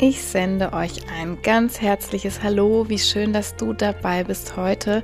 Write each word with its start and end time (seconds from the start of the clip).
Ich 0.00 0.22
sende 0.22 0.74
euch 0.74 0.92
ein 1.12 1.42
ganz 1.42 1.80
herzliches 1.80 2.44
Hallo. 2.44 2.88
Wie 2.88 3.00
schön, 3.00 3.32
dass 3.32 3.56
du 3.56 3.72
dabei 3.72 4.22
bist 4.22 4.56
heute 4.56 5.02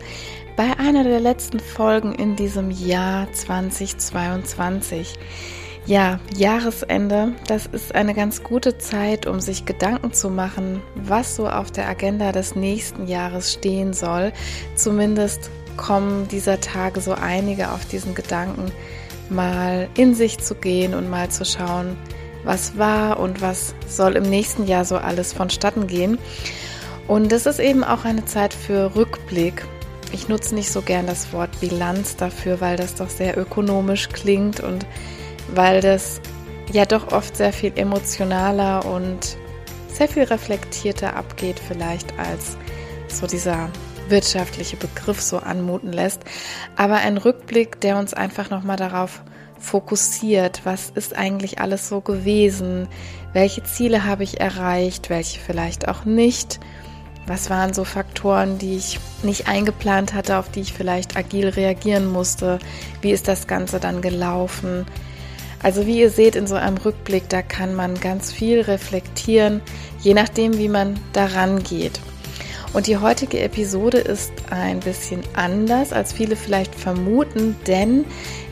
bei 0.55 0.79
einer 0.79 1.03
der 1.03 1.19
letzten 1.19 1.59
Folgen 1.59 2.15
in 2.15 2.37
diesem 2.37 2.71
Jahr 2.71 3.27
2022. 3.33 5.15
Ja, 5.85 6.21
Jahresende, 6.37 7.33
das 7.49 7.67
ist 7.67 7.93
eine 7.93 8.15
ganz 8.15 8.45
gute 8.45 8.79
Zeit, 8.79 9.27
um 9.27 9.41
sich 9.41 9.65
Gedanken 9.65 10.13
zu 10.13 10.31
machen, 10.31 10.81
was 10.95 11.35
so 11.35 11.49
auf 11.49 11.73
der 11.73 11.89
Agenda 11.89 12.31
des 12.31 12.55
nächsten 12.55 13.09
Jahres 13.09 13.53
stehen 13.53 13.95
soll. 13.95 14.33
Zumindest 14.77 15.51
kommen 15.77 16.29
dieser 16.29 16.61
Tage 16.61 17.01
so 17.01 17.15
einige 17.15 17.73
auf 17.73 17.85
diesen 17.85 18.15
Gedanken, 18.15 18.71
mal 19.29 19.89
in 19.97 20.15
sich 20.15 20.39
zu 20.39 20.55
gehen 20.55 20.95
und 20.95 21.11
mal 21.11 21.31
zu 21.31 21.45
schauen, 21.45 21.97
was 22.45 22.79
war 22.79 23.19
und 23.19 23.41
was 23.41 23.75
soll 23.89 24.17
im 24.17 24.25
nächsten 24.25 24.67
Jahr 24.67 24.85
so 24.85 24.97
alles 24.97 25.33
vonstatten 25.33 25.87
gehen. 25.87 26.19
Und 27.07 27.33
es 27.33 27.47
ist 27.47 27.59
eben 27.59 27.85
auch 27.85 28.05
eine 28.05 28.25
Zeit 28.25 28.55
für 28.55 28.95
Rückblick. 28.95 29.67
Ich 30.13 30.29
nutze 30.29 30.55
nicht 30.55 30.71
so 30.71 30.81
gern 30.81 31.07
das 31.07 31.33
Wort 31.33 31.61
Bilanz 31.61 32.17
dafür, 32.17 32.61
weil 32.61 32.77
das 32.77 32.95
doch 32.95 33.11
sehr 33.11 33.37
ökonomisch 33.37 34.09
klingt 34.11 34.61
und 34.61 34.87
weil 35.53 35.81
das 35.81 36.21
ja 36.73 36.87
doch 36.87 37.13
oft 37.13 37.37
sehr 37.37 37.53
viel 37.53 37.73
emotionaler 37.77 38.85
und 38.87 39.37
sehr 39.89 40.09
viel 40.09 40.25
reflektierter 40.25 41.17
abgeht 41.17 41.61
vielleicht 41.61 42.19
als 42.19 42.57
so 43.09 43.27
dieser 43.27 43.71
wirtschaftliche 44.09 44.77
Begriff 44.77 45.21
so 45.21 45.39
anmuten 45.39 45.93
lässt, 45.93 46.23
aber 46.77 46.97
ein 46.97 47.17
Rückblick, 47.17 47.81
der 47.81 47.99
uns 47.99 48.13
einfach 48.13 48.51
noch 48.51 48.63
mal 48.63 48.77
darauf 48.77 49.23
fokussiert, 49.65 50.61
was 50.65 50.91
ist 50.91 51.17
eigentlich 51.17 51.59
alles 51.59 51.89
so 51.89 52.01
gewesen, 52.01 52.87
welche 53.33 53.65
Ziele 53.65 54.05
habe 54.05 54.23
ich 54.23 54.41
erreicht, 54.41 55.11
welche 55.11 55.41
vielleicht 55.41 55.89
auch 55.89 56.05
nicht, 56.05 56.61
was 57.27 57.49
waren 57.49 57.73
so 57.73 57.85
Faktoren, 57.85 58.59
die 58.59 58.77
ich 58.77 59.01
nicht 59.23 59.49
eingeplant 59.49 60.13
hatte, 60.13 60.37
auf 60.37 60.51
die 60.51 60.61
ich 60.61 60.75
vielleicht 60.75 61.17
agil 61.17 61.49
reagieren 61.49 62.07
musste, 62.13 62.59
wie 63.01 63.11
ist 63.11 63.27
das 63.27 63.47
Ganze 63.47 63.81
dann 63.81 64.03
gelaufen. 64.03 64.85
Also 65.63 65.87
wie 65.87 65.99
ihr 65.99 66.11
seht 66.11 66.37
in 66.37 66.47
so 66.47 66.57
einem 66.57 66.77
Rückblick, 66.77 67.31
da 67.31 67.41
kann 67.41 67.75
man 67.75 67.99
ganz 67.99 68.31
viel 68.31 68.61
reflektieren, 68.61 69.63
je 70.01 70.13
nachdem, 70.13 70.59
wie 70.59 70.69
man 70.69 71.01
daran 71.15 71.63
geht. 71.63 71.99
Und 72.75 72.89
die 72.89 72.99
heutige 72.99 73.41
Episode 73.41 73.99
ist 73.99 74.33
ein 74.51 74.81
bisschen 74.81 75.23
anders, 75.35 75.93
als 75.93 76.13
viele 76.13 76.37
vielleicht 76.37 76.75
vermuten, 76.75 77.57
denn 77.67 78.05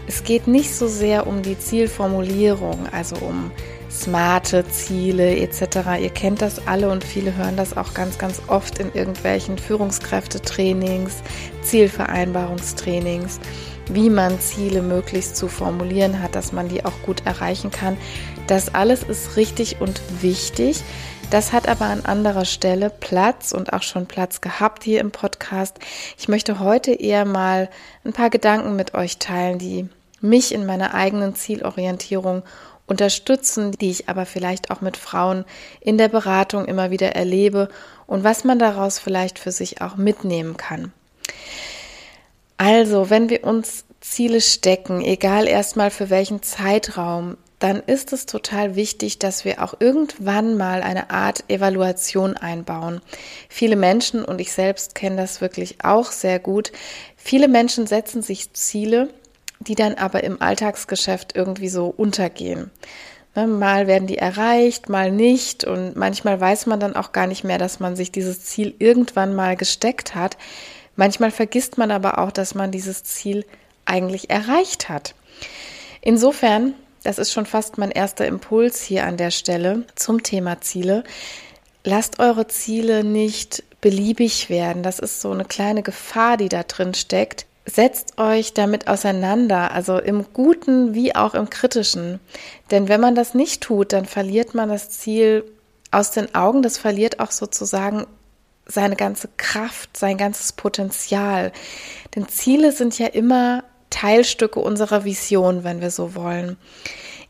es 0.07 0.25
geht 0.25 0.47
nicht 0.47 0.75
so 0.75 0.89
sehr 0.89 1.27
um 1.27 1.43
die 1.43 1.59
Zielformulierung, 1.59 2.87
also 2.93 3.17
um 3.17 3.51
smarte 3.91 4.67
Ziele 4.69 5.37
etc. 5.37 6.01
Ihr 6.01 6.11
kennt 6.11 6.43
das 6.43 6.67
alle 6.67 6.91
und 6.91 7.05
viele 7.05 7.37
hören 7.37 7.57
das 7.57 7.77
auch 7.77 7.95
ganz, 7.95 8.19
ganz 8.19 8.41
oft 8.49 8.79
in 8.79 8.93
irgendwelchen 8.95 9.59
Führungskräftetrainings, 9.59 11.23
Zielvereinbarungstrainings, 11.63 13.39
wie 13.93 14.11
man 14.11 14.41
Ziele 14.41 14.83
möglichst 14.83 15.37
zu 15.37 15.49
formulieren 15.49 16.23
hat, 16.23 16.35
dass 16.35 16.53
man 16.53 16.69
die 16.69 16.85
auch 16.85 17.03
gut 17.03 17.27
erreichen 17.27 17.71
kann. 17.71 17.97
Das 18.47 18.75
alles 18.75 19.03
ist 19.03 19.37
richtig 19.37 19.81
und 19.81 20.01
wichtig. 20.21 20.83
Das 21.31 21.53
hat 21.53 21.67
aber 21.69 21.87
an 21.87 22.05
anderer 22.05 22.45
Stelle 22.45 22.91
Platz 22.91 23.53
und 23.53 23.73
auch 23.73 23.83
schon 23.83 24.07
Platz 24.07 24.41
gehabt 24.41 24.85
hier 24.85 25.01
im 25.01 25.11
Podcast. 25.11 25.79
Ich 26.19 26.29
möchte 26.29 26.59
heute 26.59 26.93
eher 26.93 27.25
mal 27.25 27.71
ein 28.05 28.13
paar 28.13 28.29
Gedanken 28.29 28.77
mit 28.77 28.95
euch 28.95 29.19
teilen, 29.19 29.59
die 29.59 29.89
mich 30.21 30.53
in 30.53 30.67
meiner 30.67 30.95
eigenen 30.95 31.35
Zielorientierung 31.35 32.43
unterstützen, 32.87 33.73
die 33.73 33.91
ich 33.91 34.09
aber 34.09 34.27
vielleicht 34.27 34.71
auch 34.71 34.81
mit 34.81 34.97
Frauen 34.97 35.45
in 35.81 35.99
der 35.99 36.09
Beratung 36.09 36.67
immer 36.67 36.91
wieder 36.91 37.15
erlebe 37.15 37.69
und 38.07 38.25
was 38.25 38.45
man 38.45 38.59
daraus 38.59 38.99
vielleicht 38.99 39.39
für 39.39 39.53
sich 39.53 39.81
auch 39.81 39.97
mitnehmen 39.97 40.57
kann. 40.57 40.93
Also, 42.59 43.11
wenn 43.11 43.29
wir 43.29 43.45
uns 43.45 43.85
Ziele 44.01 44.41
stecken, 44.41 45.01
egal 45.01 45.49
erstmal 45.49 45.91
für 45.91 46.11
welchen 46.11 46.43
Zeitraum, 46.43 47.37
dann 47.63 47.81
ist 47.81 48.13
es 48.13 48.27
total 48.27 48.75
wichtig, 48.75 49.19
dass 49.19 49.45
wir 49.45 49.63
auch 49.63 49.75
irgendwann 49.79 50.57
mal 50.57 50.83
eine 50.83 51.11
Art 51.11 51.45
Evaluation 51.49 52.37
einbauen. 52.37 53.01
Viele 53.49 53.77
Menschen, 53.77 54.25
und 54.25 54.41
ich 54.41 54.53
selbst 54.53 54.95
kenne 54.95 55.17
das 55.17 55.41
wirklich 55.41 55.85
auch 55.85 56.11
sehr 56.11 56.39
gut, 56.39 56.73
viele 57.17 57.47
Menschen 57.47 57.87
setzen 57.87 58.23
sich 58.23 58.53
Ziele, 58.53 59.11
die 59.61 59.77
dann 59.77 59.95
aber 59.95 60.25
im 60.25 60.43
Alltagsgeschäft 60.43 61.37
irgendwie 61.37 61.69
so 61.69 61.87
untergehen. 61.87 62.71
Ne, 63.35 63.47
mal 63.47 63.87
werden 63.87 64.09
die 64.09 64.19
erreicht, 64.19 64.89
mal 64.89 65.11
nicht 65.11 65.65
und 65.65 65.97
manchmal 65.97 66.41
weiß 66.41 66.67
man 66.67 66.81
dann 66.81 66.97
auch 66.97 67.13
gar 67.13 67.27
nicht 67.27 67.45
mehr, 67.45 67.59
dass 67.59 67.81
man 67.81 67.97
sich 67.97 68.11
dieses 68.11 68.45
Ziel 68.45 68.75
irgendwann 68.79 69.35
mal 69.35 69.57
gesteckt 69.57 70.15
hat. 70.15 70.37
Manchmal 70.97 71.31
vergisst 71.31 71.79
man 71.79 71.91
aber 71.91 72.19
auch, 72.19 72.33
dass 72.33 72.55
man 72.55 72.73
dieses 72.73 73.05
Ziel 73.05 73.47
eigentlich 73.87 74.31
erreicht 74.31 74.89
hat. 74.89 75.15
Insofern, 76.03 76.75
das 77.05 77.19
ist 77.19 77.33
schon 77.33 77.47
fast 77.47 77.79
mein 77.79 77.91
erster 77.91 78.27
Impuls 78.27 78.83
hier 78.83 79.05
an 79.05 79.17
der 79.17 79.31
Stelle 79.31 79.85
zum 79.95 80.23
Thema 80.23 80.61
Ziele. 80.61 81.05
Lasst 81.85 82.21
eure 82.21 82.47
Ziele 82.47 83.05
nicht 83.05 83.65
beliebig 83.81 84.49
werden. 84.51 84.83
Das 84.83 84.99
ist 84.99 85.21
so 85.21 85.33
eine 85.33 85.45
kleine 85.45 85.83
Gefahr, 85.83 86.37
die 86.37 86.49
da 86.49 86.63
drin 86.63 86.95
steckt 86.95 87.47
setzt 87.65 88.19
euch 88.19 88.55
damit 88.55 88.89
auseinander, 88.89 89.71
also 89.73 89.99
im 89.99 90.33
Guten 90.33 90.95
wie 90.95 91.15
auch 91.15 91.35
im 91.35 91.49
Kritischen. 91.49 92.21
Denn 92.71 92.89
wenn 92.89 93.01
man 93.01 93.15
das 93.15 93.35
nicht 93.35 93.63
tut, 93.63 93.93
dann 93.93 94.05
verliert 94.05 94.55
man 94.55 94.69
das 94.69 94.91
Ziel 94.91 95.45
aus 95.91 96.11
den 96.11 96.35
Augen, 96.35 96.63
das 96.63 96.79
verliert 96.79 97.21
auch 97.21 97.31
sozusagen 97.31 98.07
seine 98.67 98.97
ganze 98.97 99.29
Kraft, 99.37 99.97
sein 99.97 100.17
ganzes 100.17 100.53
Potenzial. 100.53 101.53
Denn 102.15 102.29
Ziele 102.29 102.73
sind 102.73 102.99
ja 102.99 103.09
immer 103.09 103.65
Teilstücke 103.93 104.59
unserer 104.59 105.05
Vision, 105.05 105.63
wenn 105.63 105.81
wir 105.81 105.91
so 105.91 106.15
wollen. 106.15 106.57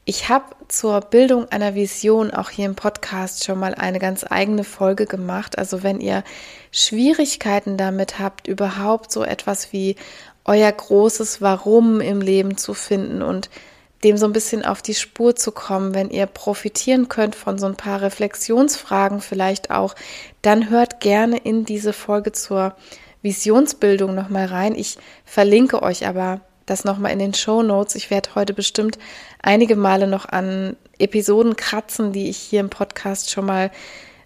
Ich 0.05 0.29
habe 0.29 0.47
zur 0.67 1.01
Bildung 1.01 1.49
einer 1.53 1.75
Vision 1.75 2.33
auch 2.33 2.51
hier 2.51 2.67
im 2.67 2.75
Podcast 2.75 3.45
schon 3.45 3.59
mal 3.61 3.75
eine 3.75 3.99
ganz 3.99 4.25
eigene 4.29 4.65
Folge 4.65 5.07
gemacht. 5.07 5.59
Also 5.59 5.83
wenn 5.83 6.01
ihr 6.01 6.25
Schwierigkeiten 6.73 7.77
damit 7.77 8.19
habt, 8.19 8.49
überhaupt 8.49 9.13
so 9.13 9.23
etwas 9.23 9.73
wie 9.73 9.95
euer 10.45 10.73
großes 10.73 11.41
Warum 11.41 12.01
im 12.01 12.21
Leben 12.21 12.57
zu 12.57 12.75
finden 12.75 13.23
und 13.23 13.49
dem 14.03 14.17
so 14.17 14.27
ein 14.27 14.33
bisschen 14.33 14.65
auf 14.65 14.83
die 14.83 14.95
Spur 14.95 15.37
zu 15.37 15.53
kommen, 15.53 15.95
wenn 15.95 16.11
ihr 16.11 16.27
profitieren 16.27 17.09
könnt 17.09 17.37
von 17.37 17.59
so 17.59 17.67
ein 17.67 17.77
paar 17.77 18.03
Reflexionsfragen 18.03 19.21
vielleicht 19.21 19.71
auch, 19.71 19.95
dann 20.43 20.71
hört 20.71 20.99
gerne 20.99 21.39
in 21.39 21.65
diese 21.65 21.93
Folge 21.93 22.33
zur 22.33 22.75
Visionsbildung 23.23 24.17
nochmal 24.17 24.47
rein. 24.47 24.75
Ich 24.75 24.99
verlinke 25.25 25.83
euch 25.83 26.09
aber 26.09 26.41
das 26.67 26.85
nochmal 26.85 27.13
in 27.13 27.19
den 27.19 27.35
Show 27.35 27.63
Notes. 27.63 27.95
Ich 27.95 28.11
werde 28.11 28.35
heute 28.35 28.55
bestimmt 28.55 28.99
einige 29.41 29.77
Male 29.77 30.07
noch 30.07 30.27
an 30.27 30.77
Episoden 30.99 31.57
kratzen, 31.57 32.13
die 32.13 32.29
ich 32.29 32.37
hier 32.37 32.61
im 32.61 32.71
Podcast 32.71 33.31
schon 33.31 33.47
mal 33.47 33.71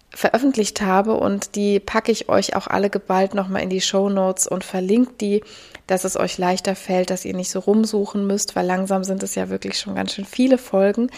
veröffentlicht 0.09 0.81
habe 0.81 1.13
und 1.13 1.55
die 1.55 1.79
packe 1.79 2.11
ich 2.11 2.29
euch 2.29 2.55
auch 2.55 2.67
alle 2.67 2.89
geballt 2.89 3.33
nochmal 3.33 3.61
in 3.61 3.69
die 3.69 3.81
Show 3.81 4.09
Notes 4.09 4.47
und 4.47 4.63
verlinke 4.63 5.13
die, 5.19 5.43
dass 5.85 6.05
es 6.05 6.17
euch 6.17 6.37
leichter 6.37 6.75
fällt, 6.75 7.09
dass 7.09 7.25
ihr 7.25 7.35
nicht 7.35 7.51
so 7.51 7.59
rumsuchen 7.59 8.25
müsst, 8.25 8.55
weil 8.55 8.65
langsam 8.65 9.03
sind 9.03 9.21
es 9.21 9.35
ja 9.35 9.49
wirklich 9.49 9.79
schon 9.79 9.95
ganz 9.95 10.13
schön 10.13 10.25
viele 10.25 10.57
Folgen. 10.57 11.11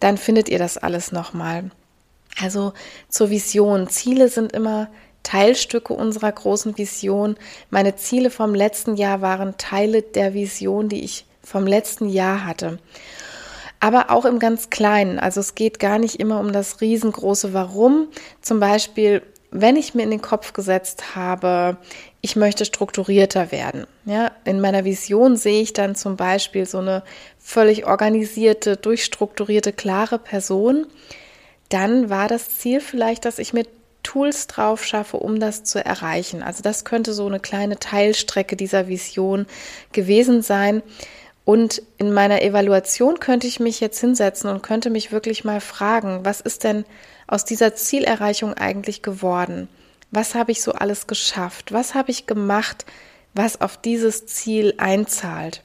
Dann 0.00 0.16
findet 0.16 0.48
ihr 0.48 0.58
das 0.58 0.78
alles 0.78 1.12
nochmal. 1.12 1.70
Also 2.40 2.72
zur 3.08 3.30
Vision. 3.30 3.88
Ziele 3.88 4.28
sind 4.28 4.52
immer 4.52 4.88
Teilstücke 5.22 5.94
unserer 5.94 6.32
großen 6.32 6.76
Vision. 6.78 7.36
Meine 7.70 7.96
Ziele 7.96 8.30
vom 8.30 8.54
letzten 8.54 8.96
Jahr 8.96 9.20
waren 9.20 9.56
Teile 9.56 10.02
der 10.02 10.34
Vision, 10.34 10.88
die 10.88 11.04
ich 11.04 11.24
vom 11.42 11.66
letzten 11.66 12.08
Jahr 12.08 12.44
hatte. 12.44 12.78
Aber 13.80 14.10
auch 14.10 14.24
im 14.24 14.38
ganz 14.38 14.70
Kleinen. 14.70 15.18
Also 15.18 15.40
es 15.40 15.54
geht 15.54 15.80
gar 15.80 15.98
nicht 15.98 16.20
immer 16.20 16.38
um 16.38 16.52
das 16.52 16.80
riesengroße 16.80 17.52
Warum. 17.52 18.08
Zum 18.40 18.60
Beispiel, 18.60 19.22
wenn 19.50 19.76
ich 19.76 19.94
mir 19.94 20.02
in 20.02 20.10
den 20.10 20.22
Kopf 20.22 20.52
gesetzt 20.52 21.16
habe, 21.16 21.76
ich 22.20 22.36
möchte 22.36 22.64
strukturierter 22.64 23.50
werden. 23.50 23.86
Ja, 24.04 24.30
in 24.44 24.60
meiner 24.60 24.84
Vision 24.84 25.36
sehe 25.36 25.62
ich 25.62 25.72
dann 25.72 25.96
zum 25.96 26.16
Beispiel 26.16 26.64
so 26.64 26.78
eine 26.78 27.02
völlig 27.38 27.84
organisierte, 27.84 28.76
durchstrukturierte, 28.76 29.72
klare 29.72 30.18
Person. 30.18 30.86
Dann 31.68 32.08
war 32.08 32.28
das 32.28 32.58
Ziel 32.58 32.80
vielleicht, 32.80 33.24
dass 33.24 33.40
ich 33.40 33.52
mir 33.52 33.64
Tools 34.02 34.46
drauf 34.46 34.84
schaffe, 34.84 35.16
um 35.16 35.40
das 35.40 35.64
zu 35.64 35.84
erreichen. 35.84 36.42
Also 36.42 36.62
das 36.62 36.84
könnte 36.84 37.12
so 37.12 37.26
eine 37.26 37.40
kleine 37.40 37.78
Teilstrecke 37.78 38.56
dieser 38.56 38.88
Vision 38.88 39.46
gewesen 39.92 40.42
sein. 40.42 40.82
Und 41.44 41.82
in 41.98 42.12
meiner 42.12 42.42
Evaluation 42.42 43.18
könnte 43.18 43.46
ich 43.46 43.58
mich 43.58 43.80
jetzt 43.80 44.00
hinsetzen 44.00 44.48
und 44.48 44.62
könnte 44.62 44.90
mich 44.90 45.10
wirklich 45.10 45.44
mal 45.44 45.60
fragen, 45.60 46.20
was 46.24 46.40
ist 46.40 46.64
denn 46.64 46.84
aus 47.26 47.44
dieser 47.44 47.74
Zielerreichung 47.74 48.54
eigentlich 48.54 49.02
geworden? 49.02 49.68
Was 50.10 50.34
habe 50.34 50.52
ich 50.52 50.62
so 50.62 50.72
alles 50.72 51.06
geschafft? 51.06 51.72
Was 51.72 51.94
habe 51.94 52.10
ich 52.10 52.26
gemacht, 52.26 52.84
was 53.34 53.60
auf 53.60 53.76
dieses 53.76 54.26
Ziel 54.26 54.74
einzahlt? 54.76 55.62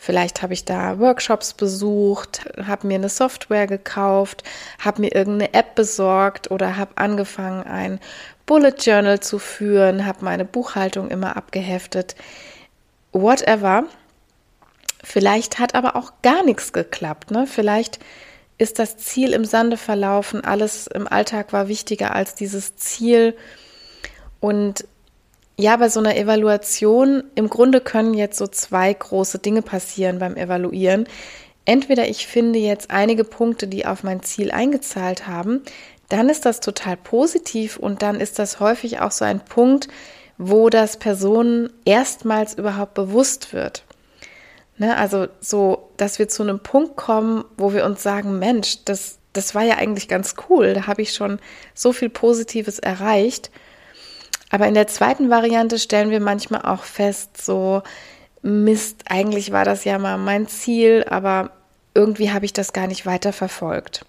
Vielleicht 0.00 0.42
habe 0.42 0.54
ich 0.54 0.64
da 0.64 1.00
Workshops 1.00 1.52
besucht, 1.54 2.48
habe 2.64 2.86
mir 2.86 2.94
eine 2.94 3.08
Software 3.08 3.66
gekauft, 3.66 4.44
habe 4.78 5.02
mir 5.02 5.12
irgendeine 5.12 5.52
App 5.54 5.74
besorgt 5.74 6.52
oder 6.52 6.76
habe 6.76 6.92
angefangen, 6.96 7.64
ein 7.64 7.98
Bullet 8.46 8.76
Journal 8.78 9.18
zu 9.18 9.40
führen, 9.40 10.06
habe 10.06 10.24
meine 10.24 10.44
Buchhaltung 10.44 11.10
immer 11.10 11.36
abgeheftet. 11.36 12.14
Whatever. 13.12 13.84
Vielleicht 15.02 15.58
hat 15.58 15.74
aber 15.74 15.96
auch 15.96 16.12
gar 16.22 16.44
nichts 16.44 16.72
geklappt. 16.72 17.32
Ne? 17.32 17.46
Vielleicht 17.48 17.98
ist 18.56 18.78
das 18.78 18.96
Ziel 18.98 19.32
im 19.32 19.44
Sande 19.44 19.76
verlaufen. 19.76 20.44
Alles 20.44 20.86
im 20.86 21.08
Alltag 21.08 21.52
war 21.52 21.68
wichtiger 21.68 22.14
als 22.14 22.34
dieses 22.36 22.76
Ziel. 22.76 23.36
Und 24.40 24.84
ja, 25.60 25.76
bei 25.76 25.88
so 25.88 25.98
einer 25.98 26.16
Evaluation, 26.16 27.24
im 27.34 27.50
Grunde 27.50 27.80
können 27.80 28.14
jetzt 28.14 28.38
so 28.38 28.46
zwei 28.46 28.92
große 28.92 29.40
Dinge 29.40 29.60
passieren 29.60 30.20
beim 30.20 30.36
Evaluieren. 30.36 31.08
Entweder 31.64 32.08
ich 32.08 32.28
finde 32.28 32.60
jetzt 32.60 32.92
einige 32.92 33.24
Punkte, 33.24 33.66
die 33.66 33.84
auf 33.84 34.04
mein 34.04 34.22
Ziel 34.22 34.52
eingezahlt 34.52 35.26
haben, 35.26 35.62
dann 36.08 36.28
ist 36.28 36.46
das 36.46 36.60
total 36.60 36.96
positiv 36.96 37.76
und 37.76 38.02
dann 38.02 38.20
ist 38.20 38.38
das 38.38 38.60
häufig 38.60 39.00
auch 39.00 39.10
so 39.10 39.24
ein 39.24 39.40
Punkt, 39.40 39.88
wo 40.38 40.70
das 40.70 40.96
Personen 40.96 41.70
erstmals 41.84 42.54
überhaupt 42.54 42.94
bewusst 42.94 43.52
wird. 43.52 43.82
Ne, 44.76 44.96
also 44.96 45.26
so, 45.40 45.90
dass 45.96 46.20
wir 46.20 46.28
zu 46.28 46.44
einem 46.44 46.60
Punkt 46.60 46.94
kommen, 46.94 47.44
wo 47.56 47.72
wir 47.72 47.84
uns 47.84 48.00
sagen, 48.00 48.38
Mensch, 48.38 48.84
das, 48.84 49.18
das 49.32 49.56
war 49.56 49.64
ja 49.64 49.74
eigentlich 49.74 50.06
ganz 50.06 50.36
cool, 50.48 50.72
da 50.72 50.86
habe 50.86 51.02
ich 51.02 51.14
schon 51.14 51.40
so 51.74 51.92
viel 51.92 52.10
Positives 52.10 52.78
erreicht. 52.78 53.50
Aber 54.50 54.66
in 54.66 54.74
der 54.74 54.86
zweiten 54.86 55.30
Variante 55.30 55.78
stellen 55.78 56.10
wir 56.10 56.20
manchmal 56.20 56.62
auch 56.62 56.84
fest, 56.84 57.42
so 57.42 57.82
Mist, 58.42 59.04
eigentlich 59.08 59.52
war 59.52 59.64
das 59.64 59.84
ja 59.84 59.98
mal 59.98 60.16
mein 60.16 60.48
Ziel, 60.48 61.04
aber 61.08 61.50
irgendwie 61.94 62.30
habe 62.30 62.44
ich 62.44 62.52
das 62.52 62.72
gar 62.72 62.86
nicht 62.86 63.04
weiter 63.04 63.32
verfolgt. 63.32 64.04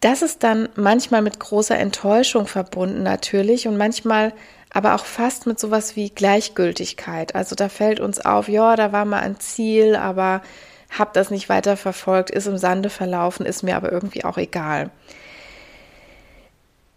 Das 0.00 0.22
ist 0.22 0.42
dann 0.42 0.68
manchmal 0.74 1.22
mit 1.22 1.38
großer 1.38 1.78
Enttäuschung 1.78 2.46
verbunden 2.46 3.02
natürlich 3.02 3.68
und 3.68 3.76
manchmal 3.76 4.32
aber 4.70 4.94
auch 4.94 5.04
fast 5.04 5.46
mit 5.46 5.60
sowas 5.60 5.96
wie 5.96 6.10
Gleichgültigkeit. 6.10 7.34
Also 7.34 7.54
da 7.54 7.68
fällt 7.68 8.00
uns 8.00 8.20
auf, 8.20 8.48
ja, 8.48 8.74
da 8.74 8.92
war 8.92 9.04
mal 9.04 9.20
ein 9.20 9.38
Ziel, 9.38 9.96
aber 9.96 10.42
habe 10.90 11.10
das 11.14 11.30
nicht 11.30 11.48
weiter 11.48 11.76
verfolgt, 11.76 12.30
ist 12.30 12.46
im 12.46 12.58
Sande 12.58 12.90
verlaufen, 12.90 13.46
ist 13.46 13.62
mir 13.62 13.76
aber 13.76 13.92
irgendwie 13.92 14.24
auch 14.24 14.38
egal. 14.38 14.90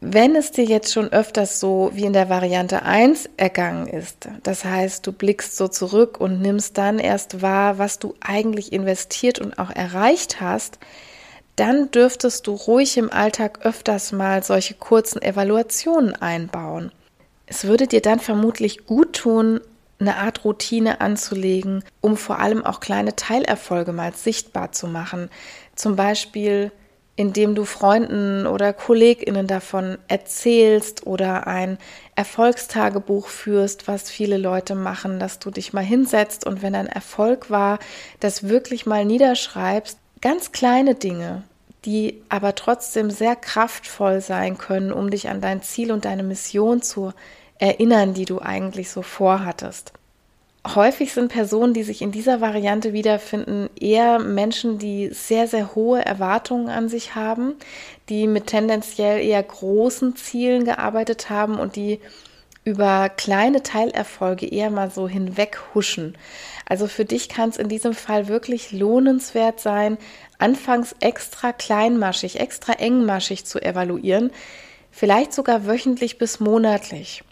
Wenn 0.01 0.35
es 0.35 0.51
dir 0.51 0.65
jetzt 0.65 0.93
schon 0.93 1.11
öfters 1.11 1.59
so 1.59 1.89
wie 1.93 2.03
in 2.03 2.13
der 2.13 2.29
Variante 2.29 2.83
1 2.83 3.29
ergangen 3.37 3.87
ist, 3.87 4.27
das 4.43 4.65
heißt, 4.65 5.07
du 5.07 5.13
blickst 5.13 5.55
so 5.55 5.67
zurück 5.67 6.19
und 6.19 6.41
nimmst 6.41 6.77
dann 6.77 6.99
erst 6.99 7.41
wahr, 7.41 7.77
was 7.77 7.97
du 7.97 8.13
eigentlich 8.19 8.73
investiert 8.73 9.39
und 9.39 9.57
auch 9.57 9.71
erreicht 9.71 10.41
hast, 10.41 10.79
dann 11.55 11.89
dürftest 11.91 12.45
du 12.47 12.53
ruhig 12.53 12.97
im 12.97 13.11
Alltag 13.11 13.65
öfters 13.65 14.11
mal 14.11 14.43
solche 14.43 14.73
kurzen 14.73 15.21
Evaluationen 15.21 16.13
einbauen. 16.13 16.91
Es 17.47 17.63
würde 17.63 17.87
dir 17.87 18.01
dann 18.01 18.19
vermutlich 18.19 18.85
gut 18.85 19.13
tun, 19.13 19.61
eine 19.99 20.17
Art 20.17 20.43
Routine 20.43 20.99
anzulegen, 20.99 21.83
um 22.01 22.17
vor 22.17 22.39
allem 22.39 22.65
auch 22.65 22.81
kleine 22.81 23.15
Teilerfolge 23.15 23.93
mal 23.93 24.13
sichtbar 24.13 24.73
zu 24.73 24.87
machen. 24.87 25.29
Zum 25.75 25.95
Beispiel 25.95 26.71
indem 27.15 27.55
du 27.55 27.63
Freunden 27.63 28.45
oder 28.45 28.73
Kolleginnen 28.73 29.47
davon 29.47 29.97
erzählst 30.07 31.07
oder 31.07 31.47
ein 31.47 31.77
Erfolgstagebuch 32.15 33.27
führst, 33.27 33.87
was 33.87 34.09
viele 34.09 34.37
Leute 34.37 34.75
machen, 34.75 35.19
dass 35.19 35.39
du 35.39 35.49
dich 35.49 35.71
mal 35.71 35.83
hinsetzt 35.83 36.45
und 36.45 36.61
wenn 36.61 36.75
ein 36.75 36.87
Erfolg 36.87 37.49
war, 37.49 37.79
das 38.19 38.49
wirklich 38.49 38.85
mal 38.85 39.05
niederschreibst. 39.05 39.97
Ganz 40.21 40.51
kleine 40.51 40.95
Dinge, 40.95 41.43
die 41.85 42.21
aber 42.27 42.55
trotzdem 42.55 43.09
sehr 43.11 43.35
kraftvoll 43.35 44.19
sein 44.19 44.57
können, 44.57 44.91
um 44.91 45.09
dich 45.09 45.29
an 45.29 45.39
dein 45.39 45.61
Ziel 45.61 45.91
und 45.91 46.03
deine 46.03 46.23
Mission 46.23 46.81
zu 46.81 47.13
erinnern, 47.59 48.13
die 48.13 48.25
du 48.25 48.39
eigentlich 48.39 48.89
so 48.89 49.01
vorhattest. 49.01 49.93
Häufig 50.73 51.13
sind 51.13 51.31
Personen, 51.31 51.75
die 51.75 51.83
sich 51.83 52.01
in 52.01 52.11
dieser 52.11 52.41
Variante 52.41 52.91
wiederfinden, 52.91 53.69
eher 53.79 54.17
Menschen, 54.17 54.79
die 54.79 55.09
sehr, 55.13 55.47
sehr 55.47 55.75
hohe 55.75 56.03
Erwartungen 56.03 56.69
an 56.69 56.89
sich 56.89 57.13
haben, 57.13 57.53
die 58.09 58.25
mit 58.25 58.47
tendenziell 58.47 59.23
eher 59.23 59.43
großen 59.43 60.15
Zielen 60.15 60.65
gearbeitet 60.65 61.29
haben 61.29 61.59
und 61.59 61.75
die 61.75 61.99
über 62.63 63.09
kleine 63.09 63.61
Teilerfolge 63.61 64.47
eher 64.47 64.71
mal 64.71 64.89
so 64.89 65.07
hinweghuschen. 65.07 66.17
Also 66.65 66.87
für 66.87 67.05
dich 67.05 67.29
kann 67.29 67.49
es 67.49 67.57
in 67.57 67.69
diesem 67.69 67.93
Fall 67.93 68.27
wirklich 68.27 68.71
lohnenswert 68.71 69.59
sein, 69.59 69.99
anfangs 70.39 70.95
extra 70.99 71.53
kleinmaschig, 71.53 72.39
extra 72.39 72.73
engmaschig 72.73 73.45
zu 73.45 73.61
evaluieren, 73.61 74.31
vielleicht 74.89 75.31
sogar 75.31 75.67
wöchentlich 75.67 76.17
bis 76.17 76.39
monatlich. 76.39 77.23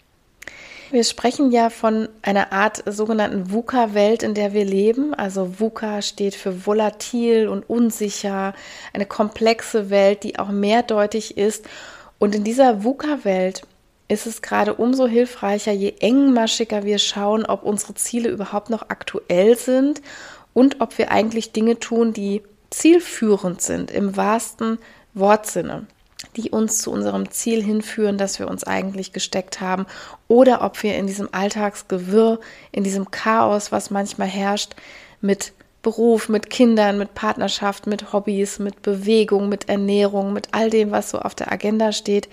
Wir 0.94 1.02
sprechen 1.02 1.50
ja 1.50 1.70
von 1.70 2.08
einer 2.22 2.52
Art 2.52 2.84
sogenannten 2.86 3.50
VUCA-Welt, 3.50 4.22
in 4.22 4.34
der 4.34 4.52
wir 4.52 4.64
leben. 4.64 5.12
Also 5.12 5.58
VUCA 5.58 6.02
steht 6.02 6.36
für 6.36 6.66
volatil 6.66 7.48
und 7.48 7.68
unsicher, 7.68 8.54
eine 8.92 9.04
komplexe 9.04 9.90
Welt, 9.90 10.22
die 10.22 10.38
auch 10.38 10.50
mehrdeutig 10.50 11.36
ist. 11.36 11.64
Und 12.20 12.36
in 12.36 12.44
dieser 12.44 12.84
VUCA-Welt 12.84 13.62
ist 14.06 14.28
es 14.28 14.40
gerade 14.40 14.74
umso 14.74 15.08
hilfreicher, 15.08 15.72
je 15.72 15.94
engmaschiger 15.98 16.84
wir 16.84 16.98
schauen, 16.98 17.44
ob 17.44 17.64
unsere 17.64 17.94
Ziele 17.94 18.28
überhaupt 18.28 18.70
noch 18.70 18.88
aktuell 18.88 19.58
sind 19.58 20.00
und 20.52 20.80
ob 20.80 20.96
wir 20.96 21.10
eigentlich 21.10 21.50
Dinge 21.50 21.80
tun, 21.80 22.12
die 22.12 22.40
zielführend 22.70 23.60
sind 23.60 23.90
im 23.90 24.16
wahrsten 24.16 24.78
Wortsinne 25.12 25.88
die 26.36 26.50
uns 26.50 26.78
zu 26.78 26.90
unserem 26.90 27.30
Ziel 27.30 27.62
hinführen, 27.62 28.18
das 28.18 28.38
wir 28.38 28.48
uns 28.48 28.64
eigentlich 28.64 29.12
gesteckt 29.12 29.60
haben, 29.60 29.86
oder 30.28 30.62
ob 30.62 30.82
wir 30.82 30.96
in 30.96 31.06
diesem 31.06 31.28
Alltagsgewirr, 31.32 32.40
in 32.72 32.84
diesem 32.84 33.10
Chaos, 33.10 33.72
was 33.72 33.90
manchmal 33.90 34.28
herrscht, 34.28 34.74
mit 35.20 35.52
Beruf, 35.82 36.28
mit 36.28 36.50
Kindern, 36.50 36.98
mit 36.98 37.14
Partnerschaft, 37.14 37.86
mit 37.86 38.12
Hobbys, 38.12 38.58
mit 38.58 38.82
Bewegung, 38.82 39.48
mit 39.48 39.68
Ernährung, 39.68 40.32
mit 40.32 40.48
all 40.52 40.70
dem, 40.70 40.90
was 40.90 41.10
so 41.10 41.18
auf 41.18 41.34
der 41.34 41.52
Agenda 41.52 41.92
steht, 41.92 42.28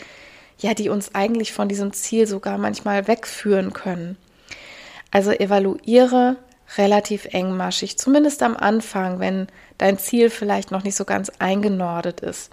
ja, 0.57 0.73
die 0.73 0.89
uns 0.89 1.13
eigentlich 1.13 1.51
von 1.51 1.67
diesem 1.67 1.91
Ziel 1.91 2.27
sogar 2.27 2.57
manchmal 2.57 3.07
wegführen 3.07 3.73
können. 3.73 4.17
Also 5.11 5.31
evaluiere 5.31 6.37
relativ 6.77 7.25
engmaschig, 7.25 7.97
zumindest 7.97 8.41
am 8.43 8.55
Anfang, 8.55 9.19
wenn 9.19 9.47
dein 9.77 9.97
Ziel 9.97 10.29
vielleicht 10.29 10.71
noch 10.71 10.83
nicht 10.83 10.95
so 10.95 11.03
ganz 11.03 11.29
eingenordet 11.39 12.21
ist. 12.21 12.51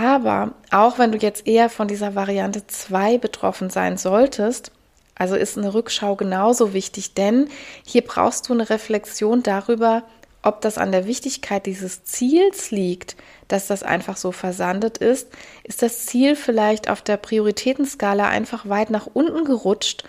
Aber 0.00 0.52
auch 0.70 0.98
wenn 0.98 1.10
du 1.10 1.18
jetzt 1.18 1.46
eher 1.48 1.68
von 1.68 1.88
dieser 1.88 2.14
Variante 2.14 2.64
2 2.64 3.18
betroffen 3.18 3.68
sein 3.68 3.96
solltest, 3.96 4.70
also 5.16 5.34
ist 5.34 5.58
eine 5.58 5.74
Rückschau 5.74 6.14
genauso 6.14 6.72
wichtig, 6.72 7.14
denn 7.14 7.48
hier 7.84 8.02
brauchst 8.02 8.48
du 8.48 8.52
eine 8.52 8.70
Reflexion 8.70 9.42
darüber, 9.42 10.04
ob 10.42 10.60
das 10.60 10.78
an 10.78 10.92
der 10.92 11.06
Wichtigkeit 11.06 11.66
dieses 11.66 12.04
Ziels 12.04 12.70
liegt, 12.70 13.16
dass 13.48 13.66
das 13.66 13.82
einfach 13.82 14.16
so 14.16 14.30
versandet 14.30 14.98
ist. 14.98 15.30
Ist 15.64 15.82
das 15.82 16.06
Ziel 16.06 16.36
vielleicht 16.36 16.88
auf 16.88 17.02
der 17.02 17.16
Prioritätenskala 17.16 18.28
einfach 18.28 18.68
weit 18.68 18.90
nach 18.90 19.08
unten 19.12 19.44
gerutscht? 19.44 20.04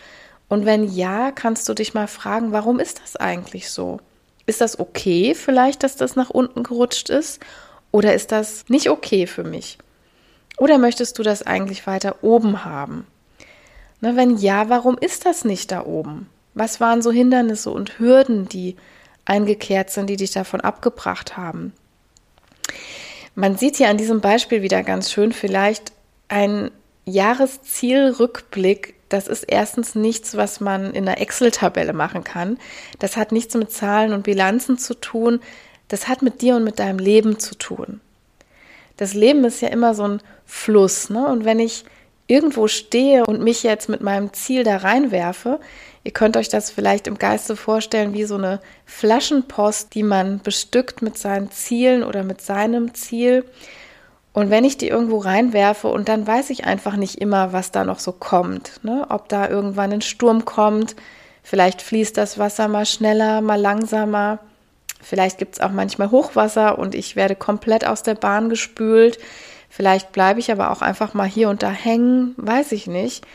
Und 0.50 0.68
wenn 0.68 0.88
ja, 0.94 1.32
kannst 1.32 1.68
du 1.68 1.74
dich 1.74 1.96
mal 1.96 2.08
fragen, 2.08 2.52
warum 2.52 2.80
ist 2.80 3.02
das 3.02 3.16
eigentlich 3.16 3.72
so? 3.72 4.00
Ist 4.46 4.62
das 4.62 4.78
okay 4.78 5.34
vielleicht, 5.34 5.82
dass 5.82 5.96
das 5.96 6.16
nach 6.16 6.30
unten 6.30 6.62
gerutscht 6.62 7.10
ist? 7.10 7.40
Oder 7.92 8.14
ist 8.14 8.32
das 8.32 8.66
nicht 8.70 8.90
okay 8.90 9.28
für 9.28 9.44
mich? 9.44 9.78
Oder 10.58 10.78
möchtest 10.78 11.18
du 11.18 11.24
das 11.24 11.42
eigentlich 11.44 11.88
weiter 11.88 12.24
oben 12.24 12.66
haben? 12.66 13.08
Na, 14.02 14.16
wenn 14.16 14.38
ja, 14.38 14.70
warum 14.70 14.98
ist 14.98 15.26
das 15.26 15.46
nicht 15.46 15.72
da 15.72 15.86
oben? 15.86 16.30
Was 16.54 16.80
waren 16.80 17.02
so 17.02 17.12
Hindernisse 17.12 17.70
und 17.70 18.00
Hürden, 18.00 18.48
die 18.48 18.76
eingekehrt 19.26 19.90
sind, 19.90 20.10
die 20.10 20.18
dich 20.18 20.32
davon 20.32 20.62
abgebracht 20.62 21.38
haben? 21.38 21.74
Man 23.36 23.58
sieht 23.58 23.78
hier 23.78 23.90
an 23.90 23.98
diesem 23.98 24.22
Beispiel 24.22 24.62
wieder 24.62 24.84
ganz 24.84 25.12
schön 25.12 25.32
vielleicht 25.32 25.94
ein 26.28 26.72
Jahreszielrückblick. 27.06 28.96
Das 29.10 29.28
ist 29.28 29.44
erstens 29.44 29.96
nichts, 29.96 30.36
was 30.36 30.60
man 30.60 30.94
in 30.94 31.08
einer 31.08 31.20
Excel-Tabelle 31.20 31.94
machen 31.94 32.24
kann. 32.24 32.58
Das 33.00 33.18
hat 33.18 33.32
nichts 33.32 33.56
mit 33.56 33.72
Zahlen 33.72 34.14
und 34.14 34.24
Bilanzen 34.24 34.78
zu 34.78 34.94
tun 34.94 35.40
das 35.90 36.08
hat 36.08 36.22
mit 36.22 36.42
dir 36.42 36.56
und 36.56 36.64
mit 36.64 36.80
deinem 36.80 37.00
Leben 37.00 37.40
zu 37.40 37.56
tun. 37.56 38.00
Das 38.96 39.14
Leben 39.14 39.44
ist 39.44 39.62
ja 39.62 39.70
immer 39.70 39.94
so 39.94 40.08
ein 40.08 40.22
Fluss, 40.46 41.10
ne? 41.10 41.28
Und 41.28 41.46
wenn 41.46 41.60
ich 41.60 41.84
irgendwo 42.28 42.68
stehe 42.68 43.26
und 43.26 43.42
mich 43.42 43.64
jetzt 43.64 43.90
mit 43.90 44.02
meinem 44.02 44.32
Ziel 44.34 44.64
da 44.64 44.78
reinwerfe, 44.78 45.60
ihr 46.04 46.12
könnt 46.12 46.38
euch 46.38 46.48
das 46.48 46.70
vielleicht 46.70 47.08
im 47.08 47.18
Geiste 47.18 47.56
vorstellen 47.56 48.14
wie 48.14 48.24
so 48.24 48.36
eine 48.36 48.62
Flaschenpost, 48.86 49.96
die 49.96 50.04
man 50.04 50.40
bestückt 50.40 51.02
mit 51.02 51.18
seinen 51.18 51.52
Zielen 51.52 52.04
oder 52.04 52.24
mit 52.24 52.42
seinem 52.42 52.94
Ziel. 52.94 53.46
Und 54.32 54.52
wenn 54.52 54.64
ich 54.64 54.78
die 54.78 54.88
irgendwo 54.88 55.18
reinwerfe 55.18 55.88
und 55.88 56.08
dann 56.08 56.28
weiß 56.28 56.52
ich 56.52 56.66
einfach 56.66 56.96
nicht 56.96 57.20
immer, 57.20 57.52
was 57.52 57.72
da 57.72 57.84
noch 57.84 58.00
so 58.00 58.12
kommt, 58.12 58.84
ne? 58.84 59.08
ob 59.10 59.28
da 59.28 59.50
irgendwann 59.50 59.92
ein 59.92 60.02
Sturm 60.02 60.46
kommt, 60.46 60.96
vielleicht 61.42 61.82
fließt 61.82 62.16
das 62.16 62.38
Wasser 62.38 62.68
mal 62.68 62.86
schneller, 62.86 63.42
mal 63.42 63.60
langsamer, 63.60 64.40
vielleicht 65.02 65.38
gibt 65.38 65.56
es 65.56 65.62
auch 65.62 65.72
manchmal 65.72 66.12
Hochwasser 66.12 66.78
und 66.78 66.96
ich 66.96 67.16
werde 67.16 67.36
komplett 67.36 67.86
aus 67.86 68.04
der 68.04 68.16
Bahn 68.16 68.50
gespült. 68.50 69.20
Vielleicht 69.70 70.12
bleibe 70.12 70.40
ich 70.40 70.52
aber 70.52 70.72
auch 70.72 70.82
einfach 70.82 71.14
mal 71.14 71.28
hier 71.28 71.50
und 71.50 71.64
da 71.64 71.72
hängen, 71.72 72.34
weiß 72.38 72.72
ich 72.72 72.88
nicht. 72.88 73.26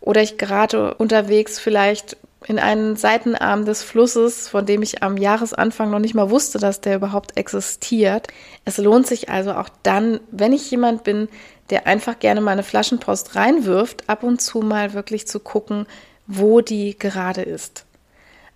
Oder 0.00 0.22
ich 0.22 0.38
gerate 0.38 0.94
unterwegs 0.94 1.58
vielleicht 1.58 2.16
in 2.46 2.58
einen 2.58 2.96
Seitenarm 2.96 3.64
des 3.64 3.82
Flusses, 3.82 4.48
von 4.48 4.64
dem 4.64 4.82
ich 4.82 5.02
am 5.02 5.16
Jahresanfang 5.16 5.90
noch 5.90 5.98
nicht 5.98 6.14
mal 6.14 6.30
wusste, 6.30 6.58
dass 6.58 6.80
der 6.80 6.96
überhaupt 6.96 7.36
existiert. 7.36 8.28
Es 8.64 8.78
lohnt 8.78 9.06
sich 9.06 9.28
also 9.28 9.54
auch 9.54 9.68
dann, 9.82 10.20
wenn 10.30 10.52
ich 10.52 10.70
jemand 10.70 11.02
bin, 11.02 11.28
der 11.70 11.86
einfach 11.86 12.18
gerne 12.18 12.40
mal 12.40 12.52
eine 12.52 12.62
Flaschenpost 12.62 13.34
reinwirft, 13.34 14.08
ab 14.08 14.22
und 14.22 14.40
zu 14.40 14.60
mal 14.60 14.94
wirklich 14.94 15.26
zu 15.26 15.40
gucken, 15.40 15.86
wo 16.26 16.60
die 16.60 16.96
gerade 16.96 17.42
ist. 17.42 17.84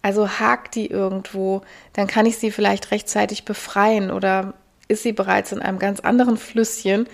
Also 0.03 0.29
hakt 0.29 0.75
die 0.75 0.87
irgendwo, 0.89 1.63
dann 1.93 2.09
kann 2.09 2.27
ich 2.27 2.37
sie 2.37 2.51
vielleicht 2.51 2.91
rechtzeitig 2.91 3.45
befreien 3.45 4.11
oder 4.11 4.55
ist 4.89 5.05
sie 5.05 5.13
bereits 5.13 5.53
in 5.53 5.63
einem 5.63 5.79
ganz 5.79 6.01
anderen 6.01 6.37
Flüsschen, 6.37 7.07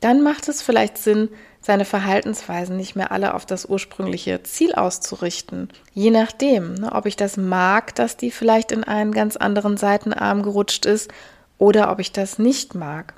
dann 0.00 0.22
macht 0.22 0.48
es 0.48 0.62
vielleicht 0.62 0.98
Sinn, 0.98 1.30
seine 1.60 1.84
Verhaltensweisen 1.84 2.76
nicht 2.76 2.94
mehr 2.94 3.10
alle 3.10 3.34
auf 3.34 3.44
das 3.44 3.66
ursprüngliche 3.66 4.42
Ziel 4.44 4.72
auszurichten. 4.74 5.68
Je 5.92 6.10
nachdem, 6.10 6.74
ne, 6.74 6.92
ob 6.92 7.06
ich 7.06 7.16
das 7.16 7.36
mag, 7.36 7.94
dass 7.96 8.16
die 8.16 8.30
vielleicht 8.30 8.70
in 8.70 8.84
einen 8.84 9.12
ganz 9.12 9.36
anderen 9.36 9.76
Seitenarm 9.76 10.42
gerutscht 10.42 10.86
ist 10.86 11.10
oder 11.58 11.90
ob 11.90 11.98
ich 11.98 12.12
das 12.12 12.38
nicht 12.38 12.76
mag. 12.76 13.14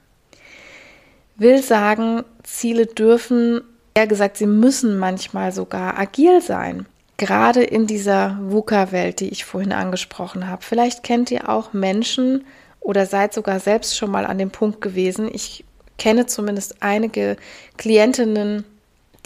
Will 1.37 1.63
sagen, 1.63 2.25
Ziele 2.43 2.87
dürfen, 2.87 3.61
eher 3.95 4.07
gesagt, 4.07 4.39
sie 4.39 4.47
müssen 4.47 4.99
manchmal 4.99 5.53
sogar 5.53 5.99
agil 5.99 6.41
sein. 6.41 6.87
Gerade 7.19 7.63
in 7.63 7.87
dieser 7.87 8.39
VUCA-Welt, 8.41 9.21
die 9.21 9.29
ich 9.29 9.45
vorhin 9.45 9.73
angesprochen 9.73 10.49
habe. 10.49 10.63
Vielleicht 10.63 11.03
kennt 11.03 11.31
ihr 11.31 11.49
auch 11.49 11.73
Menschen, 11.73 12.45
oder 12.81 13.05
seid 13.05 13.35
sogar 13.35 13.61
selbst 13.61 13.99
schon 13.99 14.11
mal 14.11 14.25
an 14.25 14.39
dem 14.39 14.51
Punkt 14.51 14.81
gewesen. 14.81 15.29
Ich 15.31 15.65
kenne 15.99 16.25
zumindest 16.25 16.83
einige 16.83 17.37
Klientinnen, 17.77 18.65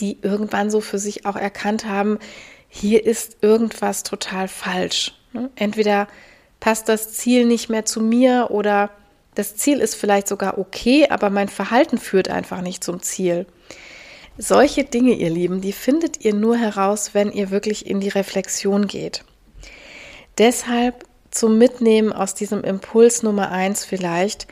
die 0.00 0.18
irgendwann 0.20 0.68
so 0.68 0.80
für 0.80 0.99
sich 0.99 1.26
auch 1.26 1.37
erkannt 1.37 1.87
haben, 1.87 2.18
hier 2.68 3.04
ist 3.04 3.37
irgendwas 3.42 4.02
total 4.02 4.49
falsch. 4.49 5.14
Ne? 5.32 5.50
Entweder 5.54 6.08
passt 6.58 6.88
das 6.88 7.12
Ziel 7.12 7.44
nicht 7.44 7.68
mehr 7.68 7.84
zu 7.84 8.00
mir 8.00 8.49
oder 8.50 8.90
das 9.34 9.56
Ziel 9.56 9.78
ist 9.78 9.94
vielleicht 9.94 10.26
sogar 10.26 10.58
okay, 10.58 11.06
aber 11.08 11.30
mein 11.30 11.49
Verhalten 11.49 11.99
führt 11.99 12.28
einfach 12.28 12.62
nicht 12.62 12.82
zum 12.82 13.00
Ziel. 13.00 13.46
Solche 14.38 14.84
Dinge, 14.84 15.12
ihr 15.12 15.30
Lieben, 15.30 15.60
die 15.60 15.72
findet 15.72 16.24
ihr 16.24 16.34
nur 16.34 16.56
heraus, 16.56 17.10
wenn 17.12 17.30
ihr 17.30 17.50
wirklich 17.50 17.86
in 17.86 18.00
die 18.00 18.08
Reflexion 18.08 18.86
geht. 18.86 19.24
Deshalb 20.38 21.04
zum 21.30 21.58
Mitnehmen 21.58 22.12
aus 22.12 22.34
diesem 22.34 22.64
Impuls 22.64 23.22
Nummer 23.22 23.50
eins 23.50 23.84
vielleicht, 23.84 24.46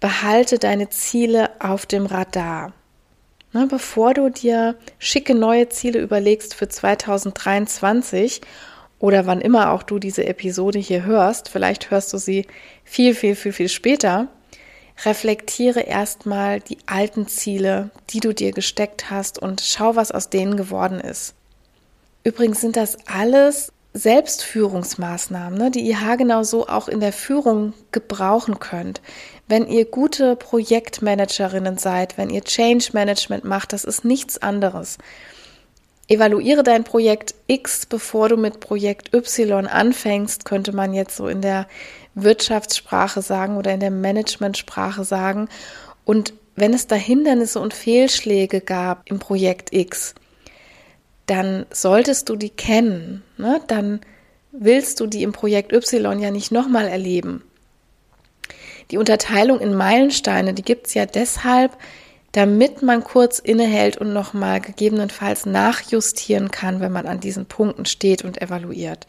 behalte 0.00 0.58
deine 0.58 0.90
Ziele 0.90 1.50
auf 1.60 1.86
dem 1.86 2.06
Radar. 2.06 2.72
Na, 3.52 3.66
bevor 3.66 4.12
du 4.12 4.28
dir 4.28 4.76
schicke 4.98 5.34
neue 5.34 5.68
Ziele 5.68 6.00
überlegst 6.00 6.54
für 6.54 6.68
2023 6.68 8.42
oder 8.98 9.26
wann 9.26 9.40
immer 9.40 9.72
auch 9.72 9.82
du 9.82 9.98
diese 9.98 10.26
Episode 10.26 10.78
hier 10.78 11.04
hörst, 11.04 11.48
vielleicht 11.48 11.90
hörst 11.90 12.12
du 12.12 12.18
sie 12.18 12.46
viel, 12.84 13.14
viel, 13.14 13.34
viel, 13.34 13.52
viel 13.52 13.68
später, 13.68 14.28
reflektiere 15.04 15.80
erstmal 15.80 16.60
die 16.60 16.78
alten 16.86 17.28
Ziele, 17.28 17.90
die 18.10 18.20
du 18.20 18.32
dir 18.32 18.52
gesteckt 18.52 19.10
hast 19.10 19.38
und 19.38 19.60
schau, 19.60 19.96
was 19.96 20.12
aus 20.12 20.30
denen 20.30 20.56
geworden 20.56 21.00
ist. 21.00 21.34
Übrigens 22.24 22.60
sind 22.60 22.76
das 22.76 22.96
alles 23.06 23.72
Selbstführungsmaßnahmen, 23.92 25.58
ne, 25.58 25.70
die 25.70 25.80
ihr 25.80 26.00
haargenau 26.00 26.42
so 26.42 26.66
auch 26.66 26.88
in 26.88 27.00
der 27.00 27.12
Führung 27.12 27.72
gebrauchen 27.92 28.58
könnt. 28.58 29.00
Wenn 29.48 29.66
ihr 29.66 29.84
gute 29.84 30.36
Projektmanagerinnen 30.36 31.78
seid, 31.78 32.18
wenn 32.18 32.28
ihr 32.30 32.42
Change 32.42 32.90
Management 32.92 33.44
macht, 33.44 33.72
das 33.72 33.84
ist 33.84 34.04
nichts 34.04 34.38
anderes. 34.38 34.98
Evaluiere 36.08 36.62
dein 36.62 36.84
Projekt 36.84 37.34
X, 37.48 37.86
bevor 37.86 38.28
du 38.28 38.36
mit 38.36 38.60
Projekt 38.60 39.12
Y 39.12 39.66
anfängst, 39.66 40.44
könnte 40.44 40.72
man 40.72 40.94
jetzt 40.94 41.16
so 41.16 41.26
in 41.26 41.40
der 41.40 41.66
Wirtschaftssprache 42.14 43.22
sagen 43.22 43.56
oder 43.56 43.72
in 43.72 43.80
der 43.80 43.90
Managementsprache 43.90 45.04
sagen. 45.04 45.48
Und 46.04 46.32
wenn 46.54 46.72
es 46.72 46.86
da 46.86 46.94
Hindernisse 46.94 47.60
und 47.60 47.74
Fehlschläge 47.74 48.60
gab 48.60 49.02
im 49.04 49.18
Projekt 49.18 49.72
X, 49.72 50.14
dann 51.26 51.66
solltest 51.70 52.28
du 52.28 52.36
die 52.36 52.50
kennen. 52.50 53.22
Ne? 53.36 53.60
Dann 53.66 54.00
willst 54.52 55.00
du 55.00 55.06
die 55.06 55.24
im 55.24 55.32
Projekt 55.32 55.72
Y 55.72 56.20
ja 56.20 56.30
nicht 56.30 56.52
nochmal 56.52 56.86
erleben. 56.86 57.42
Die 58.92 58.98
Unterteilung 58.98 59.58
in 59.60 59.74
Meilensteine, 59.74 60.54
die 60.54 60.62
gibt 60.62 60.86
es 60.86 60.94
ja 60.94 61.04
deshalb, 61.04 61.76
damit 62.36 62.82
man 62.82 63.02
kurz 63.02 63.38
innehält 63.38 63.96
und 63.96 64.12
nochmal 64.12 64.60
gegebenenfalls 64.60 65.46
nachjustieren 65.46 66.50
kann, 66.50 66.80
wenn 66.80 66.92
man 66.92 67.06
an 67.06 67.18
diesen 67.18 67.46
Punkten 67.46 67.86
steht 67.86 68.24
und 68.26 68.42
evaluiert. 68.42 69.06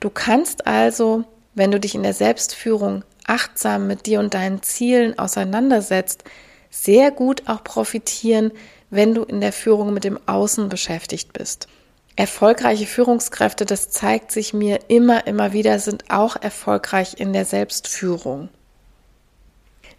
Du 0.00 0.08
kannst 0.08 0.66
also, 0.66 1.24
wenn 1.54 1.70
du 1.70 1.78
dich 1.78 1.94
in 1.94 2.02
der 2.02 2.14
Selbstführung 2.14 3.04
achtsam 3.26 3.86
mit 3.86 4.06
dir 4.06 4.18
und 4.18 4.32
deinen 4.32 4.62
Zielen 4.62 5.18
auseinandersetzt, 5.18 6.24
sehr 6.70 7.10
gut 7.10 7.42
auch 7.48 7.62
profitieren, 7.62 8.50
wenn 8.88 9.14
du 9.14 9.24
in 9.24 9.42
der 9.42 9.52
Führung 9.52 9.92
mit 9.92 10.04
dem 10.04 10.18
Außen 10.24 10.70
beschäftigt 10.70 11.34
bist. 11.34 11.68
Erfolgreiche 12.16 12.86
Führungskräfte, 12.86 13.66
das 13.66 13.90
zeigt 13.90 14.32
sich 14.32 14.54
mir 14.54 14.78
immer, 14.88 15.26
immer 15.26 15.52
wieder, 15.52 15.78
sind 15.80 16.04
auch 16.08 16.36
erfolgreich 16.40 17.16
in 17.18 17.34
der 17.34 17.44
Selbstführung. 17.44 18.48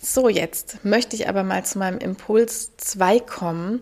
So, 0.07 0.29
jetzt 0.29 0.85
möchte 0.85 1.15
ich 1.15 1.27
aber 1.27 1.41
mal 1.41 1.65
zu 1.65 1.79
meinem 1.79 1.97
Impuls 1.97 2.77
2 2.77 3.21
kommen, 3.21 3.81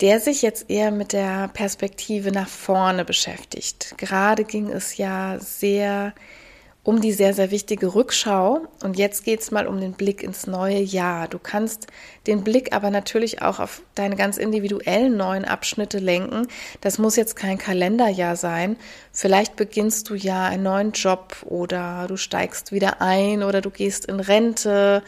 der 0.00 0.20
sich 0.20 0.40
jetzt 0.40 0.70
eher 0.70 0.92
mit 0.92 1.12
der 1.12 1.48
Perspektive 1.48 2.30
nach 2.30 2.46
vorne 2.46 3.04
beschäftigt. 3.04 3.94
Gerade 3.98 4.44
ging 4.44 4.70
es 4.70 4.96
ja 4.96 5.40
sehr 5.40 6.14
um 6.84 7.00
die 7.00 7.10
sehr, 7.10 7.34
sehr 7.34 7.50
wichtige 7.50 7.96
Rückschau. 7.96 8.68
Und 8.84 8.96
jetzt 8.96 9.24
geht 9.24 9.40
es 9.40 9.50
mal 9.50 9.66
um 9.66 9.80
den 9.80 9.94
Blick 9.94 10.22
ins 10.22 10.46
neue 10.46 10.78
Jahr. 10.78 11.26
Du 11.26 11.40
kannst 11.40 11.88
den 12.28 12.44
Blick 12.44 12.72
aber 12.72 12.90
natürlich 12.90 13.42
auch 13.42 13.58
auf 13.58 13.82
deine 13.96 14.14
ganz 14.14 14.36
individuellen 14.36 15.16
neuen 15.16 15.44
Abschnitte 15.44 15.98
lenken. 15.98 16.46
Das 16.80 16.98
muss 16.98 17.16
jetzt 17.16 17.34
kein 17.34 17.58
Kalenderjahr 17.58 18.36
sein. 18.36 18.76
Vielleicht 19.10 19.56
beginnst 19.56 20.10
du 20.10 20.14
ja 20.14 20.46
einen 20.46 20.62
neuen 20.62 20.92
Job 20.92 21.34
oder 21.44 22.06
du 22.06 22.16
steigst 22.16 22.70
wieder 22.70 23.00
ein 23.00 23.42
oder 23.42 23.60
du 23.60 23.70
gehst 23.70 24.06
in 24.06 24.20
Rente 24.20 25.02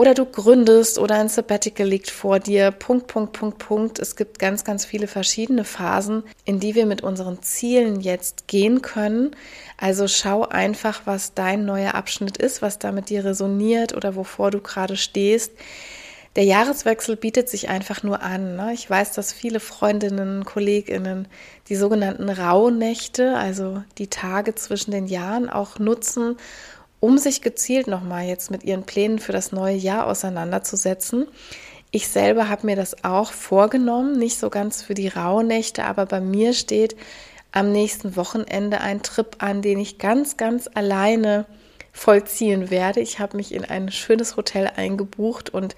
oder 0.00 0.14
du 0.14 0.24
gründest 0.24 0.98
oder 0.98 1.16
ein 1.16 1.28
Sabbatical 1.28 1.86
liegt 1.86 2.10
vor 2.10 2.38
dir. 2.38 2.70
Punkt, 2.70 3.06
Punkt, 3.06 3.34
Punkt, 3.34 3.58
Punkt. 3.58 3.98
Es 3.98 4.16
gibt 4.16 4.38
ganz, 4.38 4.64
ganz 4.64 4.86
viele 4.86 5.06
verschiedene 5.06 5.62
Phasen, 5.62 6.22
in 6.46 6.58
die 6.58 6.74
wir 6.74 6.86
mit 6.86 7.02
unseren 7.02 7.42
Zielen 7.42 8.00
jetzt 8.00 8.48
gehen 8.48 8.80
können. 8.80 9.36
Also 9.76 10.08
schau 10.08 10.48
einfach, 10.48 11.02
was 11.04 11.34
dein 11.34 11.66
neuer 11.66 11.94
Abschnitt 11.94 12.38
ist, 12.38 12.62
was 12.62 12.78
da 12.78 12.92
mit 12.92 13.10
dir 13.10 13.26
resoniert 13.26 13.94
oder 13.94 14.16
wovor 14.16 14.50
du 14.50 14.62
gerade 14.62 14.96
stehst. 14.96 15.52
Der 16.34 16.44
Jahreswechsel 16.44 17.16
bietet 17.16 17.50
sich 17.50 17.68
einfach 17.68 18.02
nur 18.02 18.22
an. 18.22 18.56
Ne? 18.56 18.72
Ich 18.72 18.88
weiß, 18.88 19.12
dass 19.12 19.34
viele 19.34 19.60
Freundinnen, 19.60 20.46
Kolleginnen 20.46 21.28
die 21.68 21.76
sogenannten 21.76 22.30
Rauhnächte, 22.30 23.36
also 23.36 23.82
die 23.98 24.08
Tage 24.08 24.54
zwischen 24.54 24.92
den 24.92 25.08
Jahren, 25.08 25.50
auch 25.50 25.78
nutzen, 25.78 26.38
um 27.00 27.18
sich 27.18 27.42
gezielt 27.42 27.86
nochmal 27.86 28.26
jetzt 28.26 28.50
mit 28.50 28.62
ihren 28.62 28.84
Plänen 28.84 29.18
für 29.18 29.32
das 29.32 29.52
neue 29.52 29.76
Jahr 29.76 30.06
auseinanderzusetzen. 30.06 31.26
Ich 31.90 32.08
selber 32.08 32.48
habe 32.48 32.66
mir 32.66 32.76
das 32.76 33.02
auch 33.02 33.32
vorgenommen, 33.32 34.18
nicht 34.18 34.38
so 34.38 34.50
ganz 34.50 34.82
für 34.82 34.94
die 34.94 35.08
Rauhnächte, 35.08 35.84
aber 35.84 36.06
bei 36.06 36.20
mir 36.20 36.52
steht 36.52 36.94
am 37.52 37.72
nächsten 37.72 38.14
Wochenende 38.14 38.80
ein 38.80 39.02
Trip 39.02 39.36
an, 39.38 39.60
den 39.60 39.80
ich 39.80 39.98
ganz, 39.98 40.36
ganz 40.36 40.68
alleine 40.72 41.46
vollziehen 41.92 42.70
werde. 42.70 43.00
Ich 43.00 43.18
habe 43.18 43.36
mich 43.36 43.52
in 43.52 43.64
ein 43.64 43.90
schönes 43.90 44.36
Hotel 44.36 44.70
eingebucht 44.76 45.50
und 45.50 45.74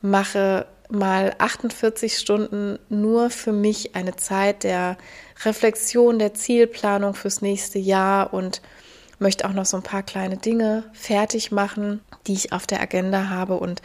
mache 0.00 0.66
mal 0.88 1.34
48 1.38 2.16
Stunden 2.16 2.78
nur 2.88 3.30
für 3.30 3.52
mich 3.52 3.94
eine 3.94 4.16
Zeit 4.16 4.64
der 4.64 4.96
Reflexion, 5.44 6.18
der 6.18 6.34
Zielplanung 6.34 7.14
fürs 7.14 7.42
nächste 7.42 7.78
Jahr 7.78 8.32
und 8.32 8.62
möchte 9.20 9.46
auch 9.48 9.52
noch 9.52 9.66
so 9.66 9.76
ein 9.76 9.82
paar 9.82 10.02
kleine 10.02 10.36
Dinge 10.36 10.84
fertig 10.92 11.52
machen, 11.52 12.00
die 12.26 12.32
ich 12.32 12.52
auf 12.52 12.66
der 12.66 12.80
Agenda 12.80 13.28
habe. 13.28 13.56
Und 13.56 13.82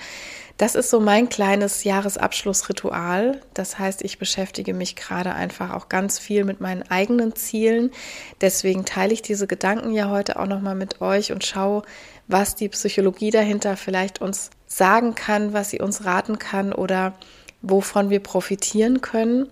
Das 0.58 0.76
ist 0.76 0.90
so 0.90 1.02
mein 1.02 1.28
kleines 1.28 1.84
Jahresabschlussritual. 1.84 3.42
Das 3.54 3.78
heißt, 3.78 4.04
ich 4.04 4.20
beschäftige 4.20 4.74
mich 4.74 4.96
gerade 4.96 5.34
einfach 5.34 5.74
auch 5.74 5.90
ganz 5.90 6.18
viel 6.18 6.46
mit 6.46 6.62
meinen 6.62 6.84
eigenen 6.84 7.36
Zielen. 7.36 7.92
Deswegen 8.40 8.86
teile 8.86 9.14
ich 9.14 9.22
diese 9.22 9.48
Gedanken 9.48 9.92
ja 9.92 10.10
heute 10.10 10.40
auch 10.40 10.48
nochmal 10.48 10.76
mit 10.76 11.02
euch 11.02 11.34
und 11.34 11.46
schaue, 11.46 11.84
was 12.28 12.56
die 12.56 12.70
Psychologie 12.70 13.32
dahinter 13.32 13.76
vielleicht 13.76 14.22
uns 14.22 14.50
sagen 14.66 15.14
kann, 15.14 15.52
was 15.52 15.70
sie 15.70 15.82
uns 15.82 16.06
raten 16.06 16.40
kann 16.40 16.72
oder 16.72 17.14
wovon 17.62 18.10
wir 18.10 18.22
profitieren 18.22 19.02
können. 19.02 19.50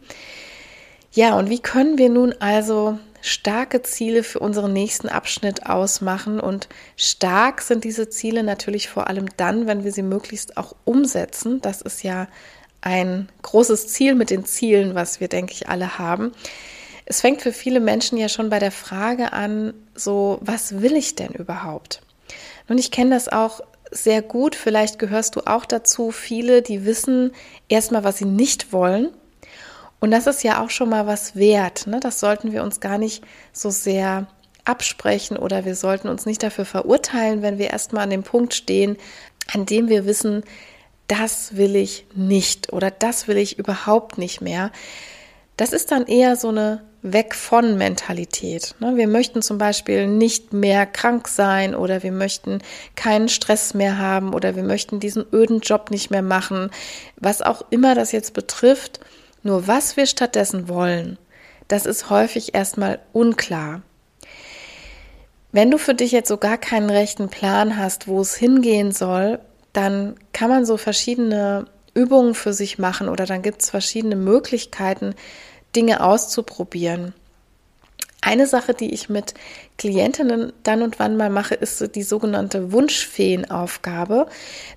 Ja, 1.11 1.37
und 1.37 1.49
wie 1.49 1.59
können 1.59 1.97
wir 1.97 2.09
nun 2.09 2.33
also 2.39 2.97
starke 3.23 3.81
Ziele 3.83 4.21
für 4.21 4.39
unseren 4.39 4.73
nächsten 4.73 5.07
Abschnitt 5.07 5.65
ausmachen. 5.65 6.41
Und 6.41 6.67
stark 6.97 7.61
sind 7.61 7.85
diese 7.85 8.09
Ziele 8.09 8.43
natürlich 8.43 8.89
vor 8.89 9.07
allem 9.07 9.27
dann, 9.37 9.65
wenn 9.65 9.85
wir 9.85 9.93
sie 9.93 10.03
möglichst 10.03 10.57
auch 10.57 10.75
umsetzen. 10.83 11.61
Das 11.61 11.81
ist 11.81 12.03
ja 12.03 12.27
ein 12.81 13.29
großes 13.41 13.87
Ziel 13.87 14.13
mit 14.13 14.29
den 14.29 14.43
Zielen, 14.43 14.93
was 14.93 15.21
wir, 15.21 15.29
denke 15.29 15.53
ich, 15.53 15.69
alle 15.69 15.97
haben. 15.97 16.33
Es 17.05 17.21
fängt 17.21 17.41
für 17.41 17.53
viele 17.53 17.79
Menschen 17.79 18.17
ja 18.17 18.27
schon 18.27 18.49
bei 18.49 18.59
der 18.59 18.71
Frage 18.71 19.31
an, 19.31 19.73
so, 19.95 20.39
was 20.41 20.81
will 20.81 20.95
ich 20.97 21.15
denn 21.15 21.31
überhaupt? 21.31 22.01
Und 22.67 22.77
ich 22.77 22.91
kenne 22.91 23.11
das 23.11 23.29
auch 23.29 23.61
sehr 23.89 24.21
gut, 24.21 24.55
vielleicht 24.55 24.99
gehörst 24.99 25.37
du 25.37 25.41
auch 25.45 25.63
dazu, 25.63 26.11
viele, 26.11 26.61
die 26.61 26.83
wissen 26.83 27.31
erstmal, 27.69 28.03
was 28.03 28.17
sie 28.17 28.25
nicht 28.25 28.73
wollen 28.73 29.11
und 30.03 30.11
das 30.11 30.27
ist 30.27 30.43
ja 30.43 30.61
auch 30.61 30.69
schon 30.69 30.89
mal 30.89 31.07
was 31.07 31.37
wert. 31.37 31.87
Ne? 31.87 32.01
Das 32.01 32.19
sollten 32.19 32.51
wir 32.51 32.61
uns 32.61 32.81
gar 32.81 32.97
nicht 32.97 33.23
so 33.53 33.69
sehr 33.69 34.27
absprechen 34.65 35.37
oder 35.37 35.63
wir 35.63 35.77
sollten 35.77 36.09
uns 36.09 36.25
nicht 36.25 36.43
dafür 36.43 36.65
verurteilen, 36.65 37.41
wenn 37.41 37.57
wir 37.57 37.69
erstmal 37.69 38.03
an 38.03 38.09
dem 38.09 38.23
Punkt 38.23 38.53
stehen, 38.53 38.97
an 39.53 39.65
dem 39.65 39.87
wir 39.87 40.05
wissen, 40.05 40.43
das 41.07 41.55
will 41.55 41.77
ich 41.77 42.05
nicht 42.15 42.73
oder 42.73 42.91
das 42.91 43.29
will 43.29 43.37
ich 43.37 43.57
überhaupt 43.57 44.17
nicht 44.17 44.41
mehr. 44.41 44.73
Das 45.55 45.71
ist 45.71 45.89
dann 45.93 46.05
eher 46.05 46.35
so 46.35 46.49
eine 46.49 46.83
Weg 47.01 47.33
von 47.33 47.77
Mentalität. 47.77 48.75
Ne? 48.81 48.97
Wir 48.97 49.07
möchten 49.07 49.41
zum 49.41 49.57
Beispiel 49.57 50.07
nicht 50.07 50.51
mehr 50.51 50.85
krank 50.85 51.29
sein 51.29 51.75
oder 51.75 52.03
wir 52.03 52.11
möchten 52.11 52.59
keinen 52.95 53.29
Stress 53.29 53.73
mehr 53.73 53.99
haben 53.99 54.33
oder 54.33 54.57
wir 54.57 54.63
möchten 54.63 54.99
diesen 54.99 55.23
öden 55.31 55.61
Job 55.61 55.91
nicht 55.91 56.11
mehr 56.11 56.21
machen. 56.21 56.71
Was 57.15 57.41
auch 57.41 57.63
immer 57.69 57.95
das 57.95 58.11
jetzt 58.11 58.33
betrifft, 58.33 58.99
nur 59.43 59.67
was 59.67 59.97
wir 59.97 60.05
stattdessen 60.05 60.67
wollen, 60.67 61.17
das 61.67 61.85
ist 61.85 62.09
häufig 62.09 62.55
erstmal 62.55 62.99
unklar. 63.13 63.81
Wenn 65.51 65.69
du 65.69 65.77
für 65.77 65.93
dich 65.93 66.11
jetzt 66.11 66.29
so 66.29 66.37
gar 66.37 66.57
keinen 66.57 66.89
rechten 66.89 67.29
Plan 67.29 67.77
hast, 67.77 68.07
wo 68.07 68.19
es 68.21 68.35
hingehen 68.35 68.91
soll, 68.91 69.39
dann 69.71 70.15
kann 70.33 70.49
man 70.49 70.65
so 70.65 70.77
verschiedene 70.77 71.65
Übungen 71.93 72.33
für 72.33 72.53
sich 72.53 72.79
machen 72.79 73.07
oder 73.07 73.25
dann 73.25 73.43
gibt 73.43 73.61
es 73.61 73.69
verschiedene 73.69 74.15
Möglichkeiten, 74.15 75.13
Dinge 75.75 76.03
auszuprobieren. 76.03 77.13
Eine 78.25 78.47
Sache, 78.47 78.73
die 78.73 78.93
ich 78.93 79.09
mit 79.09 79.33
Klientinnen 79.77 80.53
dann 80.63 80.81
und 80.81 80.97
wann 80.97 81.17
mal 81.17 81.29
mache, 81.29 81.55
ist 81.55 81.93
die 81.93 82.03
sogenannte 82.03 82.71
Wunschfeenaufgabe. 82.71 84.27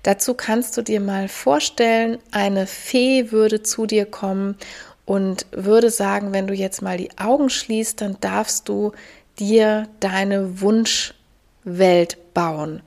Dazu 0.03 0.33
kannst 0.33 0.75
du 0.75 0.81
dir 0.81 0.99
mal 0.99 1.29
vorstellen, 1.29 2.17
eine 2.31 2.67
Fee 2.67 3.31
würde 3.31 3.63
zu 3.63 3.85
dir 3.85 4.05
kommen 4.05 4.57
und 5.05 5.45
würde 5.51 5.91
sagen, 5.91 6.33
wenn 6.33 6.47
du 6.47 6.53
jetzt 6.53 6.81
mal 6.81 6.97
die 6.97 7.17
Augen 7.17 7.49
schließt, 7.49 8.01
dann 8.01 8.17
darfst 8.19 8.67
du 8.67 8.91
dir 9.39 9.87
deine 10.01 10.59
Wunschwelt 10.59 12.17
bauen. 12.33 12.81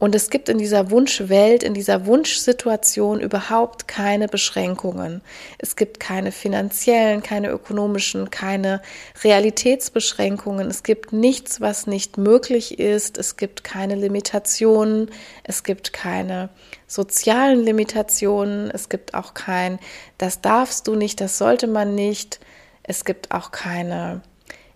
Und 0.00 0.14
es 0.14 0.28
gibt 0.28 0.48
in 0.48 0.58
dieser 0.58 0.90
Wunschwelt, 0.90 1.62
in 1.62 1.72
dieser 1.72 2.04
Wunschsituation 2.04 3.20
überhaupt 3.20 3.86
keine 3.86 4.26
Beschränkungen. 4.26 5.22
Es 5.58 5.76
gibt 5.76 6.00
keine 6.00 6.32
finanziellen, 6.32 7.22
keine 7.22 7.48
ökonomischen, 7.50 8.28
keine 8.28 8.82
Realitätsbeschränkungen. 9.22 10.68
Es 10.68 10.82
gibt 10.82 11.12
nichts, 11.12 11.60
was 11.60 11.86
nicht 11.86 12.18
möglich 12.18 12.80
ist. 12.80 13.18
Es 13.18 13.36
gibt 13.36 13.62
keine 13.62 13.94
Limitationen. 13.94 15.10
Es 15.44 15.62
gibt 15.62 15.92
keine 15.92 16.50
sozialen 16.88 17.60
Limitationen. 17.60 18.70
Es 18.72 18.88
gibt 18.88 19.14
auch 19.14 19.32
kein, 19.32 19.78
das 20.18 20.40
darfst 20.40 20.88
du 20.88 20.96
nicht, 20.96 21.20
das 21.20 21.38
sollte 21.38 21.68
man 21.68 21.94
nicht. 21.94 22.40
Es 22.82 23.04
gibt 23.04 23.30
auch 23.30 23.52
keine 23.52 24.22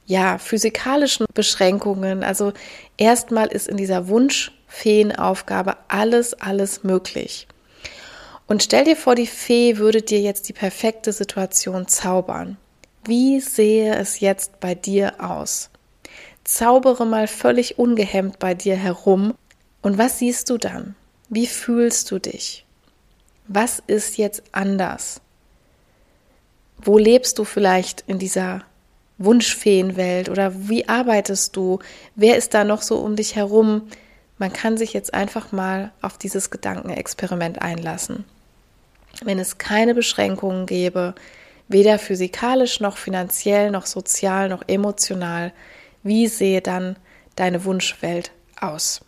ja, 0.06 0.38
physikalischen 0.38 1.26
Beschränkungen. 1.34 2.22
Also 2.22 2.52
erstmal 2.96 3.48
ist 3.48 3.68
in 3.68 3.76
dieser 3.76 4.08
Wunsch 4.08 4.52
Feenaufgabe, 4.68 5.76
alles, 5.88 6.34
alles 6.34 6.84
möglich. 6.84 7.48
Und 8.46 8.62
stell 8.62 8.84
dir 8.84 8.96
vor, 8.96 9.14
die 9.14 9.26
Fee 9.26 9.78
würde 9.78 10.02
dir 10.02 10.20
jetzt 10.20 10.48
die 10.48 10.52
perfekte 10.52 11.12
Situation 11.12 11.88
zaubern. 11.88 12.56
Wie 13.04 13.40
sehe 13.40 13.94
es 13.94 14.20
jetzt 14.20 14.60
bei 14.60 14.74
dir 14.74 15.14
aus? 15.18 15.70
Zaubere 16.44 17.06
mal 17.06 17.26
völlig 17.26 17.78
ungehemmt 17.78 18.38
bei 18.38 18.54
dir 18.54 18.76
herum. 18.76 19.34
Und 19.82 19.98
was 19.98 20.18
siehst 20.18 20.48
du 20.50 20.58
dann? 20.58 20.94
Wie 21.28 21.46
fühlst 21.46 22.10
du 22.10 22.18
dich? 22.18 22.64
Was 23.48 23.82
ist 23.86 24.16
jetzt 24.18 24.42
anders? 24.52 25.20
Wo 26.78 26.96
lebst 26.96 27.38
du 27.38 27.44
vielleicht 27.44 28.04
in 28.06 28.18
dieser 28.18 28.62
Wunschfeenwelt 29.18 30.28
oder 30.28 30.68
wie 30.68 30.88
arbeitest 30.88 31.56
du? 31.56 31.80
Wer 32.14 32.36
ist 32.36 32.54
da 32.54 32.64
noch 32.64 32.82
so 32.82 32.98
um 32.98 33.16
dich 33.16 33.36
herum? 33.36 33.88
Man 34.38 34.52
kann 34.52 34.76
sich 34.76 34.92
jetzt 34.92 35.14
einfach 35.14 35.52
mal 35.52 35.90
auf 36.00 36.16
dieses 36.16 36.50
Gedankenexperiment 36.50 37.60
einlassen. 37.60 38.24
Wenn 39.22 39.38
es 39.38 39.58
keine 39.58 39.94
Beschränkungen 39.94 40.66
gäbe, 40.66 41.14
weder 41.66 41.98
physikalisch 41.98 42.80
noch 42.80 42.96
finanziell 42.96 43.70
noch 43.70 43.86
sozial 43.86 44.48
noch 44.48 44.62
emotional, 44.68 45.52
wie 46.02 46.28
sehe 46.28 46.62
dann 46.62 46.96
deine 47.36 47.64
Wunschwelt 47.64 48.30
aus? 48.60 49.00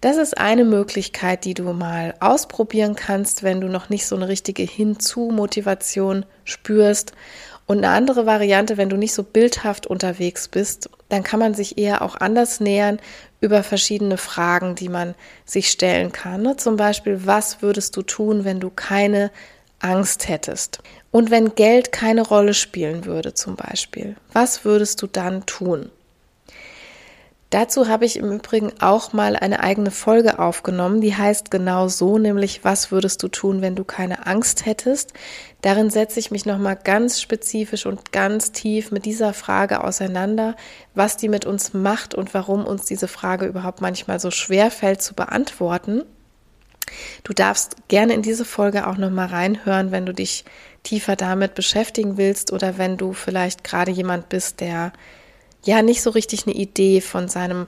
Das 0.00 0.18
ist 0.18 0.38
eine 0.38 0.64
Möglichkeit, 0.64 1.44
die 1.44 1.54
du 1.54 1.72
mal 1.72 2.14
ausprobieren 2.20 2.94
kannst, 2.94 3.42
wenn 3.42 3.60
du 3.60 3.68
noch 3.68 3.88
nicht 3.88 4.06
so 4.06 4.14
eine 4.14 4.28
richtige 4.28 4.62
Hinzu-Motivation 4.62 6.24
spürst 6.44 7.12
und 7.66 7.78
eine 7.78 7.88
andere 7.88 8.26
Variante, 8.26 8.76
wenn 8.76 8.88
du 8.88 8.96
nicht 8.96 9.14
so 9.14 9.24
bildhaft 9.24 9.86
unterwegs 9.86 10.48
bist, 10.48 10.90
dann 11.08 11.22
kann 11.22 11.40
man 11.40 11.54
sich 11.54 11.78
eher 11.78 12.02
auch 12.02 12.16
anders 12.16 12.60
nähern 12.60 12.98
über 13.40 13.62
verschiedene 13.62 14.16
Fragen, 14.16 14.74
die 14.74 14.88
man 14.88 15.14
sich 15.44 15.70
stellen 15.70 16.12
kann. 16.12 16.42
Ne? 16.42 16.56
Zum 16.56 16.76
Beispiel, 16.76 17.26
was 17.26 17.62
würdest 17.62 17.96
du 17.96 18.02
tun, 18.02 18.44
wenn 18.44 18.60
du 18.60 18.70
keine 18.70 19.30
Angst 19.78 20.28
hättest? 20.28 20.80
Und 21.10 21.30
wenn 21.30 21.54
Geld 21.54 21.92
keine 21.92 22.22
Rolle 22.22 22.54
spielen 22.54 23.04
würde, 23.04 23.34
zum 23.34 23.56
Beispiel, 23.56 24.16
was 24.32 24.64
würdest 24.64 25.00
du 25.02 25.06
dann 25.06 25.46
tun? 25.46 25.90
Dazu 27.56 27.88
habe 27.88 28.04
ich 28.04 28.18
im 28.18 28.30
Übrigen 28.32 28.70
auch 28.80 29.14
mal 29.14 29.34
eine 29.34 29.60
eigene 29.60 29.90
Folge 29.90 30.40
aufgenommen, 30.40 31.00
die 31.00 31.16
heißt 31.16 31.50
genau 31.50 31.88
so, 31.88 32.18
nämlich 32.18 32.64
was 32.64 32.92
würdest 32.92 33.22
du 33.22 33.28
tun, 33.28 33.62
wenn 33.62 33.74
du 33.74 33.82
keine 33.82 34.26
Angst 34.26 34.66
hättest? 34.66 35.14
Darin 35.62 35.88
setze 35.88 36.20
ich 36.20 36.30
mich 36.30 36.44
nochmal 36.44 36.76
ganz 36.76 37.18
spezifisch 37.18 37.86
und 37.86 38.12
ganz 38.12 38.52
tief 38.52 38.90
mit 38.90 39.06
dieser 39.06 39.32
Frage 39.32 39.82
auseinander, 39.82 40.54
was 40.94 41.16
die 41.16 41.30
mit 41.30 41.46
uns 41.46 41.72
macht 41.72 42.14
und 42.14 42.34
warum 42.34 42.66
uns 42.66 42.84
diese 42.84 43.08
Frage 43.08 43.46
überhaupt 43.46 43.80
manchmal 43.80 44.20
so 44.20 44.30
schwer 44.30 44.70
fällt 44.70 45.00
zu 45.00 45.14
beantworten. 45.14 46.02
Du 47.24 47.32
darfst 47.32 47.88
gerne 47.88 48.12
in 48.12 48.20
diese 48.20 48.44
Folge 48.44 48.86
auch 48.86 48.98
nochmal 48.98 49.28
reinhören, 49.28 49.92
wenn 49.92 50.04
du 50.04 50.12
dich 50.12 50.44
tiefer 50.82 51.16
damit 51.16 51.54
beschäftigen 51.54 52.18
willst 52.18 52.52
oder 52.52 52.76
wenn 52.76 52.98
du 52.98 53.14
vielleicht 53.14 53.64
gerade 53.64 53.92
jemand 53.92 54.28
bist, 54.28 54.60
der 54.60 54.92
ja 55.64 55.82
nicht 55.82 56.02
so 56.02 56.10
richtig 56.10 56.46
eine 56.46 56.54
Idee 56.54 57.00
von 57.00 57.28
seinem 57.28 57.66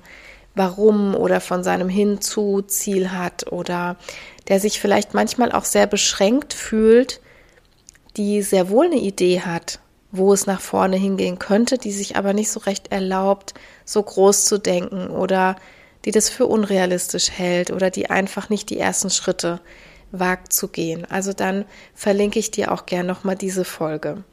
Warum 0.55 1.15
oder 1.15 1.41
von 1.41 1.63
seinem 1.63 1.89
Hinzu-Ziel 1.89 3.13
hat 3.13 3.53
oder 3.53 3.97
der 4.49 4.59
sich 4.59 4.81
vielleicht 4.81 5.15
manchmal 5.15 5.53
auch 5.53 5.65
sehr 5.65 5.87
beschränkt 5.87 6.53
fühlt, 6.53 7.21
die 8.17 8.43
sehr 8.43 8.69
wohl 8.69 8.87
eine 8.87 8.97
Idee 8.97 9.43
hat, 9.43 9.79
wo 10.11 10.33
es 10.33 10.47
nach 10.47 10.61
vorne 10.61 10.97
hingehen 10.97 11.39
könnte, 11.39 11.79
die 11.79 11.93
sich 11.93 12.17
aber 12.17 12.33
nicht 12.33 12.51
so 12.51 12.61
recht 12.61 12.91
erlaubt, 12.91 13.55
so 13.85 14.03
groß 14.03 14.47
zu 14.47 14.59
denken 14.59 15.11
oder 15.11 15.57
die 16.05 16.11
das 16.11 16.29
für 16.29 16.47
unrealistisch 16.47 17.31
hält 17.31 17.71
oder 17.71 17.91
die 17.91 18.11
einfach 18.11 18.49
nicht 18.49 18.71
die 18.71 18.79
ersten 18.79 19.11
Schritte 19.11 19.61
wagt 20.11 20.53
zu 20.53 20.69
gehen. 20.69 21.05
Also 21.11 21.33
dann 21.33 21.65
verlinke 21.95 22.39
ich 22.39 22.51
dir 22.51 22.73
auch 22.73 22.87
gern 22.87 23.07
nochmal 23.07 23.37
diese 23.37 23.65
Folge. 23.65 24.25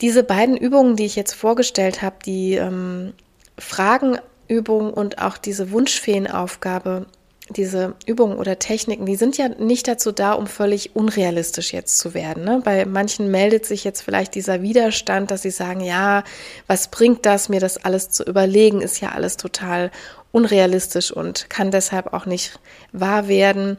Diese 0.00 0.24
beiden 0.24 0.56
Übungen, 0.56 0.96
die 0.96 1.06
ich 1.06 1.16
jetzt 1.16 1.34
vorgestellt 1.34 2.02
habe, 2.02 2.16
die 2.24 2.54
ähm, 2.54 3.12
Fragenübung 3.58 4.92
und 4.92 5.18
auch 5.18 5.38
diese 5.38 5.70
Wunschfeenaufgabe, 5.70 7.06
diese 7.50 7.94
Übungen 8.06 8.38
oder 8.38 8.58
Techniken, 8.58 9.04
die 9.04 9.16
sind 9.16 9.36
ja 9.36 9.48
nicht 9.48 9.86
dazu 9.86 10.12
da, 10.12 10.32
um 10.32 10.46
völlig 10.46 10.96
unrealistisch 10.96 11.72
jetzt 11.72 11.98
zu 11.98 12.14
werden. 12.14 12.44
Ne? 12.44 12.62
Bei 12.64 12.86
manchen 12.86 13.30
meldet 13.30 13.66
sich 13.66 13.84
jetzt 13.84 14.00
vielleicht 14.00 14.34
dieser 14.34 14.62
Widerstand, 14.62 15.30
dass 15.30 15.42
sie 15.42 15.50
sagen, 15.50 15.80
ja, 15.80 16.24
was 16.66 16.88
bringt 16.88 17.26
das, 17.26 17.50
mir 17.50 17.60
das 17.60 17.76
alles 17.84 18.08
zu 18.08 18.24
überlegen, 18.24 18.80
ist 18.80 19.00
ja 19.00 19.10
alles 19.10 19.36
total 19.36 19.90
unrealistisch 20.32 21.12
und 21.12 21.48
kann 21.50 21.70
deshalb 21.70 22.14
auch 22.14 22.26
nicht 22.26 22.58
wahr 22.92 23.28
werden. 23.28 23.76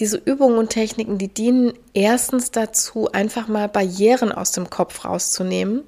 Diese 0.00 0.16
Übungen 0.16 0.58
und 0.58 0.70
Techniken, 0.70 1.18
die 1.18 1.28
dienen 1.28 1.74
erstens 1.94 2.50
dazu, 2.50 3.12
einfach 3.12 3.46
mal 3.46 3.68
Barrieren 3.68 4.32
aus 4.32 4.52
dem 4.52 4.70
Kopf 4.70 5.04
rauszunehmen 5.04 5.84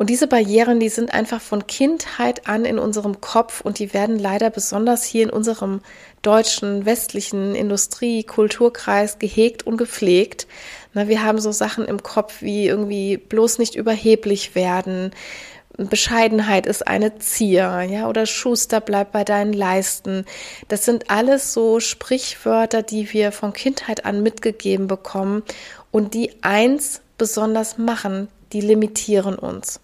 und 0.00 0.08
diese 0.08 0.28
Barrieren, 0.28 0.80
die 0.80 0.88
sind 0.88 1.12
einfach 1.12 1.42
von 1.42 1.66
Kindheit 1.66 2.48
an 2.48 2.64
in 2.64 2.78
unserem 2.78 3.20
Kopf 3.20 3.60
und 3.60 3.78
die 3.78 3.92
werden 3.92 4.18
leider 4.18 4.48
besonders 4.48 5.04
hier 5.04 5.24
in 5.24 5.28
unserem 5.28 5.82
deutschen, 6.22 6.86
westlichen 6.86 7.54
Industrie-, 7.54 8.24
Kulturkreis 8.24 9.18
gehegt 9.18 9.66
und 9.66 9.76
gepflegt. 9.76 10.46
Na, 10.94 11.08
wir 11.08 11.22
haben 11.22 11.38
so 11.38 11.52
Sachen 11.52 11.84
im 11.84 12.02
Kopf 12.02 12.40
wie 12.40 12.66
irgendwie 12.66 13.18
bloß 13.18 13.58
nicht 13.58 13.74
überheblich 13.74 14.54
werden, 14.54 15.10
Bescheidenheit 15.76 16.66
ist 16.66 16.86
eine 16.86 17.18
Zier, 17.18 17.86
ja, 17.88 18.08
oder 18.08 18.26
Schuster 18.26 18.80
bleibt 18.80 19.12
bei 19.12 19.24
deinen 19.24 19.52
Leisten. 19.52 20.26
Das 20.68 20.84
sind 20.84 21.10
alles 21.10 21.52
so 21.52 21.80
Sprichwörter, 21.80 22.82
die 22.82 23.12
wir 23.12 23.32
von 23.32 23.52
Kindheit 23.52 24.04
an 24.04 24.22
mitgegeben 24.22 24.88
bekommen 24.88 25.42
und 25.90 26.14
die 26.14 26.32
eins 26.42 27.00
besonders 27.18 27.78
machen, 27.78 28.28
die 28.52 28.60
limitieren 28.60 29.36
uns. 29.36 29.80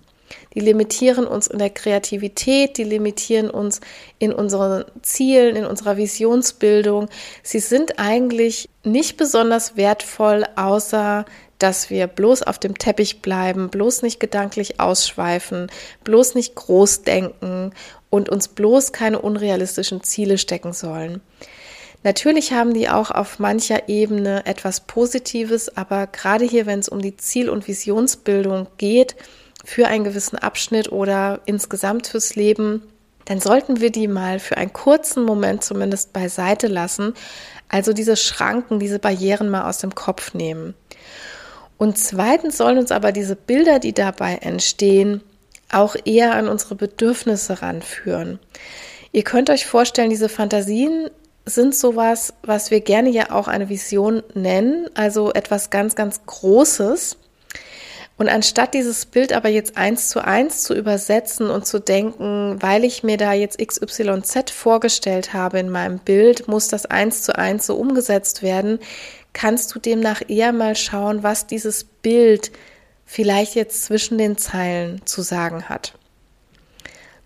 Die 0.56 0.62
limitieren 0.62 1.26
uns 1.26 1.48
in 1.48 1.58
der 1.58 1.68
Kreativität, 1.68 2.78
die 2.78 2.84
limitieren 2.84 3.50
uns 3.50 3.80
in 4.18 4.32
unseren 4.32 4.86
Zielen, 5.02 5.54
in 5.54 5.66
unserer 5.66 5.98
Visionsbildung. 5.98 7.10
Sie 7.42 7.60
sind 7.60 7.98
eigentlich 7.98 8.70
nicht 8.82 9.18
besonders 9.18 9.76
wertvoll, 9.76 10.46
außer 10.56 11.26
dass 11.58 11.90
wir 11.90 12.06
bloß 12.06 12.42
auf 12.42 12.58
dem 12.58 12.78
Teppich 12.78 13.20
bleiben, 13.20 13.68
bloß 13.68 14.00
nicht 14.00 14.18
gedanklich 14.18 14.80
ausschweifen, 14.80 15.70
bloß 16.04 16.34
nicht 16.34 16.54
groß 16.54 17.02
denken 17.02 17.72
und 18.08 18.30
uns 18.30 18.48
bloß 18.48 18.92
keine 18.92 19.20
unrealistischen 19.20 20.02
Ziele 20.04 20.38
stecken 20.38 20.72
sollen. 20.72 21.20
Natürlich 22.02 22.52
haben 22.52 22.72
die 22.72 22.88
auch 22.88 23.10
auf 23.10 23.38
mancher 23.38 23.90
Ebene 23.90 24.46
etwas 24.46 24.80
Positives, 24.80 25.76
aber 25.76 26.06
gerade 26.06 26.46
hier, 26.46 26.64
wenn 26.64 26.78
es 26.78 26.88
um 26.88 27.02
die 27.02 27.16
Ziel- 27.18 27.50
und 27.50 27.68
Visionsbildung 27.68 28.68
geht, 28.78 29.16
für 29.66 29.88
einen 29.88 30.04
gewissen 30.04 30.38
Abschnitt 30.38 30.92
oder 30.92 31.40
insgesamt 31.44 32.06
fürs 32.06 32.36
Leben, 32.36 32.82
dann 33.24 33.40
sollten 33.40 33.80
wir 33.80 33.90
die 33.90 34.06
mal 34.06 34.38
für 34.38 34.56
einen 34.56 34.72
kurzen 34.72 35.24
Moment 35.24 35.64
zumindest 35.64 36.12
beiseite 36.12 36.68
lassen. 36.68 37.14
Also 37.68 37.92
diese 37.92 38.16
Schranken, 38.16 38.78
diese 38.78 39.00
Barrieren 39.00 39.50
mal 39.50 39.68
aus 39.68 39.78
dem 39.78 39.92
Kopf 39.92 40.34
nehmen. 40.34 40.74
Und 41.78 41.98
zweitens 41.98 42.56
sollen 42.56 42.78
uns 42.78 42.92
aber 42.92 43.10
diese 43.10 43.34
Bilder, 43.34 43.80
die 43.80 43.92
dabei 43.92 44.36
entstehen, 44.36 45.20
auch 45.72 45.96
eher 46.04 46.36
an 46.36 46.46
unsere 46.46 46.76
Bedürfnisse 46.76 47.60
ranführen. 47.60 48.38
Ihr 49.10 49.24
könnt 49.24 49.50
euch 49.50 49.66
vorstellen, 49.66 50.10
diese 50.10 50.28
Fantasien 50.28 51.10
sind 51.44 51.74
sowas, 51.74 52.34
was 52.44 52.70
wir 52.70 52.80
gerne 52.80 53.10
ja 53.10 53.32
auch 53.32 53.48
eine 53.48 53.68
Vision 53.68 54.22
nennen, 54.34 54.88
also 54.94 55.32
etwas 55.32 55.70
ganz, 55.70 55.96
ganz 55.96 56.24
Großes. 56.24 57.16
Und 58.18 58.30
anstatt 58.30 58.72
dieses 58.72 59.04
Bild 59.04 59.34
aber 59.34 59.50
jetzt 59.50 59.76
eins 59.76 60.08
zu 60.08 60.24
eins 60.24 60.62
zu 60.62 60.74
übersetzen 60.74 61.50
und 61.50 61.66
zu 61.66 61.78
denken, 61.78 62.56
weil 62.60 62.84
ich 62.84 63.02
mir 63.02 63.18
da 63.18 63.34
jetzt 63.34 63.58
XYZ 63.58 64.50
vorgestellt 64.50 65.34
habe 65.34 65.58
in 65.58 65.68
meinem 65.68 65.98
Bild, 65.98 66.48
muss 66.48 66.68
das 66.68 66.86
eins 66.86 67.22
zu 67.22 67.36
eins 67.36 67.66
so 67.66 67.76
umgesetzt 67.76 68.42
werden, 68.42 68.78
kannst 69.34 69.74
du 69.74 69.78
demnach 69.78 70.22
eher 70.28 70.52
mal 70.52 70.74
schauen, 70.76 71.22
was 71.22 71.46
dieses 71.46 71.84
Bild 71.84 72.52
vielleicht 73.04 73.54
jetzt 73.54 73.84
zwischen 73.84 74.16
den 74.16 74.38
Zeilen 74.38 75.04
zu 75.04 75.20
sagen 75.20 75.68
hat. 75.68 75.92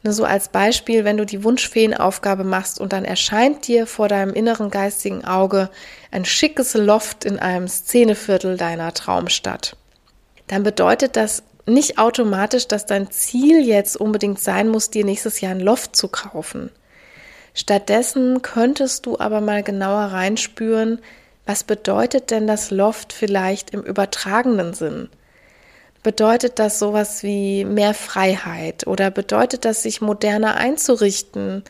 Nur 0.02 0.12
so 0.12 0.24
als 0.24 0.48
Beispiel, 0.48 1.04
wenn 1.04 1.18
du 1.18 1.26
die 1.26 1.44
Wunschfeenaufgabe 1.44 2.42
machst 2.42 2.80
und 2.80 2.92
dann 2.92 3.04
erscheint 3.04 3.68
dir 3.68 3.86
vor 3.86 4.08
deinem 4.08 4.32
inneren 4.32 4.70
geistigen 4.70 5.24
Auge 5.24 5.70
ein 6.10 6.24
schickes 6.24 6.74
Loft 6.74 7.24
in 7.24 7.38
einem 7.38 7.68
Szeneviertel 7.68 8.56
deiner 8.56 8.92
Traumstadt 8.92 9.76
dann 10.50 10.64
bedeutet 10.64 11.14
das 11.14 11.44
nicht 11.64 11.98
automatisch, 11.98 12.66
dass 12.66 12.84
dein 12.84 13.12
Ziel 13.12 13.64
jetzt 13.64 13.96
unbedingt 13.96 14.40
sein 14.40 14.68
muss, 14.68 14.90
dir 14.90 15.04
nächstes 15.04 15.40
Jahr 15.40 15.52
ein 15.52 15.60
Loft 15.60 15.94
zu 15.94 16.08
kaufen. 16.08 16.70
Stattdessen 17.54 18.42
könntest 18.42 19.06
du 19.06 19.16
aber 19.20 19.40
mal 19.40 19.62
genauer 19.62 20.06
reinspüren, 20.06 20.98
was 21.46 21.62
bedeutet 21.62 22.32
denn 22.32 22.48
das 22.48 22.72
Loft 22.72 23.12
vielleicht 23.12 23.70
im 23.70 23.82
übertragenen 23.82 24.74
Sinn? 24.74 25.08
Bedeutet 26.02 26.58
das 26.58 26.80
sowas 26.80 27.22
wie 27.22 27.64
mehr 27.64 27.94
Freiheit 27.94 28.88
oder 28.88 29.12
bedeutet 29.12 29.64
das, 29.64 29.84
sich 29.84 30.00
moderner 30.00 30.56
einzurichten? 30.56 31.62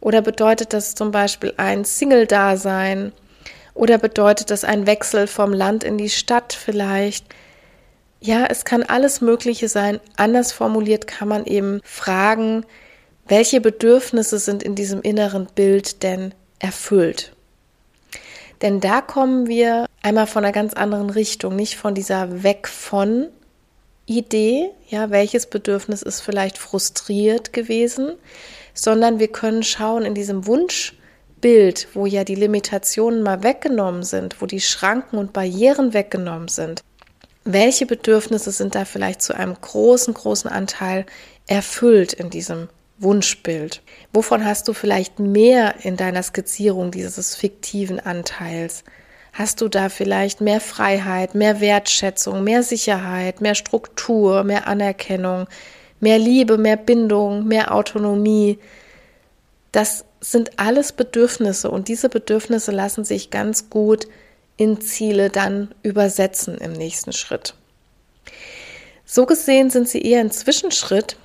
Oder 0.00 0.22
bedeutet 0.22 0.72
das 0.72 0.94
zum 0.94 1.10
Beispiel 1.10 1.54
ein 1.56 1.84
Single-Dasein? 1.84 3.12
Oder 3.74 3.98
bedeutet 3.98 4.50
das 4.50 4.62
ein 4.62 4.86
Wechsel 4.86 5.26
vom 5.26 5.52
Land 5.52 5.82
in 5.82 5.98
die 5.98 6.10
Stadt 6.10 6.52
vielleicht? 6.52 7.24
Ja, 8.20 8.46
es 8.46 8.64
kann 8.64 8.82
alles 8.82 9.20
Mögliche 9.20 9.68
sein. 9.68 10.00
Anders 10.16 10.52
formuliert 10.52 11.06
kann 11.06 11.28
man 11.28 11.46
eben 11.46 11.80
fragen, 11.84 12.64
welche 13.28 13.60
Bedürfnisse 13.60 14.38
sind 14.38 14.62
in 14.62 14.74
diesem 14.74 15.02
inneren 15.02 15.46
Bild 15.54 16.02
denn 16.02 16.34
erfüllt? 16.58 17.32
Denn 18.62 18.80
da 18.80 19.00
kommen 19.00 19.46
wir 19.46 19.86
einmal 20.02 20.26
von 20.26 20.44
einer 20.44 20.52
ganz 20.52 20.74
anderen 20.74 21.10
Richtung, 21.10 21.54
nicht 21.54 21.76
von 21.76 21.94
dieser 21.94 22.42
Weg 22.42 22.66
von 22.66 23.28
Idee, 24.06 24.70
ja, 24.88 25.10
welches 25.10 25.46
Bedürfnis 25.46 26.02
ist 26.02 26.22
vielleicht 26.22 26.58
frustriert 26.58 27.52
gewesen, 27.52 28.14
sondern 28.72 29.18
wir 29.18 29.28
können 29.28 29.62
schauen 29.62 30.04
in 30.04 30.14
diesem 30.14 30.46
Wunschbild, 30.46 31.88
wo 31.92 32.06
ja 32.06 32.24
die 32.24 32.34
Limitationen 32.34 33.22
mal 33.22 33.42
weggenommen 33.42 34.02
sind, 34.02 34.40
wo 34.40 34.46
die 34.46 34.60
Schranken 34.60 35.18
und 35.18 35.32
Barrieren 35.34 35.92
weggenommen 35.92 36.48
sind, 36.48 36.82
welche 37.50 37.86
Bedürfnisse 37.86 38.50
sind 38.50 38.74
da 38.74 38.84
vielleicht 38.84 39.22
zu 39.22 39.34
einem 39.34 39.56
großen, 39.58 40.12
großen 40.12 40.50
Anteil 40.50 41.06
erfüllt 41.46 42.12
in 42.12 42.28
diesem 42.28 42.68
Wunschbild? 42.98 43.80
Wovon 44.12 44.44
hast 44.44 44.68
du 44.68 44.74
vielleicht 44.74 45.18
mehr 45.18 45.76
in 45.82 45.96
deiner 45.96 46.22
Skizzierung 46.22 46.90
dieses 46.90 47.36
fiktiven 47.36 48.00
Anteils? 48.00 48.84
Hast 49.32 49.62
du 49.62 49.68
da 49.68 49.88
vielleicht 49.88 50.42
mehr 50.42 50.60
Freiheit, 50.60 51.34
mehr 51.34 51.60
Wertschätzung, 51.60 52.44
mehr 52.44 52.62
Sicherheit, 52.62 53.40
mehr 53.40 53.54
Struktur, 53.54 54.44
mehr 54.44 54.66
Anerkennung, 54.66 55.46
mehr 56.00 56.18
Liebe, 56.18 56.58
mehr 56.58 56.76
Bindung, 56.76 57.46
mehr 57.46 57.72
Autonomie? 57.72 58.58
Das 59.72 60.04
sind 60.20 60.58
alles 60.58 60.92
Bedürfnisse 60.92 61.70
und 61.70 61.88
diese 61.88 62.10
Bedürfnisse 62.10 62.72
lassen 62.72 63.04
sich 63.04 63.30
ganz 63.30 63.70
gut 63.70 64.06
in 64.58 64.82
Ziele 64.82 65.30
dann 65.30 65.74
übersetzen 65.82 66.58
im 66.58 66.72
nächsten 66.72 67.14
Schritt. 67.14 67.54
So 69.06 69.24
gesehen 69.24 69.70
sind 69.70 69.88
sie 69.88 70.02
eher 70.02 70.20
ein 70.20 70.30
Zwischenschritt, 70.30 71.16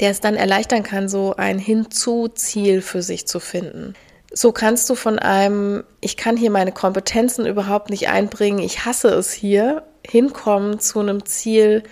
der 0.00 0.10
es 0.10 0.20
dann 0.20 0.34
erleichtern 0.34 0.82
kann, 0.82 1.08
so 1.08 1.34
ein 1.36 1.58
Hinzu-Ziel 1.58 2.82
für 2.82 3.02
sich 3.02 3.26
zu 3.26 3.40
finden. 3.40 3.94
So 4.34 4.52
kannst 4.52 4.88
du 4.90 4.94
von 4.94 5.18
einem, 5.18 5.84
ich 6.00 6.16
kann 6.16 6.36
hier 6.36 6.50
meine 6.50 6.72
Kompetenzen 6.72 7.46
überhaupt 7.46 7.88
nicht 7.88 8.08
einbringen, 8.08 8.58
ich 8.58 8.84
hasse 8.84 9.08
es 9.08 9.32
hier, 9.32 9.84
hinkommen 10.06 10.80
zu 10.80 11.00
einem 11.00 11.24
Ziel, 11.24 11.84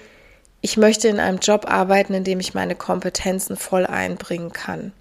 ich 0.61 0.77
möchte 0.77 1.09
in 1.09 1.21
einem 1.21 1.39
Job 1.39 1.71
arbeiten, 1.71 2.13
in 2.13 2.25
dem 2.25 2.41
ich 2.41 2.53
meine 2.53 2.75
Kompetenzen 2.75 3.57
voll 3.57 3.87
einbringen 3.87 4.53
kann. 4.53 4.93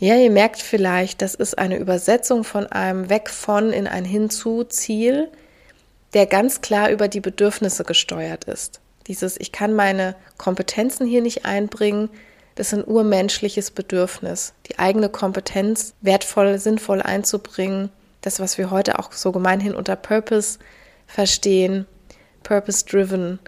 Ja, 0.00 0.16
ihr 0.16 0.30
merkt 0.30 0.62
vielleicht, 0.62 1.20
das 1.20 1.34
ist 1.34 1.58
eine 1.58 1.76
Übersetzung 1.76 2.42
von 2.42 2.66
einem 2.66 3.10
Weg 3.10 3.28
von 3.28 3.70
in 3.70 3.86
ein 3.86 4.06
Hinzu 4.06 4.64
Ziel, 4.64 5.28
der 6.14 6.24
ganz 6.24 6.62
klar 6.62 6.88
über 6.88 7.06
die 7.06 7.20
Bedürfnisse 7.20 7.84
gesteuert 7.84 8.44
ist. 8.44 8.80
Dieses, 9.08 9.38
ich 9.38 9.52
kann 9.52 9.74
meine 9.74 10.16
Kompetenzen 10.38 11.06
hier 11.06 11.20
nicht 11.20 11.44
einbringen, 11.44 12.08
das 12.54 12.68
ist 12.68 12.78
ein 12.78 12.84
urmenschliches 12.84 13.72
Bedürfnis, 13.72 14.54
die 14.70 14.78
eigene 14.78 15.10
Kompetenz 15.10 15.92
wertvoll, 16.00 16.58
sinnvoll 16.58 17.02
einzubringen. 17.02 17.90
Das, 18.22 18.40
was 18.40 18.56
wir 18.56 18.70
heute 18.70 18.98
auch 18.98 19.12
so 19.12 19.32
gemeinhin 19.32 19.74
unter 19.74 19.96
Purpose 19.96 20.58
verstehen, 21.06 21.84
Purpose 22.42 22.86
Driven, 22.86 23.38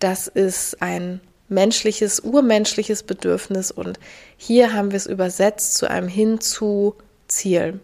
das 0.00 0.26
ist 0.26 0.82
ein 0.82 1.20
menschliches, 1.48 2.20
urmenschliches 2.20 3.02
Bedürfnis 3.02 3.70
und 3.70 3.98
hier 4.36 4.72
haben 4.72 4.90
wir 4.90 4.96
es 4.96 5.06
übersetzt 5.06 5.76
zu 5.76 5.88
einem 5.88 6.08
Hinzu 6.08 6.94
Ziel. 7.28 7.80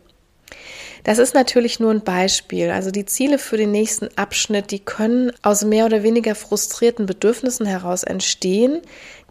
Das 1.05 1.19
ist 1.19 1.35
natürlich 1.35 1.81
nur 1.81 1.91
ein 1.91 2.03
Beispiel. 2.03 2.71
Also 2.71 2.91
die 2.93 3.07
Ziele 3.07 3.39
für 3.39 3.57
den 3.57 3.73
nächsten 3.73 4.09
Abschnitt, 4.17 4.71
die 4.71 4.79
können 4.79 5.33
aus 5.43 5.65
mehr 5.65 5.87
oder 5.87 6.05
weniger 6.05 6.35
frustrierten 6.35 7.07
Bedürfnissen 7.07 7.67
heraus 7.67 8.05
entstehen. 8.05 8.81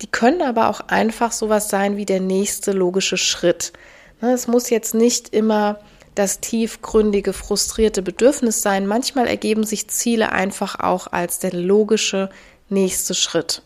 Die 0.02 0.08
können 0.08 0.42
aber 0.42 0.70
auch 0.70 0.82
einfach 0.88 1.32
sowas 1.32 1.70
sein 1.70 1.96
wie 1.96 2.06
der 2.06 2.20
nächste 2.20 2.74
logische 2.74 3.18
Schritt. 3.18 3.72
Ne, 4.20 4.34
es 4.34 4.48
muss 4.48 4.70
jetzt 4.70 4.94
nicht 4.94 5.34
immer 5.34 5.80
das 6.14 6.42
tiefgründige, 6.42 7.32
frustrierte 7.32 8.02
Bedürfnis 8.02 8.62
sein. 8.62 8.86
Manchmal 8.86 9.28
ergeben 9.28 9.64
sich 9.64 9.88
Ziele 9.88 10.34
einfach 10.34 10.80
auch 10.80 11.08
als 11.08 11.40
der 11.40 11.54
logische 11.54 12.30
nächste 12.68 13.14
Schritt. 13.14 13.62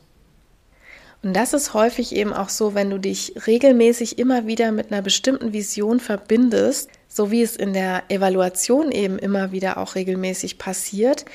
Und 1.26 1.34
das 1.34 1.54
ist 1.54 1.74
häufig 1.74 2.16
eben 2.16 2.34
auch 2.34 2.50
so, 2.50 2.76
wenn 2.76 2.92
du 2.92 3.00
dich 3.00 3.34
regelmäßig 3.48 4.20
immer 4.20 4.46
wieder 4.46 4.72
mit 4.72 4.92
einer 4.92 5.02
bestimmten 5.02 5.54
Vision 5.54 6.00
verbindest, 6.00 6.88
so 7.08 7.32
wie 7.32 7.42
es 7.42 7.56
in 7.56 7.74
der 7.74 8.04
Evaluation 8.10 8.92
eben 8.92 9.18
immer 9.18 9.52
wieder 9.52 9.80
auch 9.80 9.96
regelmäßig 9.96 10.60
passiert, 10.60 11.26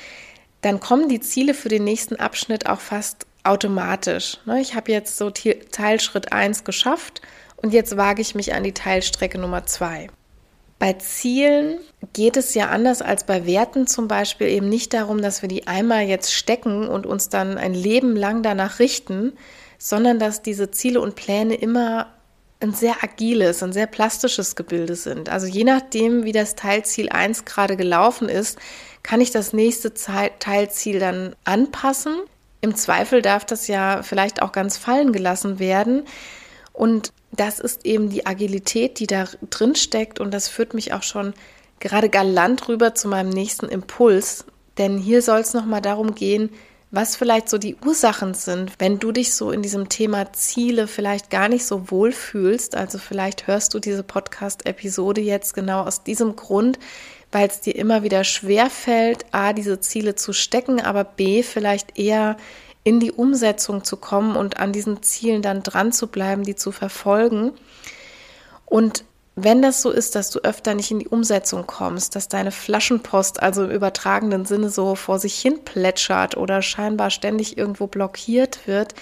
dann 0.60 0.78
kommen 0.78 1.08
die 1.08 1.18
Ziele 1.18 1.54
für 1.54 1.68
den 1.68 1.82
nächsten 1.82 2.14
Abschnitt 2.14 2.66
auch 2.68 2.78
fast 2.78 3.26
automatisch. 3.42 4.38
Ne, 4.46 4.60
ich 4.60 4.76
habe 4.76 4.92
jetzt 4.92 5.16
so 5.16 5.30
Teilschritt 5.30 6.32
1 6.32 6.62
geschafft 6.62 7.20
und 7.56 7.72
jetzt 7.72 7.96
wage 7.96 8.22
ich 8.22 8.36
mich 8.36 8.54
an 8.54 8.62
die 8.62 8.74
Teilstrecke 8.74 9.38
Nummer 9.38 9.66
2. 9.66 10.06
Bei 10.78 10.92
Zielen 10.92 11.78
geht 12.12 12.36
es 12.36 12.54
ja 12.54 12.68
anders 12.68 13.02
als 13.02 13.24
bei 13.24 13.44
Werten 13.44 13.88
zum 13.88 14.06
Beispiel 14.06 14.46
eben 14.46 14.68
nicht 14.68 14.94
darum, 14.94 15.20
dass 15.20 15.42
wir 15.42 15.48
die 15.48 15.66
einmal 15.66 16.04
jetzt 16.04 16.32
stecken 16.32 16.86
und 16.86 17.06
uns 17.06 17.28
dann 17.28 17.58
ein 17.58 17.74
Leben 17.74 18.14
lang 18.14 18.44
danach 18.44 18.78
richten, 18.78 19.32
sondern 19.82 20.18
dass 20.18 20.42
diese 20.42 20.70
Ziele 20.70 21.00
und 21.00 21.16
Pläne 21.16 21.54
immer 21.54 22.06
ein 22.60 22.74
sehr 22.74 23.02
agiles, 23.02 23.62
ein 23.62 23.72
sehr 23.72 23.86
plastisches 23.86 24.54
Gebilde 24.54 24.94
sind. 24.94 25.30
Also 25.30 25.46
je 25.46 25.64
nachdem, 25.64 26.24
wie 26.24 26.32
das 26.32 26.54
Teilziel 26.54 27.08
1 27.08 27.46
gerade 27.46 27.78
gelaufen 27.78 28.28
ist, 28.28 28.58
kann 29.02 29.22
ich 29.22 29.30
das 29.30 29.54
nächste 29.54 29.94
Teilziel 29.94 31.00
dann 31.00 31.34
anpassen. 31.44 32.14
Im 32.60 32.76
Zweifel 32.76 33.22
darf 33.22 33.46
das 33.46 33.66
ja 33.68 34.02
vielleicht 34.02 34.42
auch 34.42 34.52
ganz 34.52 34.76
fallen 34.76 35.14
gelassen 35.14 35.58
werden. 35.58 36.02
Und 36.74 37.14
das 37.32 37.58
ist 37.58 37.86
eben 37.86 38.10
die 38.10 38.26
Agilität, 38.26 38.98
die 38.98 39.06
da 39.06 39.24
drin 39.48 39.74
steckt. 39.74 40.20
Und 40.20 40.34
das 40.34 40.48
führt 40.48 40.74
mich 40.74 40.92
auch 40.92 41.02
schon 41.02 41.32
gerade 41.78 42.10
galant 42.10 42.68
rüber 42.68 42.94
zu 42.94 43.08
meinem 43.08 43.30
nächsten 43.30 43.66
Impuls. 43.66 44.44
Denn 44.76 44.98
hier 44.98 45.22
soll 45.22 45.40
es 45.40 45.54
nochmal 45.54 45.80
darum 45.80 46.14
gehen, 46.14 46.50
was 46.90 47.14
vielleicht 47.14 47.48
so 47.48 47.58
die 47.58 47.76
Ursachen 47.84 48.34
sind, 48.34 48.72
wenn 48.78 48.98
du 48.98 49.12
dich 49.12 49.34
so 49.34 49.52
in 49.52 49.62
diesem 49.62 49.88
Thema 49.88 50.32
Ziele 50.32 50.88
vielleicht 50.88 51.30
gar 51.30 51.48
nicht 51.48 51.64
so 51.64 51.90
wohl 51.90 52.10
fühlst. 52.10 52.74
Also 52.74 52.98
vielleicht 52.98 53.46
hörst 53.46 53.74
du 53.74 53.78
diese 53.78 54.02
Podcast-Episode 54.02 55.20
jetzt 55.20 55.54
genau 55.54 55.82
aus 55.84 56.02
diesem 56.02 56.34
Grund, 56.34 56.80
weil 57.30 57.46
es 57.46 57.60
dir 57.60 57.76
immer 57.76 58.02
wieder 58.02 58.24
schwer 58.24 58.70
fällt, 58.70 59.24
a, 59.30 59.52
diese 59.52 59.78
Ziele 59.78 60.16
zu 60.16 60.32
stecken, 60.32 60.80
aber 60.80 61.04
b, 61.04 61.44
vielleicht 61.44 61.96
eher 61.96 62.36
in 62.82 62.98
die 62.98 63.12
Umsetzung 63.12 63.84
zu 63.84 63.96
kommen 63.96 64.34
und 64.34 64.58
an 64.58 64.72
diesen 64.72 65.02
Zielen 65.02 65.42
dann 65.42 65.62
dran 65.62 65.92
zu 65.92 66.08
bleiben, 66.08 66.42
die 66.42 66.56
zu 66.56 66.72
verfolgen. 66.72 67.52
Und 68.66 69.04
wenn 69.36 69.62
das 69.62 69.80
so 69.80 69.90
ist, 69.90 70.16
dass 70.16 70.30
du 70.30 70.40
öfter 70.40 70.74
nicht 70.74 70.90
in 70.90 70.98
die 70.98 71.08
Umsetzung 71.08 71.66
kommst, 71.66 72.16
dass 72.16 72.28
deine 72.28 72.50
Flaschenpost 72.50 73.42
also 73.42 73.64
im 73.64 73.70
übertragenen 73.70 74.44
Sinne 74.44 74.70
so 74.70 74.94
vor 74.94 75.18
sich 75.18 75.40
hin 75.40 75.64
plätschert 75.64 76.36
oder 76.36 76.62
scheinbar 76.62 77.10
ständig 77.10 77.56
irgendwo 77.56 77.86
blockiert 77.86 78.66
wird, 78.66 78.94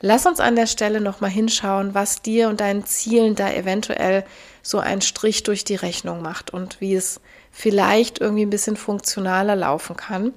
lass 0.00 0.26
uns 0.26 0.40
an 0.40 0.56
der 0.56 0.66
Stelle 0.66 1.00
nochmal 1.00 1.30
hinschauen, 1.30 1.94
was 1.94 2.20
dir 2.20 2.48
und 2.48 2.60
deinen 2.60 2.84
Zielen 2.84 3.36
da 3.36 3.52
eventuell 3.52 4.24
so 4.62 4.80
einen 4.80 5.02
Strich 5.02 5.44
durch 5.44 5.64
die 5.64 5.76
Rechnung 5.76 6.20
macht 6.20 6.52
und 6.52 6.80
wie 6.80 6.94
es 6.94 7.20
vielleicht 7.52 8.20
irgendwie 8.20 8.44
ein 8.44 8.50
bisschen 8.50 8.76
funktionaler 8.76 9.56
laufen 9.56 9.96
kann. 9.96 10.32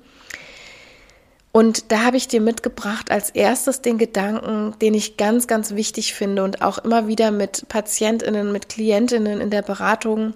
Und 1.51 1.91
da 1.91 2.03
habe 2.03 2.17
ich 2.17 2.27
dir 2.27 2.41
mitgebracht 2.41 3.09
als 3.09 3.29
erstes 3.31 3.81
den 3.81 3.97
Gedanken, 3.97 4.75
den 4.79 4.93
ich 4.93 5.17
ganz, 5.17 5.47
ganz 5.47 5.73
wichtig 5.73 6.13
finde 6.13 6.43
und 6.43 6.61
auch 6.61 6.77
immer 6.77 7.07
wieder 7.07 7.31
mit 7.31 7.67
Patientinnen, 7.67 8.51
mit 8.51 8.69
Klientinnen 8.69 9.41
in 9.41 9.49
der 9.49 9.63
Beratung 9.63 10.33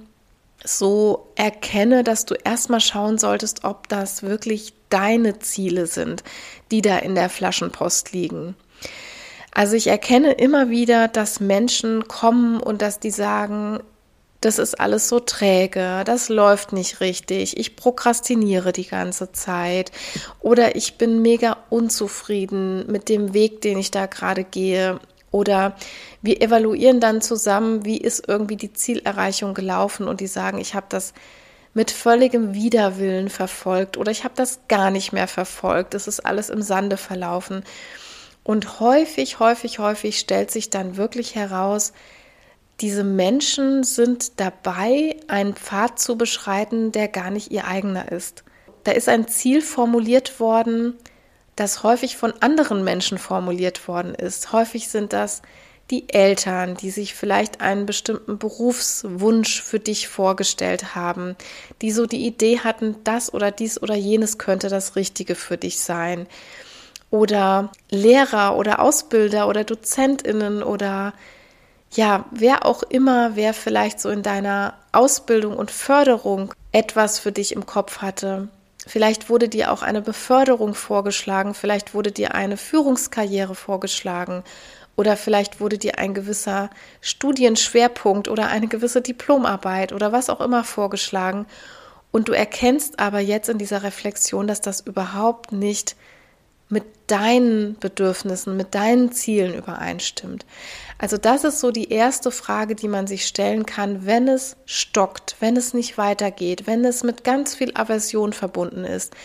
so 0.63 1.28
erkenne, 1.36 2.04
dass 2.04 2.26
du 2.26 2.36
erstmal 2.36 2.82
schauen 2.82 3.17
solltest, 3.17 3.63
ob 3.63 3.88
das 3.89 4.24
wirklich 4.24 4.74
deine 4.89 5.39
Ziele 5.39 5.88
sind, 5.88 6.24
die 6.71 6.82
da 6.82 6.97
in 6.97 7.15
der 7.15 7.30
Flaschenpost 7.30 8.13
liegen. 8.13 8.56
Also 9.54 9.76
ich 9.76 9.88
erkenne 9.88 10.32
immer 10.32 10.69
wieder, 10.69 11.08
dass 11.08 11.39
Menschen 11.39 12.08
kommen 12.08 12.60
und 12.60 12.82
dass 12.82 13.00
die 13.00 13.12
sagen, 13.12 13.82
das 14.41 14.58
ist 14.58 14.80
alles 14.80 15.08
so 15.08 15.19
träge, 15.19 16.04
das 16.04 16.27
läuft 16.27 16.73
nicht 16.73 16.99
richtig, 16.99 17.58
ich 17.58 17.75
prokrastiniere 17.75 18.71
die 18.71 18.88
ganze 18.88 19.32
Zeit 19.32 19.91
oder 20.39 20.75
ich 20.75 20.97
bin 20.97 21.21
mega 21.21 21.58
unzufrieden 21.69 22.91
mit 22.91 23.08
dem 23.08 23.34
Weg, 23.34 23.62
den 23.62 23.77
ich 23.77 23.91
da 23.91 24.08
gerade 24.08 24.43
gehe 24.43 24.99
oder 25.30 25.75
wir 26.23 26.41
evaluieren 26.41 26.99
dann 26.99 27.21
zusammen, 27.21 27.86
wie 27.86 27.97
ist 27.97 28.27
irgendwie 28.27 28.58
die 28.58 28.73
Zielerreichung 28.73 29.54
gelaufen 29.54 30.08
und 30.08 30.19
die 30.19 30.27
sagen, 30.27 30.60
ich 30.60 30.73
habe 30.73 30.88
das 30.89 31.13
mit 31.73 31.91
völligem 31.91 32.54
Widerwillen 32.54 33.30
verfolgt 33.30 33.95
oder 33.95 34.12
ich 34.12 34.23
habe 34.23 34.34
das 34.36 34.62
gar 34.67 34.91
nicht 34.91 35.13
mehr 35.13 35.27
verfolgt, 35.27 35.93
es 35.93 36.08
ist 36.08 36.19
alles 36.19 36.49
im 36.49 36.62
Sande 36.62 36.97
verlaufen. 36.97 37.63
Und 38.43 38.80
häufig, 38.80 39.39
häufig, 39.39 39.77
häufig 39.80 40.19
stellt 40.19 40.49
sich 40.49 40.71
dann 40.71 40.97
wirklich 40.97 41.36
heraus, 41.36 41.93
diese 42.82 43.04
Menschen 43.04 43.84
sind 43.84 44.39
dabei, 44.39 45.15
einen 45.28 45.56
Pfad 45.56 46.00
zu 46.00 46.17
beschreiten, 46.17 46.91
der 46.91 47.08
gar 47.08 47.30
nicht 47.30 47.52
ihr 47.52 47.65
eigener 47.65 48.12
ist. 48.12 48.44
Da 48.84 48.91
ist 48.91 49.08
ein 49.08 49.28
Ziel 49.28 49.62
formuliert 49.62 50.39
worden, 50.39 50.98
das 51.56 51.84
häufig 51.84 52.17
von 52.17 52.34
anderen 52.39 52.84
Menschen 52.84 53.20
formuliert 53.20 53.88
worden 53.88 54.15
ist. 54.15 54.52
Häufig 54.52 54.89
sind 54.89 55.13
das 55.13 55.41
die 55.91 56.10
Eltern, 56.10 56.76
die 56.76 56.89
sich 56.89 57.13
vielleicht 57.13 57.62
einen 57.62 57.86
bestimmten 57.86 58.39
Berufswunsch 58.39 59.62
für 59.62 59.80
dich 59.80 60.08
vorgestellt 60.08 60.96
haben, 60.96 61.36
die 61.82 61.91
so 61.91 62.06
die 62.06 62.26
Idee 62.26 62.60
hatten, 62.60 62.96
das 63.04 63.34
oder 63.34 63.52
dies 63.52 63.82
oder 63.82 63.96
jenes 63.96 64.38
könnte 64.38 64.70
das 64.70 64.96
Richtige 64.96 65.36
für 65.36 65.58
dich 65.58 65.82
sein. 65.82 66.28
Oder 67.10 67.72
Lehrer 67.89 68.56
oder 68.56 68.80
Ausbilder 68.80 69.50
oder 69.50 69.65
Dozentinnen 69.65 70.63
oder 70.63 71.13
ja, 71.93 72.25
wer 72.32 72.65
auch 72.65 72.84
immer, 72.84 73.36
wer 73.36 73.54
vielleicht 73.54 73.99
so 73.99 74.10
in 74.10 74.23
deiner 74.23 74.75
Ausbildung 74.91 75.58
und 75.58 75.71
Förderung 75.71 76.54
etwas 76.71 77.19
für 77.19 77.32
dich 77.32 77.54
im 77.54 77.65
Kopf 77.65 78.01
hatte. 78.01 78.47
Vielleicht 78.88 79.30
wurde 79.30 79.49
dir 79.49 79.71
auch 79.71 79.84
eine 79.84 80.01
Beförderung 80.01 80.73
vorgeschlagen, 80.73 81.54
vielleicht 81.54 81.93
wurde 81.93 82.12
dir 82.12 82.34
eine 82.34 82.58
Führungskarriere 82.58 83.56
vorgeschlagen 83.56 84.43
oder 84.95 85.17
vielleicht 85.17 85.60
wurde 85.60 85.77
dir 85.77 85.99
ein 85.99 86.13
gewisser 86.13 86.69
Studienschwerpunkt 87.01 88.27
oder 88.27 88.47
eine 88.47 88.67
gewisse 88.67 89.01
Diplomarbeit 89.01 89.93
oder 89.93 90.12
was 90.12 90.30
auch 90.30 90.41
immer 90.41 90.63
vorgeschlagen. 90.63 91.45
Und 92.12 92.27
du 92.27 92.34
erkennst 92.34 92.99
aber 92.99 93.19
jetzt 93.19 93.49
in 93.49 93.58
dieser 93.58 93.84
Reflexion, 93.84 94.47
dass 94.47 94.62
das 94.62 94.82
überhaupt 94.82 95.51
nicht 95.51 95.95
mit 96.71 96.84
deinen 97.08 97.77
Bedürfnissen, 97.80 98.56
mit 98.56 98.73
deinen 98.73 99.12
Zielen 99.12 99.54
übereinstimmt. 99.54 100.45
Also 101.02 101.18
das 101.18 101.44
ist 101.44 101.60
so 101.60 101.72
die 101.72 101.90
erste 101.90 102.30
Frage, 102.30 102.76
die 102.76 102.88
man 102.88 103.08
sich 103.08 103.26
stellen 103.26 103.66
kann, 103.66 104.06
wenn 104.06 104.28
es 104.28 104.56
stockt, 104.68 105.36
wenn 105.40 105.58
es 105.58 105.74
nicht 105.74 105.98
weitergeht, 105.98 106.68
wenn 106.68 106.86
es 106.86 107.02
mit 107.02 107.24
ganz 107.24 107.56
viel 107.56 107.72
Aversion 107.74 108.34
verbunden 108.34 108.86
ist. 108.86 109.16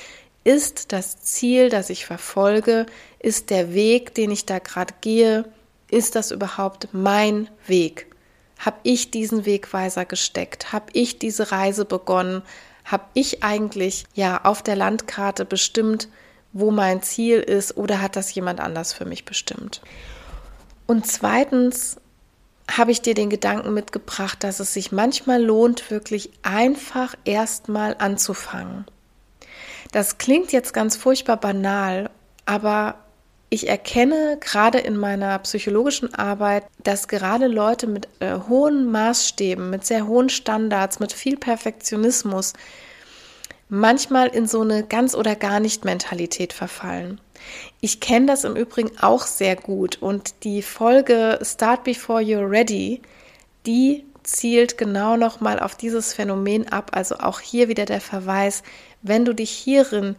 Ist 0.42 0.92
das 0.92 1.18
Ziel, 1.18 1.68
das 1.68 1.90
ich 1.90 2.06
verfolge, 2.06 2.86
ist 3.18 3.50
der 3.50 3.74
Weg, 3.74 4.14
den 4.14 4.30
ich 4.30 4.46
da 4.46 4.58
gerade 4.58 4.94
gehe, 5.02 5.44
ist 5.90 6.14
das 6.14 6.30
überhaupt 6.30 6.88
mein 6.92 7.50
Weg? 7.66 8.06
Habe 8.58 8.78
ich 8.82 9.10
diesen 9.10 9.44
Wegweiser 9.44 10.06
gesteckt? 10.06 10.72
Habe 10.72 10.86
ich 10.94 11.18
diese 11.18 11.52
Reise 11.52 11.84
begonnen? 11.84 12.40
Habe 12.86 13.04
ich 13.12 13.44
eigentlich 13.44 14.06
ja 14.14 14.44
auf 14.44 14.62
der 14.62 14.76
Landkarte 14.76 15.44
bestimmt, 15.44 16.08
wo 16.54 16.70
mein 16.70 17.02
Ziel 17.02 17.40
ist 17.40 17.76
oder 17.76 18.00
hat 18.00 18.16
das 18.16 18.34
jemand 18.34 18.60
anders 18.60 18.94
für 18.94 19.04
mich 19.04 19.26
bestimmt? 19.26 19.82
Und 20.86 21.06
zweitens 21.06 21.96
habe 22.70 22.90
ich 22.90 23.02
dir 23.02 23.14
den 23.14 23.30
Gedanken 23.30 23.74
mitgebracht, 23.74 24.42
dass 24.42 24.60
es 24.60 24.74
sich 24.74 24.92
manchmal 24.92 25.42
lohnt, 25.42 25.90
wirklich 25.90 26.30
einfach 26.42 27.14
erstmal 27.24 27.96
anzufangen. 27.98 28.84
Das 29.92 30.18
klingt 30.18 30.52
jetzt 30.52 30.74
ganz 30.74 30.96
furchtbar 30.96 31.36
banal, 31.36 32.10
aber 32.44 32.96
ich 33.48 33.68
erkenne 33.68 34.38
gerade 34.40 34.78
in 34.78 34.96
meiner 34.96 35.38
psychologischen 35.38 36.12
Arbeit, 36.14 36.64
dass 36.82 37.06
gerade 37.06 37.46
Leute 37.46 37.86
mit 37.86 38.08
äh, 38.18 38.38
hohen 38.48 38.90
Maßstäben, 38.90 39.70
mit 39.70 39.86
sehr 39.86 40.08
hohen 40.08 40.28
Standards, 40.28 40.98
mit 40.98 41.12
viel 41.12 41.36
Perfektionismus 41.36 42.54
manchmal 43.68 44.28
in 44.28 44.46
so 44.46 44.62
eine 44.62 44.84
ganz 44.84 45.14
oder 45.14 45.36
gar 45.36 45.60
nicht 45.60 45.84
Mentalität 45.84 46.52
verfallen. 46.52 47.20
Ich 47.80 48.00
kenne 48.00 48.26
das 48.26 48.44
im 48.44 48.56
Übrigen 48.56 48.90
auch 49.00 49.26
sehr 49.26 49.56
gut 49.56 50.00
und 50.00 50.44
die 50.44 50.62
Folge 50.62 51.38
Start 51.42 51.84
Before 51.84 52.20
You're 52.20 52.50
Ready, 52.50 53.02
die 53.66 54.04
zielt 54.22 54.76
genau 54.76 55.16
nochmal 55.16 55.60
auf 55.60 55.74
dieses 55.74 56.12
Phänomen 56.12 56.68
ab. 56.68 56.90
Also 56.94 57.16
auch 57.16 57.40
hier 57.40 57.68
wieder 57.68 57.84
der 57.84 58.00
Verweis, 58.00 58.62
wenn 59.02 59.24
du 59.24 59.34
dich 59.34 59.50
hierin 59.50 60.16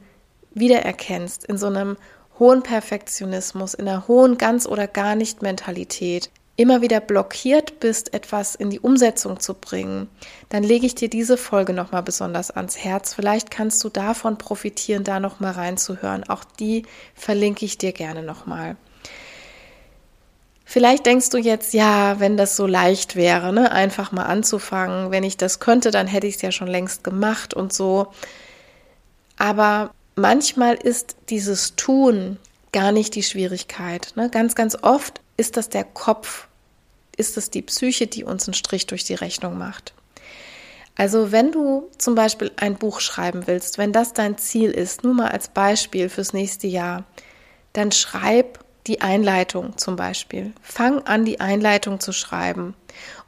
wiedererkennst, 0.53 1.45
in 1.45 1.57
so 1.57 1.67
einem 1.67 1.97
hohen 2.39 2.63
Perfektionismus, 2.63 3.73
in 3.73 3.87
einer 3.87 4.07
hohen 4.07 4.37
ganz 4.37 4.67
oder 4.67 4.87
gar 4.87 5.15
nicht 5.15 5.41
Mentalität, 5.41 6.29
immer 6.57 6.81
wieder 6.81 6.99
blockiert 6.99 7.79
bist, 7.79 8.13
etwas 8.13 8.55
in 8.55 8.69
die 8.69 8.79
Umsetzung 8.79 9.39
zu 9.39 9.53
bringen, 9.53 10.09
dann 10.49 10.63
lege 10.63 10.87
ich 10.87 10.95
dir 10.95 11.09
diese 11.09 11.37
Folge 11.37 11.71
nochmal 11.71 12.03
besonders 12.03 12.51
ans 12.51 12.77
Herz. 12.77 13.13
Vielleicht 13.13 13.51
kannst 13.51 13.83
du 13.83 13.89
davon 13.89 14.37
profitieren, 14.37 15.03
da 15.03 15.19
nochmal 15.19 15.53
reinzuhören. 15.53 16.27
Auch 16.27 16.43
die 16.43 16.83
verlinke 17.13 17.63
ich 17.63 17.77
dir 17.77 17.93
gerne 17.93 18.23
nochmal. 18.23 18.75
Vielleicht 20.65 21.05
denkst 21.05 21.29
du 21.29 21.37
jetzt, 21.37 21.73
ja, 21.73 22.19
wenn 22.19 22.35
das 22.35 22.57
so 22.57 22.67
leicht 22.67 23.15
wäre, 23.15 23.53
ne, 23.53 23.71
einfach 23.71 24.11
mal 24.11 24.25
anzufangen. 24.25 25.11
Wenn 25.11 25.23
ich 25.23 25.37
das 25.37 25.59
könnte, 25.59 25.91
dann 25.91 26.07
hätte 26.07 26.27
ich 26.27 26.35
es 26.35 26.41
ja 26.41 26.51
schon 26.51 26.67
längst 26.67 27.03
gemacht 27.03 27.53
und 27.53 27.71
so. 27.71 28.07
Aber 29.37 29.91
manchmal 30.15 30.75
ist 30.75 31.15
dieses 31.29 31.75
Tun 31.75 32.37
gar 32.77 32.91
nicht 32.91 33.15
die 33.15 33.23
Schwierigkeit. 33.23 34.13
Ne? 34.17 34.29
Ganz, 34.29 34.53
ganz 34.53 34.77
oft 34.83 35.21
ist 35.35 35.57
das 35.57 35.67
der 35.67 35.83
Kopf, 35.83 36.47
ist 37.15 37.35
es 37.35 37.49
die 37.49 37.63
Psyche, 37.63 38.05
die 38.05 38.23
uns 38.23 38.47
einen 38.47 38.53
Strich 38.53 38.85
durch 38.85 39.03
die 39.03 39.15
Rechnung 39.15 39.57
macht. 39.57 39.95
Also 40.95 41.31
wenn 41.31 41.51
du 41.51 41.89
zum 41.97 42.13
Beispiel 42.13 42.51
ein 42.55 42.75
Buch 42.75 42.99
schreiben 42.99 43.47
willst, 43.47 43.79
wenn 43.79 43.93
das 43.93 44.13
dein 44.13 44.37
Ziel 44.37 44.69
ist, 44.69 45.03
nur 45.03 45.15
mal 45.15 45.29
als 45.29 45.47
Beispiel 45.47 46.07
fürs 46.07 46.33
nächste 46.33 46.67
Jahr, 46.67 47.03
dann 47.73 47.91
schreib 47.91 48.63
die 48.85 49.01
Einleitung 49.01 49.75
zum 49.79 49.95
Beispiel. 49.95 50.53
Fang 50.61 51.01
an, 51.07 51.25
die 51.25 51.39
Einleitung 51.39 51.99
zu 51.99 52.11
schreiben. 52.11 52.75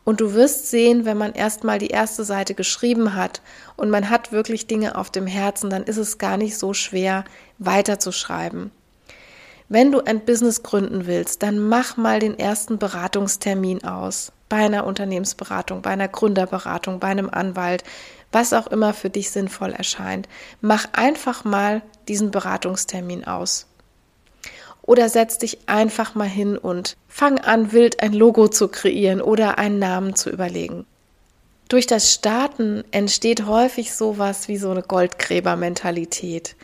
Und 0.04 0.22
du 0.22 0.36
wirst 0.36 0.70
sehen, 0.70 1.06
wenn 1.06 1.18
man 1.18 1.34
erstmal 1.34 1.80
die 1.80 1.88
erste 1.88 2.24
Seite 2.24 2.54
geschrieben 2.54 3.16
hat 3.16 3.42
und 3.78 3.90
man 3.90 4.12
hat 4.12 4.32
wirklich 4.32 4.68
Dinge 4.68 4.96
auf 4.96 5.10
dem 5.10 5.26
Herzen, 5.26 5.72
dann 5.72 5.86
ist 5.86 5.98
es 5.98 6.20
gar 6.20 6.38
nicht 6.38 6.56
so 6.56 6.76
schwer, 6.76 7.26
weiterzuschreiben. 7.58 8.70
Wenn 9.72 9.92
du 9.92 10.02
ein 10.02 10.22
Business 10.22 10.64
gründen 10.64 11.06
willst, 11.06 11.44
dann 11.44 11.60
mach 11.60 11.96
mal 11.96 12.20
den 12.20 12.38
ersten 12.40 12.80
Beratungstermin 12.80 13.84
aus. 13.84 14.32
Bei 14.50 14.58
einer 14.58 14.88
Unternehmensberatung, 14.88 15.84
bei 15.84 15.92
einer 15.92 16.08
Gründerberatung, 16.08 17.00
bei 17.00 17.10
einem 17.10 17.30
Anwalt, 17.30 17.84
was 18.32 18.52
auch 18.54 18.66
immer 18.66 18.96
für 18.96 19.12
dich 19.12 19.30
sinnvoll 19.30 19.72
erscheint. 19.72 20.28
Mach 20.60 20.88
einfach 20.94 21.44
mal 21.44 21.84
diesen 22.08 22.32
Beratungstermin 22.32 23.26
aus. 23.26 23.68
Oder 24.82 25.08
setz 25.08 25.38
dich 25.38 25.60
einfach 25.68 26.16
mal 26.16 26.28
hin 26.28 26.58
und 26.58 26.98
fang 27.08 27.38
an, 27.38 27.72
wild 27.72 28.02
ein 28.02 28.14
Logo 28.14 28.48
zu 28.48 28.70
kreieren 28.70 29.22
oder 29.22 29.60
einen 29.60 29.78
Namen 29.78 30.16
zu 30.16 30.32
überlegen. 30.32 30.88
Durch 31.68 31.86
das 31.86 32.12
Starten 32.12 32.84
entsteht 32.90 33.46
häufig 33.46 33.94
sowas 33.94 34.48
wie 34.48 34.58
so 34.58 34.72
eine 34.72 34.82
Goldgräbermentalität. 34.82 36.56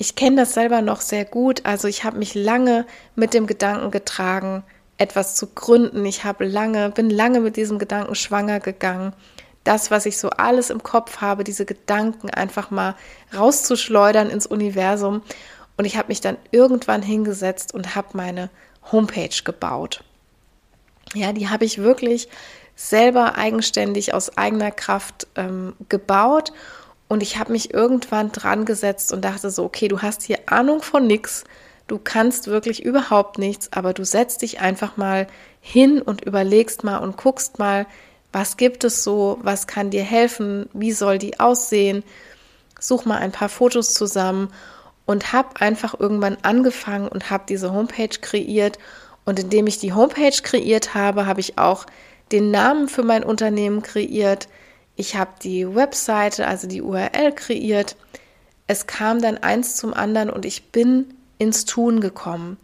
Ich 0.00 0.16
kenne 0.16 0.36
das 0.36 0.54
selber 0.54 0.80
noch 0.80 1.02
sehr 1.02 1.26
gut. 1.26 1.66
Also 1.66 1.86
ich 1.86 2.04
habe 2.04 2.16
mich 2.16 2.34
lange 2.34 2.86
mit 3.16 3.34
dem 3.34 3.46
Gedanken 3.46 3.90
getragen, 3.90 4.64
etwas 4.96 5.36
zu 5.36 5.48
gründen. 5.48 6.06
Ich 6.06 6.24
habe 6.24 6.46
lange, 6.46 6.88
bin 6.88 7.10
lange 7.10 7.40
mit 7.40 7.56
diesem 7.56 7.78
Gedanken 7.78 8.14
schwanger 8.14 8.60
gegangen. 8.60 9.12
Das, 9.62 9.90
was 9.90 10.06
ich 10.06 10.16
so 10.16 10.30
alles 10.30 10.70
im 10.70 10.82
Kopf 10.82 11.18
habe, 11.20 11.44
diese 11.44 11.66
Gedanken 11.66 12.30
einfach 12.30 12.70
mal 12.70 12.94
rauszuschleudern 13.36 14.30
ins 14.30 14.46
Universum. 14.46 15.20
Und 15.76 15.84
ich 15.84 15.98
habe 15.98 16.08
mich 16.08 16.22
dann 16.22 16.38
irgendwann 16.50 17.02
hingesetzt 17.02 17.74
und 17.74 17.94
habe 17.94 18.08
meine 18.14 18.48
Homepage 18.90 19.42
gebaut. 19.44 20.02
Ja, 21.12 21.34
die 21.34 21.50
habe 21.50 21.66
ich 21.66 21.76
wirklich 21.76 22.30
selber 22.74 23.36
eigenständig 23.36 24.14
aus 24.14 24.38
eigener 24.38 24.70
Kraft 24.70 25.26
ähm, 25.36 25.74
gebaut 25.90 26.54
und 27.10 27.24
ich 27.24 27.38
habe 27.38 27.50
mich 27.50 27.74
irgendwann 27.74 28.30
dran 28.30 28.64
gesetzt 28.64 29.12
und 29.12 29.24
dachte 29.24 29.50
so, 29.50 29.64
okay, 29.64 29.88
du 29.88 30.00
hast 30.00 30.22
hier 30.22 30.38
Ahnung 30.46 30.80
von 30.80 31.08
nichts, 31.08 31.42
du 31.88 31.98
kannst 31.98 32.46
wirklich 32.46 32.84
überhaupt 32.84 33.36
nichts, 33.36 33.72
aber 33.72 33.92
du 33.92 34.04
setzt 34.04 34.42
dich 34.42 34.60
einfach 34.60 34.96
mal 34.96 35.26
hin 35.60 36.00
und 36.00 36.24
überlegst 36.24 36.84
mal 36.84 36.98
und 36.98 37.16
guckst 37.16 37.58
mal, 37.58 37.86
was 38.32 38.56
gibt 38.56 38.84
es 38.84 39.02
so, 39.02 39.40
was 39.42 39.66
kann 39.66 39.90
dir 39.90 40.04
helfen, 40.04 40.68
wie 40.72 40.92
soll 40.92 41.18
die 41.18 41.40
aussehen, 41.40 42.04
such 42.78 43.06
mal 43.06 43.18
ein 43.18 43.32
paar 43.32 43.48
Fotos 43.48 43.92
zusammen 43.92 44.52
und 45.04 45.32
habe 45.32 45.60
einfach 45.60 45.98
irgendwann 45.98 46.38
angefangen 46.42 47.08
und 47.08 47.28
habe 47.28 47.42
diese 47.48 47.72
Homepage 47.72 48.20
kreiert. 48.20 48.78
Und 49.24 49.40
indem 49.40 49.66
ich 49.66 49.80
die 49.80 49.94
Homepage 49.94 50.40
kreiert 50.44 50.94
habe, 50.94 51.26
habe 51.26 51.40
ich 51.40 51.58
auch 51.58 51.86
den 52.30 52.52
Namen 52.52 52.86
für 52.86 53.02
mein 53.02 53.24
Unternehmen 53.24 53.82
kreiert, 53.82 54.46
ich 55.00 55.16
habe 55.16 55.30
die 55.42 55.74
Webseite, 55.74 56.46
also 56.46 56.68
die 56.68 56.82
URL 56.82 57.32
kreiert. 57.34 57.96
Es 58.66 58.86
kam 58.86 59.22
dann 59.22 59.38
eins 59.38 59.76
zum 59.76 59.94
anderen 59.94 60.28
und 60.28 60.44
ich 60.44 60.70
bin 60.72 61.14
ins 61.38 61.64
Tun 61.64 62.00
gekommen. 62.00 62.58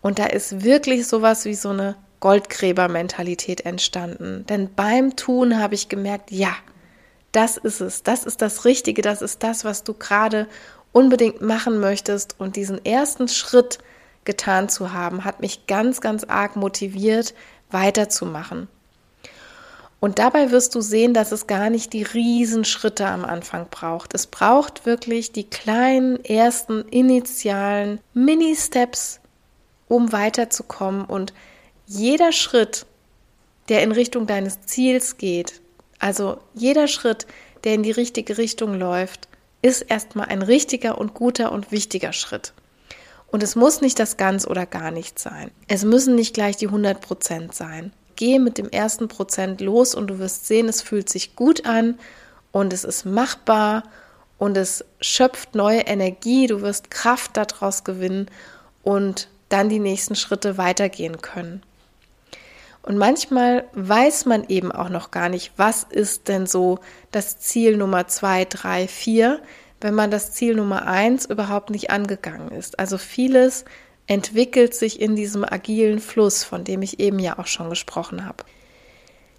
Und 0.00 0.18
da 0.18 0.24
ist 0.24 0.64
wirklich 0.64 1.06
sowas 1.06 1.44
wie 1.44 1.54
so 1.54 1.68
eine 1.68 1.96
Goldgräbermentalität 2.20 3.66
entstanden. 3.66 4.46
Denn 4.48 4.72
beim 4.74 5.14
Tun 5.14 5.60
habe 5.60 5.74
ich 5.74 5.90
gemerkt, 5.90 6.30
ja, 6.30 6.54
das 7.32 7.58
ist 7.58 7.82
es, 7.82 8.02
das 8.02 8.24
ist 8.24 8.40
das 8.40 8.64
Richtige, 8.64 9.02
das 9.02 9.20
ist 9.20 9.42
das, 9.42 9.66
was 9.66 9.84
du 9.84 9.92
gerade 9.92 10.48
unbedingt 10.92 11.42
machen 11.42 11.80
möchtest. 11.80 12.36
Und 12.40 12.56
diesen 12.56 12.82
ersten 12.82 13.28
Schritt 13.28 13.78
getan 14.24 14.70
zu 14.70 14.94
haben, 14.94 15.26
hat 15.26 15.40
mich 15.40 15.66
ganz, 15.66 16.00
ganz 16.00 16.24
arg 16.24 16.56
motiviert, 16.56 17.34
weiterzumachen. 17.70 18.68
Und 20.04 20.18
dabei 20.18 20.50
wirst 20.50 20.74
du 20.74 20.82
sehen, 20.82 21.14
dass 21.14 21.32
es 21.32 21.46
gar 21.46 21.70
nicht 21.70 21.94
die 21.94 22.02
Riesenschritte 22.02 23.06
am 23.06 23.24
Anfang 23.24 23.68
braucht. 23.70 24.12
Es 24.12 24.26
braucht 24.26 24.84
wirklich 24.84 25.32
die 25.32 25.48
kleinen 25.48 26.22
ersten 26.22 26.82
initialen 26.90 28.00
Mini-Steps, 28.12 29.20
um 29.88 30.12
weiterzukommen. 30.12 31.06
Und 31.06 31.32
jeder 31.86 32.32
Schritt, 32.32 32.84
der 33.70 33.82
in 33.82 33.92
Richtung 33.92 34.26
deines 34.26 34.60
Ziels 34.66 35.16
geht, 35.16 35.62
also 35.98 36.36
jeder 36.52 36.86
Schritt, 36.86 37.26
der 37.64 37.72
in 37.72 37.82
die 37.82 37.90
richtige 37.90 38.36
Richtung 38.36 38.74
läuft, 38.74 39.28
ist 39.62 39.80
erstmal 39.80 40.26
ein 40.26 40.42
richtiger 40.42 40.98
und 40.98 41.14
guter 41.14 41.50
und 41.50 41.72
wichtiger 41.72 42.12
Schritt. 42.12 42.52
Und 43.28 43.42
es 43.42 43.56
muss 43.56 43.80
nicht 43.80 43.98
das 43.98 44.18
ganz 44.18 44.46
oder 44.46 44.66
gar 44.66 44.90
nicht 44.90 45.18
sein. 45.18 45.50
Es 45.66 45.82
müssen 45.82 46.14
nicht 46.14 46.34
gleich 46.34 46.58
die 46.58 46.66
100 46.66 47.00
Prozent 47.00 47.54
sein 47.54 47.90
geh 48.16 48.38
mit 48.38 48.58
dem 48.58 48.68
ersten 48.68 49.08
Prozent 49.08 49.60
los 49.60 49.94
und 49.94 50.08
du 50.08 50.18
wirst 50.18 50.46
sehen, 50.46 50.68
es 50.68 50.82
fühlt 50.82 51.08
sich 51.08 51.36
gut 51.36 51.66
an 51.66 51.98
und 52.52 52.72
es 52.72 52.84
ist 52.84 53.04
machbar 53.04 53.84
und 54.38 54.56
es 54.56 54.84
schöpft 55.00 55.54
neue 55.54 55.80
Energie, 55.80 56.46
du 56.46 56.60
wirst 56.60 56.90
Kraft 56.90 57.36
daraus 57.36 57.84
gewinnen 57.84 58.30
und 58.82 59.28
dann 59.48 59.68
die 59.68 59.78
nächsten 59.78 60.16
Schritte 60.16 60.58
weitergehen 60.58 61.20
können. 61.20 61.62
Und 62.82 62.98
manchmal 62.98 63.64
weiß 63.72 64.26
man 64.26 64.44
eben 64.48 64.70
auch 64.70 64.90
noch 64.90 65.10
gar 65.10 65.30
nicht, 65.30 65.52
was 65.56 65.84
ist 65.84 66.28
denn 66.28 66.46
so 66.46 66.80
das 67.12 67.38
Ziel 67.38 67.78
Nummer 67.78 68.08
zwei, 68.08 68.44
drei, 68.44 68.86
vier, 68.88 69.40
wenn 69.80 69.94
man 69.94 70.10
das 70.10 70.32
Ziel 70.32 70.54
Nummer 70.54 70.86
eins 70.86 71.24
überhaupt 71.24 71.70
nicht 71.70 71.90
angegangen 71.90 72.50
ist. 72.50 72.78
Also 72.78 72.98
vieles 72.98 73.64
entwickelt 74.06 74.74
sich 74.74 75.00
in 75.00 75.16
diesem 75.16 75.44
agilen 75.44 76.00
Fluss, 76.00 76.44
von 76.44 76.64
dem 76.64 76.82
ich 76.82 77.00
eben 77.00 77.18
ja 77.18 77.38
auch 77.38 77.46
schon 77.46 77.70
gesprochen 77.70 78.26
habe. 78.26 78.44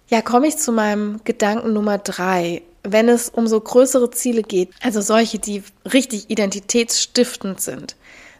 Ja, 0.08 0.22
komme 0.22 0.46
ich 0.46 0.56
zu 0.56 0.72
meinem 0.72 1.20
Gedanken 1.24 1.72
Nummer 1.72 1.98
drei. 1.98 2.62
Wenn 2.82 3.08
es 3.08 3.28
um 3.28 3.48
so 3.48 3.60
größere 3.60 4.10
Ziele 4.10 4.42
geht, 4.42 4.70
also 4.80 5.00
solche, 5.00 5.38
die 5.38 5.64
richtig 5.92 6.30
identitätsstiftend 6.30 7.60
sind, 7.60 7.96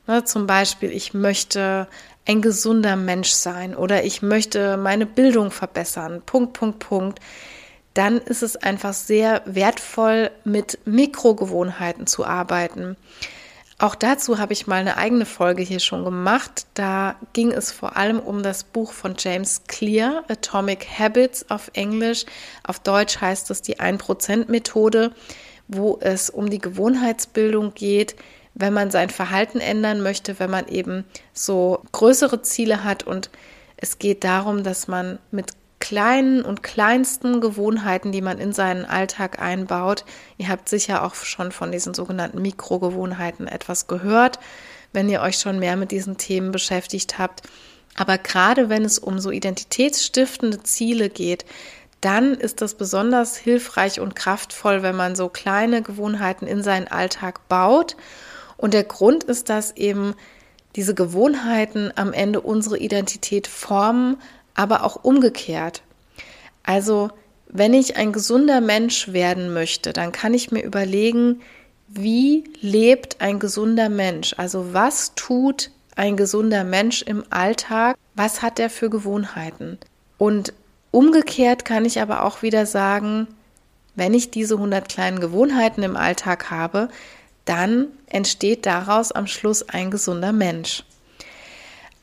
ne, 0.07 0.25
zum 0.25 0.47
Beispiel, 0.47 0.93
ich 0.93 1.15
möchte 1.15 1.89
ein 2.27 2.43
gesunder 2.43 2.97
Mensch 2.97 3.31
sein 3.31 3.75
oder 3.75 4.05
ich 4.05 4.23
möchte 4.23 4.77
meine 4.77 5.07
Bildung 5.07 5.51
verbessern, 5.51 6.23
Punkt, 6.25 6.53
Punkt, 6.53 6.79
Punkt, 6.81 7.21
dann 7.95 8.19
ist 8.19 8.43
es 8.43 8.57
einfach 8.57 8.93
sehr 8.93 9.43
wertvoll, 9.47 10.31
mit 10.45 10.79
Mikrogewohnheiten 10.85 12.07
zu 12.07 12.27
arbeiten. 12.27 12.97
Auch 13.79 13.95
dazu 13.95 14.39
habe 14.39 14.55
ich 14.55 14.67
mal 14.67 14.77
eine 14.77 14.97
eigene 14.97 15.27
Folge 15.27 15.63
hier 15.63 15.81
schon 15.81 16.03
gemacht. 16.03 16.67
Da 16.73 17.17
ging 17.35 17.53
es 17.53 17.71
vor 17.71 17.97
allem 17.97 18.21
um 18.21 18.43
das 18.43 18.65
Buch 18.65 18.93
von 18.93 19.17
James 19.19 19.65
Clear, 19.67 20.25
Atomic 20.29 20.87
Habits 20.99 21.51
auf 21.51 21.71
Englisch. 21.75 22.25
Auf 22.65 22.79
Deutsch 22.79 23.21
heißt 23.21 23.51
es 23.51 23.61
die 23.61 23.79
1%-Methode, 23.79 25.13
wo 25.69 25.99
es 26.01 26.31
um 26.31 26.49
die 26.49 26.59
Gewohnheitsbildung 26.59 27.75
geht, 27.75 28.17
wenn 28.55 28.73
man 28.73 28.91
sein 28.91 29.11
Verhalten 29.11 29.61
ändern 29.61 30.03
möchte, 30.03 30.39
wenn 30.39 30.51
man 30.51 30.69
eben 30.69 31.05
so 31.35 31.83
größere 31.93 32.41
Ziele 32.41 32.83
hat. 32.83 33.03
Und 33.03 33.29
es 33.77 33.99
geht 33.99 34.25
darum, 34.25 34.63
dass 34.63 34.89
man 34.89 35.19
mit 35.31 35.53
kleinen 35.89 36.43
und 36.43 36.65
kleinsten 36.65 37.41
Gewohnheiten, 37.41 38.11
die 38.11 38.21
man 38.21 38.39
in 38.39 38.53
seinen 38.53 38.85
Alltag 38.85 39.41
einbaut. 39.41 40.05
Ihr 40.37 40.49
habt 40.49 40.69
sicher 40.69 41.05
auch 41.05 41.15
schon 41.15 41.53
von 41.53 41.71
diesen 41.71 41.95
sogenannten 41.95 42.43
Mikrogewohnheiten 42.43 43.47
etwas 43.47 43.87
gehört, 43.87 44.41
wenn 44.93 45.09
ihr 45.09 45.21
euch 45.21 45.39
schon 45.39 45.61
mehr 45.61 45.77
mit 45.77 45.93
diesen 45.93 46.17
Themen 46.17 46.51
beschäftigt 46.51 47.21
habt. 47.21 47.43
Aber 47.95 48.19
gerade 48.19 48.69
wenn 48.69 48.85
es 48.85 48.99
um 48.99 49.21
so 49.21 49.31
identitätsstiftende 49.31 50.61
Ziele 50.65 51.09
geht, 51.09 51.45
dann 52.01 52.35
ist 52.35 52.63
das 52.63 52.75
besonders 52.75 53.37
hilfreich 53.37 54.01
und 54.01 54.17
kraftvoll, 54.17 54.83
wenn 54.83 54.97
man 54.97 55.15
so 55.15 55.29
kleine 55.29 55.83
Gewohnheiten 55.83 56.49
in 56.49 56.65
seinen 56.65 56.89
Alltag 56.89 57.47
baut. 57.47 57.97
Und 58.57 58.75
der 58.75 58.85
Grund 58.85 59.23
ist, 59.23 59.51
dass 59.51 59.77
eben 59.77 60.17
diese 60.75 60.95
Gewohnheiten 60.95 61.93
am 61.95 62.13
Ende 62.13 62.41
unsere 62.41 62.77
Identität 62.77 63.47
formen, 63.47 64.17
aber 64.57 64.83
auch 64.83 65.05
umgekehrt. 65.05 65.83
Also, 66.65 67.11
wenn 67.49 67.75
ich 67.75 67.97
ein 67.97 68.13
gesunder 68.13 68.61
Mensch 68.61 69.13
werden 69.13 69.55
möchte, 69.55 69.93
dann 69.93 70.11
kann 70.11 70.35
ich 70.35 70.51
mir 70.51 70.65
überlegen, 70.65 71.43
wie 71.87 72.45
lebt 72.61 73.21
ein 73.21 73.39
gesunder 73.39 73.89
Mensch? 73.89 74.35
Also, 74.37 74.73
was 74.75 75.15
tut 75.15 75.71
ein 75.95 76.17
gesunder 76.17 76.65
Mensch 76.65 77.03
im 77.03 77.23
Alltag? 77.31 77.97
Was 78.15 78.43
hat 78.43 78.59
er 78.59 78.71
für 78.71 78.91
Gewohnheiten? 78.91 79.79
Und 80.19 80.53
umgekehrt 80.91 81.65
kann 81.65 81.85
ich 81.85 82.01
aber 82.01 82.25
auch 82.25 82.43
wieder 82.43 82.67
sagen, 82.67 83.29
wenn 83.95 84.13
ich 84.13 84.31
diese 84.31 84.55
100 84.55 84.89
kleinen 84.89 85.21
Gewohnheiten 85.21 85.83
im 85.83 85.97
Alltag 85.97 86.51
habe, 86.51 86.89
dann 87.45 87.87
entsteht 88.09 88.67
daraus 88.67 89.13
am 89.13 89.27
Schluss 89.27 89.69
ein 89.69 89.91
gesunder 89.91 90.33
Mensch. 90.33 90.85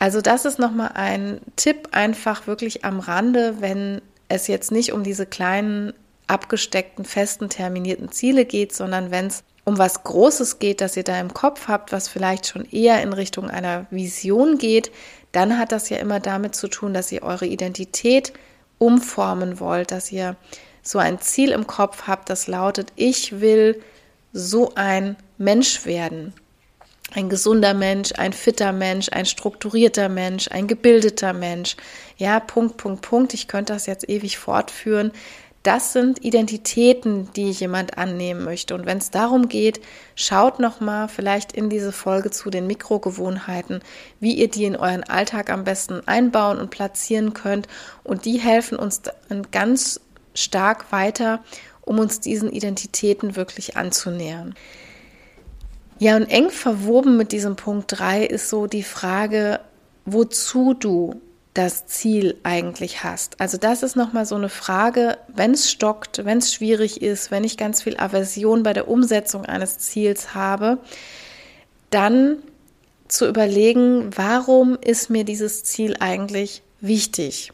Also 0.04 0.20
das 0.20 0.44
ist 0.44 0.60
nochmal 0.60 0.92
ein 0.96 1.40
Tipp 1.56 1.88
einfach 1.94 2.46
wirklich 2.46 2.84
am 2.84 3.00
Rande, 3.00 3.62
wenn 3.62 4.02
es 4.28 4.48
jetzt 4.48 4.70
nicht 4.70 4.92
um 4.92 5.02
diese 5.02 5.26
kleinen, 5.26 5.94
abgesteckten, 6.28 7.06
festen, 7.06 7.48
terminierten 7.48 8.12
Ziele 8.12 8.44
geht, 8.44 8.76
sondern 8.76 9.12
wenn 9.12 9.28
es 9.28 9.46
um 9.64 9.78
was 9.78 10.04
Großes 10.04 10.60
geht, 10.60 10.82
das 10.82 10.98
ihr 10.98 11.06
da 11.06 11.18
im 11.22 11.34
Kopf 11.34 11.70
habt, 11.70 11.94
was 11.94 12.10
vielleicht 12.10 12.48
schon 12.48 12.70
eher 12.70 13.02
in 13.02 13.14
Richtung 13.14 13.50
einer 13.50 13.86
Vision 13.92 14.58
geht, 14.58 14.92
dann 15.32 15.58
hat 15.58 15.72
das 15.72 15.88
ja 15.88 15.96
immer 16.00 16.20
damit 16.20 16.54
zu 16.54 16.68
tun, 16.68 16.94
dass 16.94 17.10
ihr 17.14 17.24
eure 17.24 17.46
Identität 17.46 18.34
umformen 18.80 19.62
wollt, 19.62 19.92
dass 19.92 20.12
ihr 20.12 20.36
so 20.82 21.00
ein 21.00 21.22
Ziel 21.22 21.52
im 21.52 21.66
Kopf 21.66 22.08
habt, 22.08 22.30
das 22.30 22.48
lautet, 22.48 22.92
ich 22.98 23.40
will 23.40 23.82
so 24.34 24.74
ein 24.76 25.16
Mensch 25.38 25.86
werden. 25.86 26.34
Ein 27.16 27.30
gesunder 27.30 27.76
Mensch, 27.76 28.12
ein 28.18 28.34
fitter 28.34 28.72
Mensch, 28.72 29.10
ein 29.12 29.28
strukturierter 29.28 30.10
Mensch, 30.10 30.48
ein 30.50 30.68
gebildeter 30.68 31.34
Mensch. 31.34 31.76
Ja, 32.18 32.40
Punkt, 32.40 32.78
Punkt, 32.78 33.02
Punkt. 33.04 33.34
Ich 33.36 33.48
könnte 33.48 33.74
das 33.74 33.86
jetzt 33.86 34.10
ewig 34.10 34.40
fortführen. 34.40 35.12
Das 35.62 35.94
sind 35.94 36.26
Identitäten, 36.26 37.30
die 37.36 37.52
jemand 37.52 38.00
annehmen 38.00 38.44
möchte. 38.44 38.74
Und 38.74 38.88
wenn 38.88 38.98
es 38.98 39.12
darum 39.12 39.48
geht, 39.48 39.80
schaut 40.16 40.60
nochmal 40.60 41.08
vielleicht 41.08 41.52
in 41.52 41.70
diese 41.70 41.92
Folge 41.92 42.32
zu 42.32 42.50
den 42.50 42.66
Mikrogewohnheiten, 42.66 43.82
wie 44.20 44.34
ihr 44.34 44.50
die 44.50 44.66
in 44.66 44.76
euren 44.76 45.04
Alltag 45.04 45.52
am 45.52 45.64
besten 45.64 46.02
einbauen 46.08 46.58
und 46.58 46.72
platzieren 46.72 47.34
könnt. 47.34 47.68
Und 48.04 48.26
die 48.26 48.40
helfen 48.40 48.78
uns 48.78 49.04
ganz 49.52 50.02
stark 50.34 50.92
weiter, 50.92 51.44
um 51.82 52.00
uns 52.00 52.20
diesen 52.20 52.52
Identitäten 52.52 53.36
wirklich 53.36 53.78
anzunähern. 53.78 54.56
Ja, 56.04 56.18
und 56.18 56.26
eng 56.26 56.50
verwoben 56.50 57.16
mit 57.16 57.32
diesem 57.32 57.56
Punkt 57.56 57.86
3 57.98 58.26
ist 58.26 58.50
so 58.50 58.68
die 58.68 58.84
Frage, 58.84 59.62
wozu 60.04 60.74
du 60.74 61.22
das 61.54 61.86
Ziel 61.86 62.36
eigentlich 62.44 63.06
hast. 63.06 63.40
Also 63.40 63.58
das 63.58 63.84
ist 63.84 63.96
nochmal 63.96 64.26
so 64.26 64.36
eine 64.36 64.50
Frage, 64.50 65.18
wenn 65.34 65.52
es 65.52 65.72
stockt, 65.72 66.26
wenn 66.26 66.40
es 66.40 66.54
schwierig 66.54 67.02
ist, 67.02 67.32
wenn 67.32 67.46
ich 67.46 67.56
ganz 67.56 67.84
viel 67.84 67.96
Aversion 67.96 68.64
bei 68.64 68.74
der 68.74 68.90
Umsetzung 68.90 69.46
eines 69.46 69.78
Ziels 69.78 70.36
habe, 70.36 70.78
dann 71.90 72.40
zu 73.08 73.26
überlegen, 73.26 74.10
warum 74.14 74.78
ist 74.82 75.10
mir 75.10 75.24
dieses 75.24 75.64
Ziel 75.64 75.96
eigentlich 76.02 76.64
wichtig? 76.82 77.54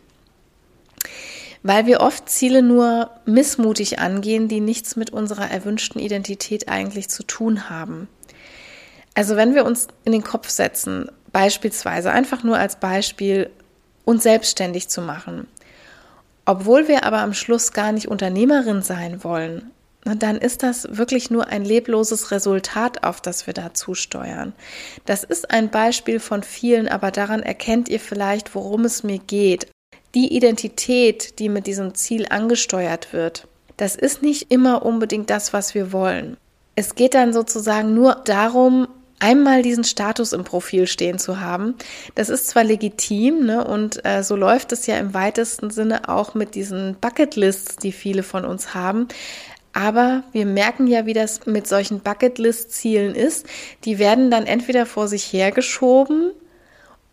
Weil 1.61 1.85
wir 1.85 1.99
oft 2.01 2.27
Ziele 2.27 2.63
nur 2.63 3.11
missmutig 3.25 3.99
angehen, 3.99 4.47
die 4.47 4.59
nichts 4.59 4.95
mit 4.95 5.11
unserer 5.11 5.51
erwünschten 5.51 6.01
Identität 6.01 6.67
eigentlich 6.67 7.09
zu 7.09 7.21
tun 7.21 7.69
haben. 7.69 8.07
Also 9.19 9.35
wenn 9.35 9.53
wir 9.53 9.65
uns 9.65 9.89
in 10.05 10.13
den 10.13 10.23
Kopf 10.23 10.47
setzen, 10.47 11.11
beispielsweise 11.33 12.09
einfach 12.09 12.45
nur 12.45 12.57
als 12.57 12.77
Beispiel, 12.77 13.49
uns 14.05 14.23
selbstständig 14.23 14.87
zu 14.87 15.01
machen. 15.01 15.45
Obwohl 16.45 16.87
wir 16.87 17.03
aber 17.03 17.17
am 17.17 17.33
Schluss 17.33 17.73
gar 17.73 17.91
nicht 17.91 18.07
Unternehmerin 18.07 18.81
sein 18.81 19.21
wollen, 19.25 19.71
dann 20.05 20.37
ist 20.37 20.63
das 20.63 20.87
wirklich 20.95 21.31
nur 21.31 21.47
ein 21.47 21.65
lebloses 21.65 22.31
Resultat, 22.31 23.03
auf 23.03 23.19
das 23.19 23.45
wir 23.45 23.53
da 23.53 23.73
zusteuern. 23.73 24.53
Das 25.05 25.25
ist 25.25 25.51
ein 25.51 25.69
Beispiel 25.69 26.21
von 26.21 26.41
vielen, 26.41 26.87
aber 26.87 27.11
daran 27.11 27.43
erkennt 27.43 27.89
ihr 27.89 27.99
vielleicht, 27.99 28.55
worum 28.55 28.85
es 28.85 29.03
mir 29.03 29.19
geht. 29.19 29.67
Die 30.15 30.33
Identität, 30.33 31.39
die 31.39 31.49
mit 31.49 31.67
diesem 31.67 31.93
Ziel 31.93 32.25
angesteuert 32.29 33.11
wird, 33.11 33.49
das 33.75 33.97
ist 33.97 34.21
nicht 34.21 34.49
immer 34.49 34.85
unbedingt 34.85 35.29
das, 35.29 35.51
was 35.51 35.75
wir 35.75 35.91
wollen. 35.91 36.37
Es 36.75 36.95
geht 36.95 37.15
dann 37.15 37.33
sozusagen 37.33 37.93
nur 37.93 38.15
darum, 38.23 38.87
einmal 39.19 39.61
diesen 39.61 39.83
Status 39.83 40.33
im 40.33 40.43
Profil 40.43 40.87
stehen 40.87 41.19
zu 41.19 41.39
haben. 41.39 41.75
Das 42.15 42.29
ist 42.29 42.47
zwar 42.47 42.63
legitim, 42.63 43.45
ne, 43.45 43.65
und 43.65 44.03
äh, 44.05 44.23
so 44.23 44.35
läuft 44.35 44.71
es 44.71 44.87
ja 44.87 44.97
im 44.97 45.13
weitesten 45.13 45.69
Sinne 45.69 46.09
auch 46.09 46.33
mit 46.33 46.55
diesen 46.55 46.95
Bucketlists, 46.99 47.75
die 47.75 47.91
viele 47.91 48.23
von 48.23 48.45
uns 48.45 48.73
haben. 48.73 49.07
Aber 49.73 50.23
wir 50.31 50.45
merken 50.45 50.87
ja, 50.87 51.05
wie 51.05 51.13
das 51.13 51.45
mit 51.45 51.67
solchen 51.67 51.99
Bucketlist-Zielen 51.99 53.13
ist. 53.13 53.45
Die 53.85 53.99
werden 53.99 54.31
dann 54.31 54.45
entweder 54.45 54.85
vor 54.85 55.07
sich 55.07 55.31
hergeschoben 55.31 56.31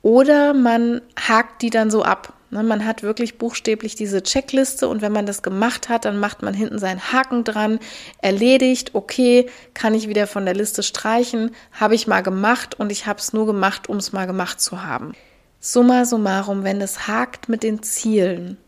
oder 0.03 0.55
man 0.55 1.03
hakt 1.21 1.63
die 1.63 1.71
dann 1.71 1.91
so 1.91 2.03
ab. 2.03 2.33
Ne, 2.51 2.63
man 2.63 2.85
hat 2.85 3.03
wirklich 3.03 3.39
buchstäblich 3.39 3.97
diese 3.97 4.23
Checkliste 4.23 4.89
und 4.89 5.03
wenn 5.03 5.11
man 5.11 5.27
das 5.27 5.43
gemacht 5.43 5.89
hat, 5.89 6.05
dann 6.05 6.21
macht 6.21 6.43
man 6.43 6.55
hinten 6.55 6.79
seinen 6.79 7.13
Haken 7.13 7.43
dran, 7.43 7.81
erledigt, 8.23 8.95
okay, 8.95 9.51
kann 9.75 9.95
ich 9.95 10.09
wieder 10.09 10.29
von 10.29 10.45
der 10.45 10.55
Liste 10.55 10.85
streichen, 10.85 11.51
habe 11.73 11.97
ich 11.97 12.07
mal 12.07 12.23
gemacht 12.23 12.79
und 12.79 12.93
ich 12.93 13.07
habe 13.07 13.19
es 13.19 13.33
nur 13.33 13.47
gemacht, 13.47 13.89
um 13.89 13.97
es 13.97 14.13
mal 14.13 14.27
gemacht 14.27 14.61
zu 14.61 14.85
haben. 14.85 15.15
Summa 15.59 16.05
summarum, 16.05 16.63
wenn 16.63 16.81
es 16.81 17.09
hakt 17.09 17.49
mit 17.49 17.65
den 17.65 17.83
Zielen, 17.83 18.59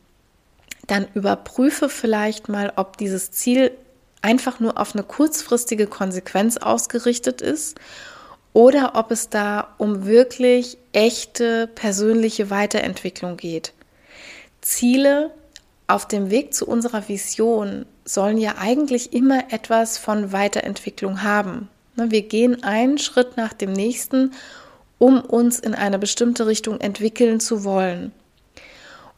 dann 0.88 1.06
überprüfe 1.14 1.88
vielleicht 1.88 2.48
mal, 2.48 2.72
ob 2.74 2.96
dieses 2.96 3.30
Ziel 3.30 3.70
einfach 4.22 4.58
nur 4.58 4.78
auf 4.80 4.94
eine 4.94 5.04
kurzfristige 5.04 5.86
Konsequenz 5.86 6.56
ausgerichtet 6.56 7.40
ist 7.40 7.78
oder 8.52 8.92
ob 8.94 9.10
es 9.10 9.28
da 9.28 9.74
um 9.78 10.06
wirklich 10.06 10.78
echte 10.92 11.66
persönliche 11.66 12.50
Weiterentwicklung 12.50 13.36
geht. 13.36 13.72
Ziele 14.60 15.30
auf 15.86 16.06
dem 16.06 16.30
Weg 16.30 16.54
zu 16.54 16.66
unserer 16.66 17.08
Vision 17.08 17.86
sollen 18.04 18.38
ja 18.38 18.56
eigentlich 18.58 19.12
immer 19.12 19.52
etwas 19.52 19.98
von 19.98 20.32
Weiterentwicklung 20.32 21.22
haben. 21.22 21.68
Ne, 21.96 22.10
wir 22.10 22.22
gehen 22.22 22.62
einen 22.62 22.98
Schritt 22.98 23.36
nach 23.36 23.52
dem 23.52 23.72
nächsten, 23.72 24.32
um 24.98 25.20
uns 25.20 25.58
in 25.58 25.74
eine 25.74 25.98
bestimmte 25.98 26.46
Richtung 26.46 26.80
entwickeln 26.80 27.40
zu 27.40 27.64
wollen. 27.64 28.12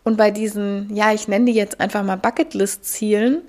Und 0.03 0.17
bei 0.17 0.31
diesen, 0.31 0.95
ja, 0.95 1.13
ich 1.13 1.29
nenne 1.29 1.47
die 1.47 1.53
jetzt 1.53 1.81
einfach 1.81 2.03
mal 2.03 2.17
Bucketlist-Zielen, 2.17 3.43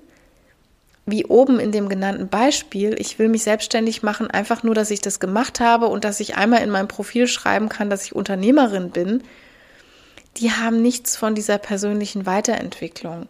wie 1.05 1.25
oben 1.25 1.59
in 1.59 1.71
dem 1.71 1.89
genannten 1.89 2.27
Beispiel, 2.27 2.95
ich 2.99 3.17
will 3.17 3.27
mich 3.27 3.43
selbstständig 3.43 4.03
machen, 4.03 4.29
einfach 4.29 4.63
nur, 4.63 4.75
dass 4.75 4.91
ich 4.91 5.01
das 5.01 5.19
gemacht 5.19 5.59
habe 5.59 5.87
und 5.87 6.03
dass 6.03 6.19
ich 6.19 6.37
einmal 6.37 6.61
in 6.61 6.69
meinem 6.69 6.87
Profil 6.87 7.27
schreiben 7.27 7.69
kann, 7.69 7.89
dass 7.89 8.05
ich 8.05 8.15
Unternehmerin 8.15 8.91
bin, 8.91 9.23
die 10.37 10.51
haben 10.51 10.81
nichts 10.81 11.17
von 11.17 11.35
dieser 11.35 11.57
persönlichen 11.57 12.25
Weiterentwicklung. 12.25 13.27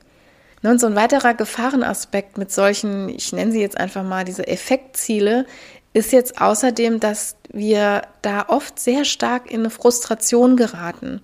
Ne, 0.62 0.70
und 0.70 0.80
so 0.80 0.88
ein 0.88 0.96
weiterer 0.96 1.34
Gefahrenaspekt 1.34 2.38
mit 2.38 2.52
solchen, 2.52 3.10
ich 3.10 3.34
nenne 3.34 3.52
sie 3.52 3.62
jetzt 3.62 3.78
einfach 3.78 4.04
mal 4.04 4.26
diese 4.26 4.48
Effektziele, 4.48 5.46
ist 5.94 6.12
jetzt 6.12 6.40
außerdem, 6.40 7.00
dass 7.00 7.36
wir 7.52 8.04
da 8.22 8.46
oft 8.48 8.80
sehr 8.80 9.04
stark 9.04 9.50
in 9.50 9.62
eine 9.62 9.70
Frustration 9.70 10.56
geraten. 10.56 11.22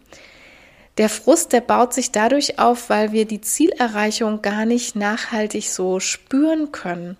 Der 0.97 1.09
Frust, 1.09 1.53
der 1.53 1.61
baut 1.61 1.93
sich 1.93 2.11
dadurch 2.11 2.57
auf, 2.57 2.89
weil 2.89 3.11
wir 3.11 3.25
die 3.25 3.41
Zielerreichung 3.41 4.41
gar 4.41 4.65
nicht 4.65 4.95
nachhaltig 4.95 5.69
so 5.69 5.99
spüren 5.99 6.71
können. 6.71 7.17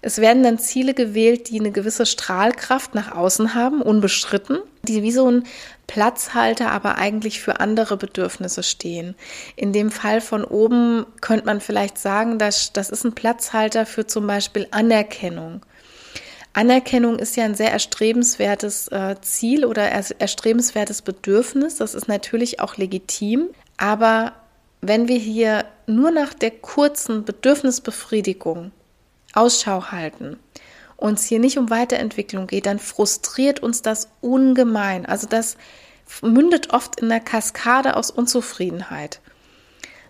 Es 0.00 0.18
werden 0.18 0.44
dann 0.44 0.60
Ziele 0.60 0.94
gewählt, 0.94 1.48
die 1.50 1.58
eine 1.58 1.72
gewisse 1.72 2.06
Strahlkraft 2.06 2.94
nach 2.94 3.10
außen 3.10 3.54
haben, 3.54 3.82
unbestritten, 3.82 4.58
die 4.84 5.02
wie 5.02 5.10
so 5.10 5.28
ein 5.28 5.42
Platzhalter 5.88 6.70
aber 6.70 6.96
eigentlich 6.96 7.40
für 7.40 7.58
andere 7.58 7.96
Bedürfnisse 7.96 8.62
stehen. 8.62 9.16
In 9.56 9.72
dem 9.72 9.90
Fall 9.90 10.20
von 10.20 10.44
oben 10.44 11.06
könnte 11.20 11.46
man 11.46 11.60
vielleicht 11.60 11.98
sagen, 11.98 12.38
dass 12.38 12.72
das 12.72 12.90
ist 12.90 13.04
ein 13.04 13.14
Platzhalter 13.14 13.86
für 13.86 14.06
zum 14.06 14.28
Beispiel 14.28 14.68
Anerkennung. 14.70 15.62
Anerkennung 16.56 17.18
ist 17.18 17.36
ja 17.36 17.44
ein 17.44 17.54
sehr 17.54 17.70
erstrebenswertes 17.70 18.88
äh, 18.88 19.16
Ziel 19.20 19.66
oder 19.66 19.82
erstrebenswertes 19.90 21.02
Bedürfnis. 21.02 21.76
Das 21.76 21.94
ist 21.94 22.08
natürlich 22.08 22.60
auch 22.60 22.78
legitim. 22.78 23.50
Aber 23.76 24.32
wenn 24.80 25.06
wir 25.06 25.18
hier 25.18 25.66
nur 25.86 26.10
nach 26.10 26.32
der 26.32 26.50
kurzen 26.50 27.26
Bedürfnisbefriedigung 27.26 28.72
Ausschau 29.34 29.90
halten, 29.90 30.38
uns 30.96 31.26
hier 31.26 31.40
nicht 31.40 31.58
um 31.58 31.68
Weiterentwicklung 31.68 32.46
geht, 32.46 32.64
dann 32.64 32.78
frustriert 32.78 33.60
uns 33.60 33.82
das 33.82 34.08
ungemein. 34.22 35.04
Also 35.04 35.26
das 35.26 35.58
mündet 36.22 36.72
oft 36.72 37.00
in 37.00 37.10
der 37.10 37.20
Kaskade 37.20 37.96
aus 37.96 38.10
Unzufriedenheit. 38.10 39.20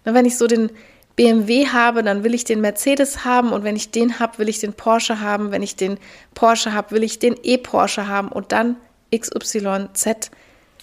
Wenn 0.05 0.25
ich 0.25 0.39
so 0.39 0.47
den 0.47 0.71
BMW 1.17 1.69
habe, 1.69 2.03
dann 2.03 2.25
will 2.25 2.35
ich 2.35 2.45
den 2.45 2.61
Mercedes 2.61 3.25
haben 3.25 3.53
und 3.53 3.65
wenn 3.65 3.75
ich 3.75 3.91
den 3.91 4.19
habe, 4.19 4.39
will 4.39 4.51
ich 4.51 4.61
den 4.61 4.75
Porsche 4.75 5.21
haben. 5.21 5.51
Wenn 5.51 5.63
ich 5.63 5.75
den 5.75 5.99
Porsche 6.35 6.75
habe, 6.75 6.91
will 6.91 7.03
ich 7.03 7.19
den 7.19 7.37
E-Porsche 7.43 8.07
haben 8.07 8.29
und 8.29 8.53
dann 8.53 8.77
XYZ. 9.15 10.31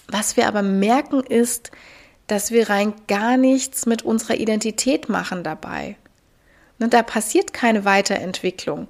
Was 0.08 0.36
wir 0.36 0.48
aber 0.48 0.64
merken 0.64 1.22
ist, 1.22 1.72
dass 2.28 2.52
wir 2.52 2.70
rein 2.70 2.94
gar 3.08 3.38
nichts 3.38 3.86
mit 3.86 4.02
unserer 4.02 4.36
Identität 4.36 5.08
machen 5.08 5.44
dabei. 5.44 5.98
Und 6.80 6.88
ne, 6.88 6.90
da 6.90 7.04
passiert 7.04 7.54
keine 7.54 7.86
Weiterentwicklung. 7.86 8.88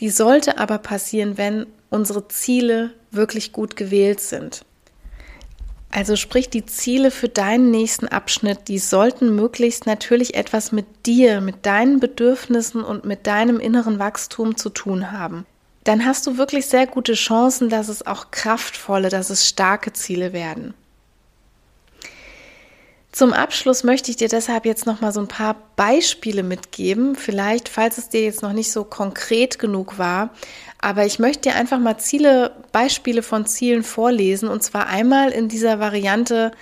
Die 0.00 0.10
sollte 0.10 0.58
aber 0.58 0.78
passieren, 0.78 1.38
wenn 1.38 1.66
unsere 1.90 2.28
Ziele 2.28 2.92
wirklich 3.10 3.52
gut 3.52 3.76
gewählt 3.76 4.20
sind. 4.20 4.64
Also 5.92 6.16
sprich, 6.16 6.48
die 6.48 6.64
Ziele 6.64 7.10
für 7.10 7.28
deinen 7.28 7.70
nächsten 7.70 8.08
Abschnitt, 8.08 8.68
die 8.68 8.78
sollten 8.78 9.36
möglichst 9.36 9.84
natürlich 9.84 10.34
etwas 10.34 10.72
mit 10.72 10.86
dir, 11.04 11.42
mit 11.42 11.66
deinen 11.66 12.00
Bedürfnissen 12.00 12.82
und 12.82 13.04
mit 13.04 13.26
deinem 13.26 13.60
inneren 13.60 13.98
Wachstum 13.98 14.56
zu 14.56 14.70
tun 14.70 15.12
haben. 15.12 15.44
Dann 15.84 16.06
hast 16.06 16.26
du 16.26 16.38
wirklich 16.38 16.66
sehr 16.66 16.86
gute 16.86 17.12
Chancen, 17.12 17.68
dass 17.68 17.88
es 17.88 18.06
auch 18.06 18.30
kraftvolle, 18.30 19.10
dass 19.10 19.28
es 19.28 19.46
starke 19.46 19.92
Ziele 19.92 20.32
werden. 20.32 20.72
Zum 23.12 23.34
Abschluss 23.34 23.84
möchte 23.84 24.10
ich 24.10 24.16
dir 24.16 24.28
deshalb 24.28 24.64
jetzt 24.64 24.86
noch 24.86 25.02
mal 25.02 25.12
so 25.12 25.20
ein 25.20 25.28
paar 25.28 25.56
Beispiele 25.76 26.42
mitgeben, 26.42 27.14
vielleicht 27.14 27.68
falls 27.68 27.98
es 27.98 28.08
dir 28.08 28.22
jetzt 28.22 28.40
noch 28.40 28.54
nicht 28.54 28.72
so 28.72 28.84
konkret 28.84 29.58
genug 29.58 29.98
war, 29.98 30.30
aber 30.80 31.04
ich 31.04 31.18
möchte 31.18 31.50
dir 31.50 31.54
einfach 31.54 31.78
mal 31.78 31.98
Ziele, 31.98 32.56
Beispiele 32.72 33.22
von 33.22 33.44
Zielen 33.44 33.84
vorlesen. 33.84 34.48
Und 34.48 34.62
zwar 34.62 34.88
einmal 34.88 35.30
in 35.30 35.48
dieser 35.48 35.78
Variante 35.78 36.52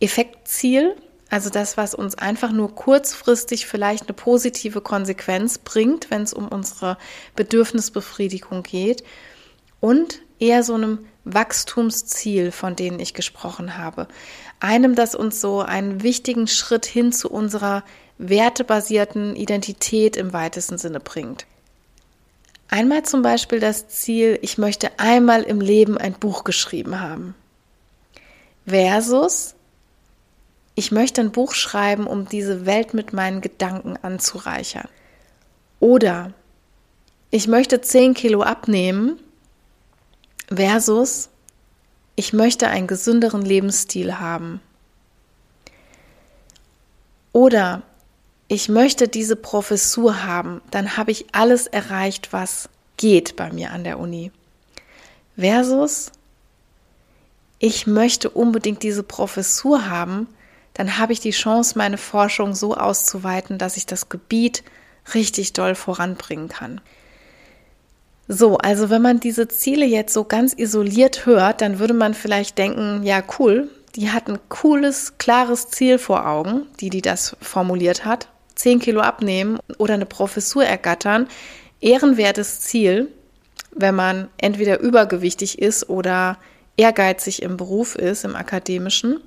Effektziel, 0.00 0.94
also 1.28 1.50
das, 1.50 1.76
was 1.76 1.92
uns 1.92 2.16
einfach 2.16 2.52
nur 2.52 2.74
kurzfristig 2.74 3.66
vielleicht 3.66 4.04
eine 4.04 4.14
positive 4.14 4.80
Konsequenz 4.80 5.58
bringt, 5.58 6.10
wenn 6.10 6.22
es 6.22 6.32
um 6.32 6.46
unsere 6.46 6.98
Bedürfnisbefriedigung 7.34 8.62
geht. 8.62 9.02
Und 9.80 10.22
eher 10.38 10.62
so 10.62 10.74
einem 10.74 11.00
Wachstumsziel, 11.24 12.52
von 12.52 12.76
denen 12.76 13.00
ich 13.00 13.12
gesprochen 13.12 13.76
habe. 13.76 14.06
Einem, 14.60 14.94
das 14.94 15.14
uns 15.14 15.40
so 15.40 15.60
einen 15.60 16.02
wichtigen 16.02 16.46
Schritt 16.46 16.86
hin 16.86 17.12
zu 17.12 17.30
unserer 17.30 17.84
wertebasierten 18.18 19.36
Identität 19.36 20.16
im 20.16 20.32
weitesten 20.32 20.78
Sinne 20.78 21.00
bringt. 21.00 21.46
Einmal 22.68 23.04
zum 23.04 23.22
Beispiel 23.22 23.60
das 23.60 23.88
Ziel, 23.88 24.38
ich 24.42 24.58
möchte 24.58 24.98
einmal 24.98 25.42
im 25.42 25.60
Leben 25.60 25.98
ein 25.98 26.14
Buch 26.14 26.44
geschrieben 26.44 27.00
haben. 27.00 27.34
Versus, 28.66 29.54
ich 30.74 30.90
möchte 30.90 31.20
ein 31.20 31.30
Buch 31.30 31.54
schreiben, 31.54 32.06
um 32.06 32.28
diese 32.28 32.66
Welt 32.66 32.92
mit 32.92 33.12
meinen 33.12 33.40
Gedanken 33.40 33.96
anzureichern. 34.02 34.88
Oder 35.78 36.32
ich 37.30 37.46
möchte 37.46 37.80
10 37.80 38.14
Kilo 38.14 38.42
abnehmen 38.42 39.20
versus 40.48 41.28
ich 42.16 42.32
möchte 42.32 42.68
einen 42.68 42.86
gesünderen 42.86 43.42
Lebensstil 43.42 44.18
haben. 44.18 44.60
Oder 47.32 47.82
ich 48.48 48.68
möchte 48.68 49.08
diese 49.08 49.36
Professur 49.36 50.24
haben, 50.24 50.62
dann 50.70 50.96
habe 50.96 51.10
ich 51.10 51.26
alles 51.32 51.66
erreicht, 51.66 52.32
was 52.32 52.70
geht 52.96 53.36
bei 53.36 53.52
mir 53.52 53.72
an 53.72 53.84
der 53.84 53.98
Uni. 53.98 54.32
Versus 55.36 56.12
ich 57.58 57.86
möchte 57.86 58.30
unbedingt 58.30 58.82
diese 58.82 59.02
Professur 59.02 59.88
haben, 59.88 60.28
dann 60.74 60.98
habe 60.98 61.12
ich 61.12 61.20
die 61.20 61.30
Chance, 61.30 61.76
meine 61.76 61.98
Forschung 61.98 62.54
so 62.54 62.74
auszuweiten, 62.74 63.58
dass 63.58 63.76
ich 63.76 63.86
das 63.86 64.08
Gebiet 64.08 64.62
richtig 65.14 65.52
doll 65.52 65.74
voranbringen 65.74 66.48
kann. 66.48 66.80
So, 68.28 68.58
also 68.58 68.90
wenn 68.90 69.02
man 69.02 69.20
diese 69.20 69.46
Ziele 69.48 69.86
jetzt 69.86 70.12
so 70.12 70.24
ganz 70.24 70.52
isoliert 70.52 71.26
hört, 71.26 71.60
dann 71.60 71.78
würde 71.78 71.94
man 71.94 72.14
vielleicht 72.14 72.58
denken, 72.58 73.02
ja 73.04 73.22
cool, 73.38 73.68
die 73.94 74.10
hat 74.10 74.28
ein 74.28 74.38
cooles, 74.48 75.16
klares 75.18 75.68
Ziel 75.68 75.98
vor 75.98 76.26
Augen, 76.26 76.66
die 76.80 76.90
die 76.90 77.02
das 77.02 77.36
formuliert 77.40 78.04
hat. 78.04 78.28
Zehn 78.54 78.80
Kilo 78.80 79.00
abnehmen 79.00 79.58
oder 79.78 79.94
eine 79.94 80.06
Professur 80.06 80.64
ergattern. 80.64 81.28
Ehrenwertes 81.80 82.60
Ziel, 82.60 83.08
wenn 83.70 83.94
man 83.94 84.28
entweder 84.38 84.80
übergewichtig 84.80 85.60
ist 85.60 85.88
oder 85.88 86.38
ehrgeizig 86.76 87.42
im 87.42 87.56
Beruf 87.56 87.94
ist, 87.94 88.24
im 88.24 88.34
akademischen. 88.34 89.20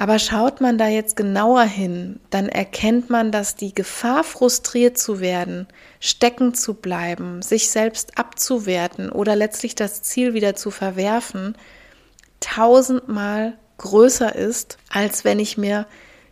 Aber 0.00 0.18
schaut 0.18 0.62
man 0.62 0.78
da 0.78 0.88
jetzt 0.88 1.14
genauer 1.14 1.64
hin, 1.64 2.20
dann 2.30 2.48
erkennt 2.48 3.10
man, 3.10 3.30
dass 3.30 3.54
die 3.54 3.74
Gefahr, 3.74 4.24
frustriert 4.24 4.96
zu 4.96 5.20
werden, 5.20 5.66
stecken 6.00 6.54
zu 6.54 6.72
bleiben, 6.72 7.42
sich 7.42 7.68
selbst 7.68 8.16
abzuwerten 8.16 9.12
oder 9.12 9.36
letztlich 9.36 9.74
das 9.74 10.00
Ziel 10.00 10.32
wieder 10.32 10.56
zu 10.56 10.70
verwerfen, 10.70 11.54
tausendmal 12.40 13.58
größer 13.76 14.34
ist, 14.34 14.78
als 14.88 15.26
wenn 15.26 15.38
ich 15.38 15.58
mir 15.58 15.86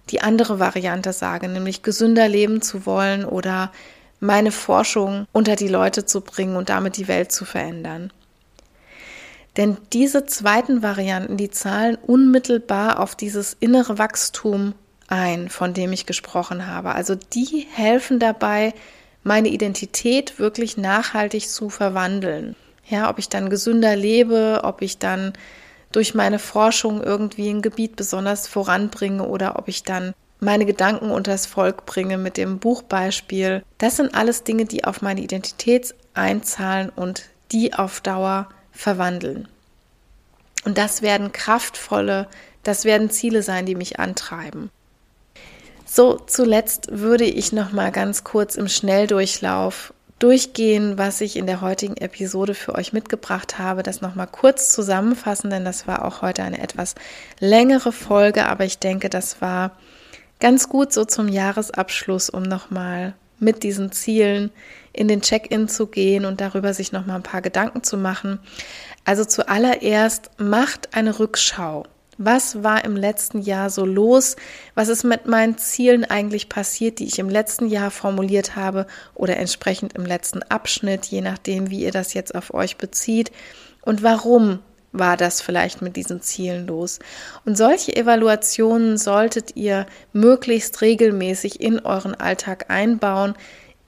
die 0.09 0.23
andere 0.23 0.59
Variante 0.59 1.13
sage, 1.13 1.47
nämlich 1.47 1.83
gesünder 1.83 2.27
leben 2.27 2.63
zu 2.63 2.87
wollen 2.87 3.27
oder 3.27 3.71
meine 4.19 4.51
Forschung 4.51 5.27
unter 5.33 5.57
die 5.57 5.69
Leute 5.69 6.07
zu 6.07 6.23
bringen 6.23 6.57
und 6.57 6.71
damit 6.71 6.97
die 6.97 7.07
Welt 7.07 7.33
zu 7.33 7.45
verändern. 7.45 8.15
Denn 9.59 9.77
diese 9.93 10.25
zweiten 10.25 10.83
Varianten, 10.83 11.37
die 11.37 11.51
zahlen 11.51 11.99
unmittelbar 12.07 13.01
auf 13.01 13.17
dieses 13.17 13.57
innere 13.59 13.99
Wachstum 13.99 14.75
ein, 15.09 15.49
von 15.49 15.75
dem 15.75 15.93
ich 15.93 16.07
gesprochen 16.07 16.67
habe. 16.67 16.95
Also 16.95 17.17
die 17.17 17.67
helfen 17.73 18.21
dabei, 18.21 18.73
meine 19.25 19.49
Identität 19.49 20.39
wirklich 20.39 20.77
nachhaltig 20.77 21.51
zu 21.51 21.71
verwandeln. 21.71 22.55
Ja, 22.89 23.11
ob 23.11 23.19
ich 23.19 23.29
dann 23.29 23.51
gesünder 23.51 23.97
lebe, 23.97 24.61
ob 24.63 24.81
ich 24.81 24.99
dann 24.99 25.33
durch 25.91 26.15
meine 26.15 26.39
Forschung 26.39 27.03
irgendwie 27.03 27.51
ein 27.51 27.61
Gebiet 27.61 27.97
besonders 27.97 28.47
voranbringe 28.47 29.27
oder 29.27 29.59
ob 29.59 29.67
ich 29.67 29.83
dann 29.83 30.15
meine 30.39 30.67
Gedanken 30.67 31.11
unters 31.11 31.47
Volk 31.47 31.85
bringe 31.85 32.17
mit 32.17 32.37
dem 32.37 32.61
Buchbeispiel. 32.61 33.65
Das 33.79 33.97
sind 33.97 34.15
alles 34.15 34.45
Dinge, 34.45 34.67
die 34.67 34.85
auf 34.85 35.03
meine 35.03 35.21
Identität 35.21 35.97
einzahlen 36.15 36.91
und 36.91 37.25
die 37.51 37.75
auf 37.75 38.01
Dauer 38.01 38.49
verwandeln. 38.79 39.49
Und 40.65 40.79
das 40.79 41.03
werden 41.03 41.33
kraftvolle, 41.33 42.29
das 42.63 42.85
werden 42.85 43.11
Ziele 43.11 43.43
sein, 43.43 43.67
die 43.67 43.75
mich 43.75 43.99
antreiben. 43.99 44.71
So, 45.85 46.15
zuletzt 46.15 46.87
würde 46.93 47.25
ich 47.25 47.53
noch 47.53 47.73
mal 47.73 47.91
ganz 47.91 48.23
kurz 48.23 48.55
im 48.55 48.69
Schnelldurchlauf 48.69 49.93
durchgehen, 50.21 50.97
was 50.97 51.21
ich 51.21 51.37
in 51.37 51.47
der 51.47 51.61
heutigen 51.61 51.97
Episode 51.97 52.55
für 52.55 52.75
euch 52.75 52.93
mitgebracht 52.93 53.59
habe, 53.59 53.83
das 53.83 54.01
noch 54.01 54.15
mal 54.15 54.27
kurz 54.27 54.71
zusammenfassen, 54.73 55.51
denn 55.51 55.65
das 55.65 55.89
war 55.89 56.05
auch 56.05 56.23
heute 56.23 56.45
eine 56.45 56.61
etwas 56.61 56.95
längere 57.41 57.91
Folge, 57.91 58.47
aber 58.47 58.65
ich 58.65 58.79
denke, 58.79 59.09
das 59.09 59.41
war 59.41 59.73
ganz 60.39 60.69
gut 60.69 60.93
so 60.93 61.05
zum 61.05 61.29
Jahresabschluss, 61.29 62.31
um 62.31 62.43
noch 62.43 62.71
mal 62.71 63.15
mit 63.41 63.63
diesen 63.63 63.91
Zielen 63.91 64.51
in 64.93 65.09
den 65.09 65.21
Check-in 65.21 65.69
zu 65.69 65.87
gehen 65.87 66.25
und 66.25 66.41
darüber 66.41 66.75
sich 66.75 66.93
noch 66.93 67.07
mal 67.07 67.17
ein 67.17 67.23
paar 67.23 67.43
Gedanken 67.43 67.83
zu 67.83 67.97
machen. 67.97 68.41
Also 69.05 69.25
zuallererst 69.25 70.31
macht 70.39 70.95
eine 70.95 71.19
Rückschau. 71.19 71.85
Was 72.21 72.65
war 72.65 72.85
im 72.85 72.97
letzten 72.97 73.41
Jahr 73.41 73.71
so 73.71 73.87
los? 73.87 74.35
Was 74.75 74.89
ist 74.89 75.05
mit 75.05 75.27
meinen 75.27 75.57
Zielen 75.57 76.05
eigentlich 76.05 76.49
passiert, 76.49 76.99
die 76.99 77.07
ich 77.07 77.21
im 77.21 77.29
letzten 77.29 77.69
Jahr 77.69 77.93
formuliert 77.93 78.57
habe 78.57 78.89
oder 79.15 79.37
entsprechend 79.37 79.93
im 79.93 80.05
letzten 80.05 80.43
Abschnitt, 80.43 81.07
je 81.07 81.21
nachdem, 81.21 81.71
wie 81.71 81.85
ihr 81.85 81.93
das 81.93 82.15
jetzt 82.15 82.35
auf 82.35 82.53
euch 82.53 82.77
bezieht? 82.77 83.31
Und 83.83 84.03
warum 84.03 84.59
war 84.91 85.17
das 85.17 85.41
vielleicht 85.41 85.81
mit 85.81 85.95
diesen 85.95 86.21
Zielen 86.21 86.67
los? 86.67 86.99
Und 87.45 87.57
solche 87.57 87.95
Evaluationen 87.95 88.99
solltet 88.99 89.55
ihr 89.55 89.87
möglichst 90.13 90.81
regelmäßig 90.81 91.61
in 91.61 91.79
euren 91.79 92.17
Alltag 92.17 92.67
einbauen, 92.69 93.35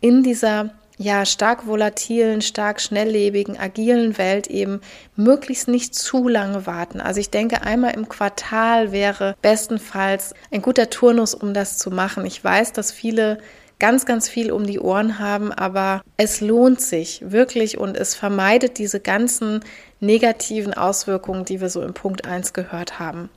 in 0.01 0.22
dieser 0.22 0.70
ja, 1.03 1.24
stark 1.24 1.66
volatilen, 1.66 2.42
stark 2.42 2.78
schnelllebigen, 2.78 3.59
agilen 3.59 4.18
Welt 4.18 4.48
eben 4.48 4.82
möglichst 5.16 5.66
nicht 5.66 5.94
zu 5.94 6.28
lange 6.28 6.66
warten. 6.66 7.01
Also 7.01 7.20
ich 7.20 7.30
denke, 7.30 7.62
einmal 7.62 7.94
im 7.94 8.07
Quartal 8.07 8.92
wäre 8.92 9.34
bestenfalls 9.40 10.34
ein 10.51 10.61
guter 10.61 10.90
Turnus, 10.90 11.32
um 11.32 11.55
das 11.55 11.78
zu 11.78 11.90
machen. 11.90 12.26
Ich 12.26 12.44
weiß, 12.44 12.74
dass 12.74 12.92
viele 12.92 13.38
ganz, 13.78 14.05
ganz 14.05 14.28
viel 14.28 14.53
um 14.53 14.66
die 14.66 14.78
Ohren 14.78 15.18
haben, 15.18 15.53
aber 15.53 16.03
es 16.18 16.42
lohnt 16.42 16.82
sich 16.82 17.22
wirklich 17.24 17.78
und 17.78 17.96
es 17.96 18.14
vermeidet 18.14 18.76
diese 18.76 19.01
ganzen 19.01 19.61
negativen 20.01 20.74
Auswirkungen, 20.74 21.46
die 21.46 21.62
wir 21.62 21.70
so 21.70 21.80
im 21.80 21.94
Punkt 21.94 22.26
1 22.26 22.53
gehört 22.53 22.98
haben. 22.98 23.30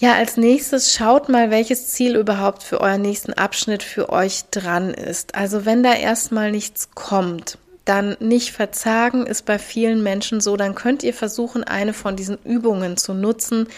Ja, 0.00 0.14
als 0.14 0.36
nächstes 0.36 0.92
schaut 0.92 1.28
mal, 1.28 1.50
welches 1.50 1.88
Ziel 1.88 2.16
überhaupt 2.16 2.64
für 2.64 2.80
euren 2.80 3.02
nächsten 3.02 3.32
Abschnitt 3.32 3.82
für 3.82 4.10
euch 4.10 4.44
dran 4.50 4.92
ist. 4.92 5.36
Also 5.36 5.64
wenn 5.64 5.84
da 5.84 5.94
erstmal 5.94 6.50
nichts 6.50 6.90
kommt, 6.94 7.58
dann 7.84 8.16
nicht 8.18 8.50
verzagen, 8.50 9.26
ist 9.26 9.44
bei 9.44 9.58
vielen 9.58 10.02
Menschen 10.02 10.40
so, 10.40 10.56
dann 10.56 10.74
könnt 10.74 11.02
ihr 11.02 11.14
versuchen, 11.14 11.64
eine 11.64 11.92
von 11.92 12.16
diesen 12.16 12.38
Übungen 12.42 12.96
zu 12.96 13.14
nutzen. 13.14 13.68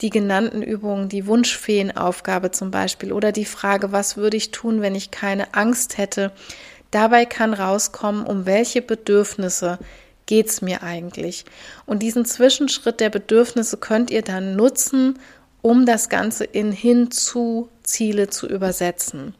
Die 0.00 0.10
genannten 0.10 0.62
Übungen, 0.62 1.08
die 1.08 1.26
Wunschfeenaufgabe 1.26 2.52
zum 2.52 2.70
Beispiel 2.70 3.12
oder 3.12 3.32
die 3.32 3.44
Frage, 3.44 3.92
was 3.92 4.16
würde 4.16 4.36
ich 4.36 4.52
tun, 4.52 4.80
wenn 4.82 4.94
ich 4.94 5.10
keine 5.10 5.54
Angst 5.54 5.98
hätte. 5.98 6.32
Dabei 6.90 7.26
kann 7.26 7.52
rauskommen, 7.52 8.24
um 8.24 8.46
welche 8.46 8.82
Bedürfnisse 8.82 9.78
geht's 10.26 10.60
mir 10.60 10.82
eigentlich. 10.82 11.44
Und 11.86 12.02
diesen 12.02 12.24
Zwischenschritt 12.24 13.00
der 13.00 13.10
Bedürfnisse 13.10 13.76
könnt 13.76 14.10
ihr 14.10 14.22
dann 14.22 14.56
nutzen, 14.56 15.18
um 15.66 15.84
das 15.84 16.08
Ganze 16.08 16.44
in 16.44 16.70
hin 16.70 17.10
zu 17.10 17.68
Ziele 17.82 18.30
zu 18.30 18.46
übersetzen. 18.46 19.34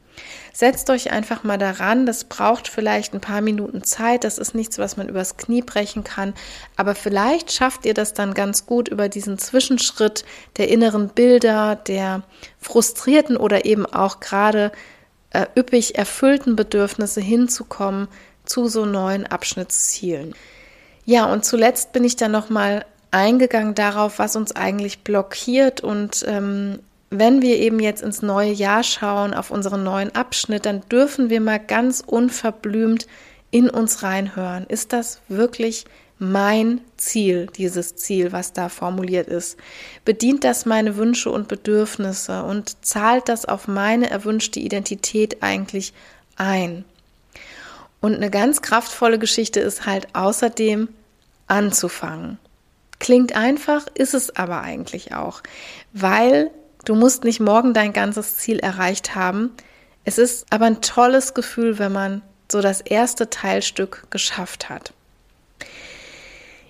Setzt 0.51 0.89
euch 0.89 1.09
einfach 1.11 1.45
mal 1.45 1.57
daran, 1.57 2.05
das 2.05 2.25
braucht 2.25 2.67
vielleicht 2.67 3.13
ein 3.13 3.21
paar 3.21 3.39
Minuten 3.39 3.81
Zeit, 3.81 4.25
das 4.25 4.37
ist 4.37 4.53
nichts, 4.53 4.77
was 4.77 4.97
man 4.97 5.07
übers 5.07 5.37
Knie 5.37 5.61
brechen 5.61 6.03
kann, 6.03 6.33
aber 6.75 6.95
vielleicht 6.95 7.53
schafft 7.53 7.85
ihr 7.85 7.93
das 7.93 8.13
dann 8.13 8.33
ganz 8.33 8.65
gut 8.65 8.89
über 8.89 9.07
diesen 9.07 9.37
Zwischenschritt 9.37 10.25
der 10.57 10.67
inneren 10.67 11.07
Bilder, 11.07 11.77
der 11.77 12.23
frustrierten 12.59 13.37
oder 13.37 13.63
eben 13.63 13.85
auch 13.85 14.19
gerade 14.19 14.73
äh, 15.29 15.45
üppig 15.57 15.97
erfüllten 15.97 16.57
Bedürfnisse 16.57 17.21
hinzukommen 17.21 18.09
zu 18.43 18.67
so 18.67 18.83
neuen 18.83 19.25
Abschnittszielen. 19.25 20.35
Ja, 21.05 21.31
und 21.31 21.45
zuletzt 21.45 21.93
bin 21.93 22.03
ich 22.03 22.17
dann 22.17 22.33
nochmal 22.33 22.83
eingegangen 23.11 23.75
darauf, 23.75 24.19
was 24.19 24.35
uns 24.35 24.55
eigentlich 24.55 24.99
blockiert 24.99 25.81
und 25.81 26.23
ähm, 26.27 26.79
wenn 27.09 27.41
wir 27.41 27.57
eben 27.57 27.79
jetzt 27.79 28.03
ins 28.03 28.21
neue 28.21 28.51
Jahr 28.51 28.83
schauen, 28.83 29.33
auf 29.33 29.49
unseren 29.49 29.83
neuen 29.83 30.13
Abschnitt, 30.13 30.65
dann 30.65 30.81
dürfen 30.89 31.29
wir 31.29 31.39
mal 31.39 31.59
ganz 31.59 32.03
unverblümt 32.05 33.07
in 33.49 33.69
uns 33.69 34.03
reinhören. 34.03 34.65
Ist 34.67 34.91
das 34.91 35.21
wirklich 35.29 35.85
mein 36.19 36.81
Ziel, 36.97 37.47
dieses 37.55 37.95
Ziel, 37.95 38.31
was 38.31 38.51
da 38.51 38.69
formuliert 38.69 39.27
ist? 39.27 39.57
Bedient 40.03 40.43
das 40.43 40.65
meine 40.65 40.97
Wünsche 40.97 41.29
und 41.29 41.47
Bedürfnisse 41.47 42.43
und 42.43 42.85
zahlt 42.85 43.29
das 43.29 43.45
auf 43.45 43.67
meine 43.67 44.09
erwünschte 44.09 44.59
Identität 44.59 45.41
eigentlich 45.41 45.93
ein? 46.35 46.83
Und 48.01 48.15
eine 48.15 48.29
ganz 48.29 48.61
kraftvolle 48.61 49.17
Geschichte 49.17 49.59
ist 49.59 49.85
halt 49.85 50.07
außerdem 50.13 50.89
anzufangen. 51.47 52.37
Klingt 52.99 53.35
einfach, 53.35 53.85
ist 53.93 54.13
es 54.13 54.35
aber 54.35 54.61
eigentlich 54.61 55.13
auch, 55.13 55.41
weil 55.93 56.51
Du 56.87 56.95
musst 56.95 57.25
nicht 57.25 57.41
morgen 57.41 57.73
dein 57.73 57.91
ganzes 57.91 58.37
Ziel 58.37 58.59
erreicht 58.59 59.13
haben. 59.13 59.51
Es 60.05 60.17
ist 60.17 60.45
aber 60.51 60.67
ein 60.67 60.79
tolles 60.79 61.33
Gefühl, 61.33 61.79
wenn 61.79 61.91
man 61.91 62.21
so 62.49 62.61
das 62.61 62.79
erste 62.79 63.29
Teilstück 63.29 64.07
geschafft 64.09 64.69
hat. 64.69 64.93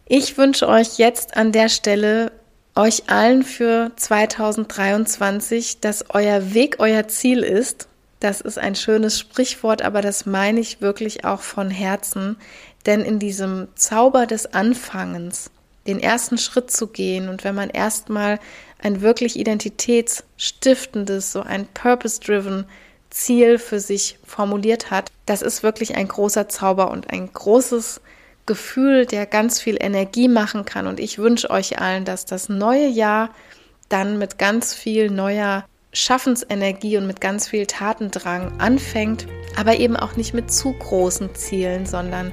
Ich 0.07 0.36
wünsche 0.36 0.67
euch 0.67 0.97
jetzt 0.97 1.38
an 1.38 1.51
der 1.51 1.69
Stelle 1.69 2.32
euch 2.75 3.11
allen 3.11 3.43
für 3.43 3.91
2023, 3.95 5.82
dass 5.82 6.09
euer 6.09 6.55
Weg 6.55 6.78
euer 6.80 7.07
Ziel 7.07 7.43
ist. 7.43 7.88
Das 8.19 8.41
ist 8.41 8.57
ein 8.57 8.73
schönes 8.73 9.19
Sprichwort, 9.19 9.84
aber 9.84 10.01
das 10.01 10.25
meine 10.25 10.59
ich 10.59 10.82
wirklich 10.82 11.25
auch 11.25 11.41
von 11.41 11.69
Herzen, 11.69 12.38
denn 12.88 13.01
in 13.01 13.19
diesem 13.19 13.67
Zauber 13.75 14.25
des 14.25 14.51
Anfangens, 14.51 15.51
den 15.88 15.99
ersten 15.99 16.38
Schritt 16.38 16.69
zu 16.69 16.88
gehen 16.88 17.29
und 17.29 17.43
wenn 17.43 17.55
man 17.55 17.69
erstmal 17.69 18.39
ein 18.79 19.01
wirklich 19.01 19.39
identitätsstiftendes, 19.39 21.31
so 21.31 21.41
ein 21.41 21.67
purpose-driven 21.67 22.65
Ziel 23.09 23.57
für 23.57 23.79
sich 23.79 24.19
formuliert 24.23 24.91
hat, 24.91 25.11
das 25.25 25.41
ist 25.41 25.63
wirklich 25.63 25.95
ein 25.95 26.07
großer 26.07 26.49
Zauber 26.49 26.91
und 26.91 27.09
ein 27.09 27.31
großes 27.31 28.01
Gefühl, 28.45 29.05
der 29.05 29.25
ganz 29.25 29.59
viel 29.59 29.77
Energie 29.79 30.27
machen 30.27 30.65
kann. 30.65 30.88
Und 30.88 30.99
ich 30.99 31.17
wünsche 31.17 31.49
euch 31.49 31.79
allen, 31.79 32.05
dass 32.05 32.25
das 32.25 32.49
neue 32.49 32.88
Jahr 32.88 33.29
dann 33.89 34.17
mit 34.17 34.38
ganz 34.38 34.73
viel 34.73 35.09
neuer 35.09 35.65
Schaffensenergie 35.93 36.97
und 36.97 37.07
mit 37.07 37.21
ganz 37.21 37.47
viel 37.47 37.65
Tatendrang 37.65 38.59
anfängt, 38.59 39.25
aber 39.55 39.77
eben 39.77 39.95
auch 39.95 40.15
nicht 40.15 40.33
mit 40.33 40.51
zu 40.51 40.73
großen 40.73 41.33
Zielen, 41.35 41.85
sondern 41.85 42.31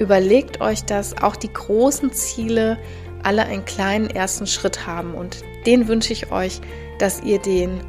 überlegt 0.00 0.60
euch 0.60 0.84
das, 0.84 1.22
auch 1.22 1.36
die 1.36 1.52
großen 1.52 2.12
Ziele 2.12 2.78
alle 3.22 3.44
einen 3.44 3.66
kleinen 3.66 4.08
ersten 4.08 4.46
Schritt 4.46 4.86
haben 4.86 5.14
und 5.14 5.44
den 5.66 5.86
wünsche 5.86 6.12
ich 6.12 6.32
euch, 6.32 6.60
dass 6.98 7.22
ihr 7.22 7.38
den 7.38 7.80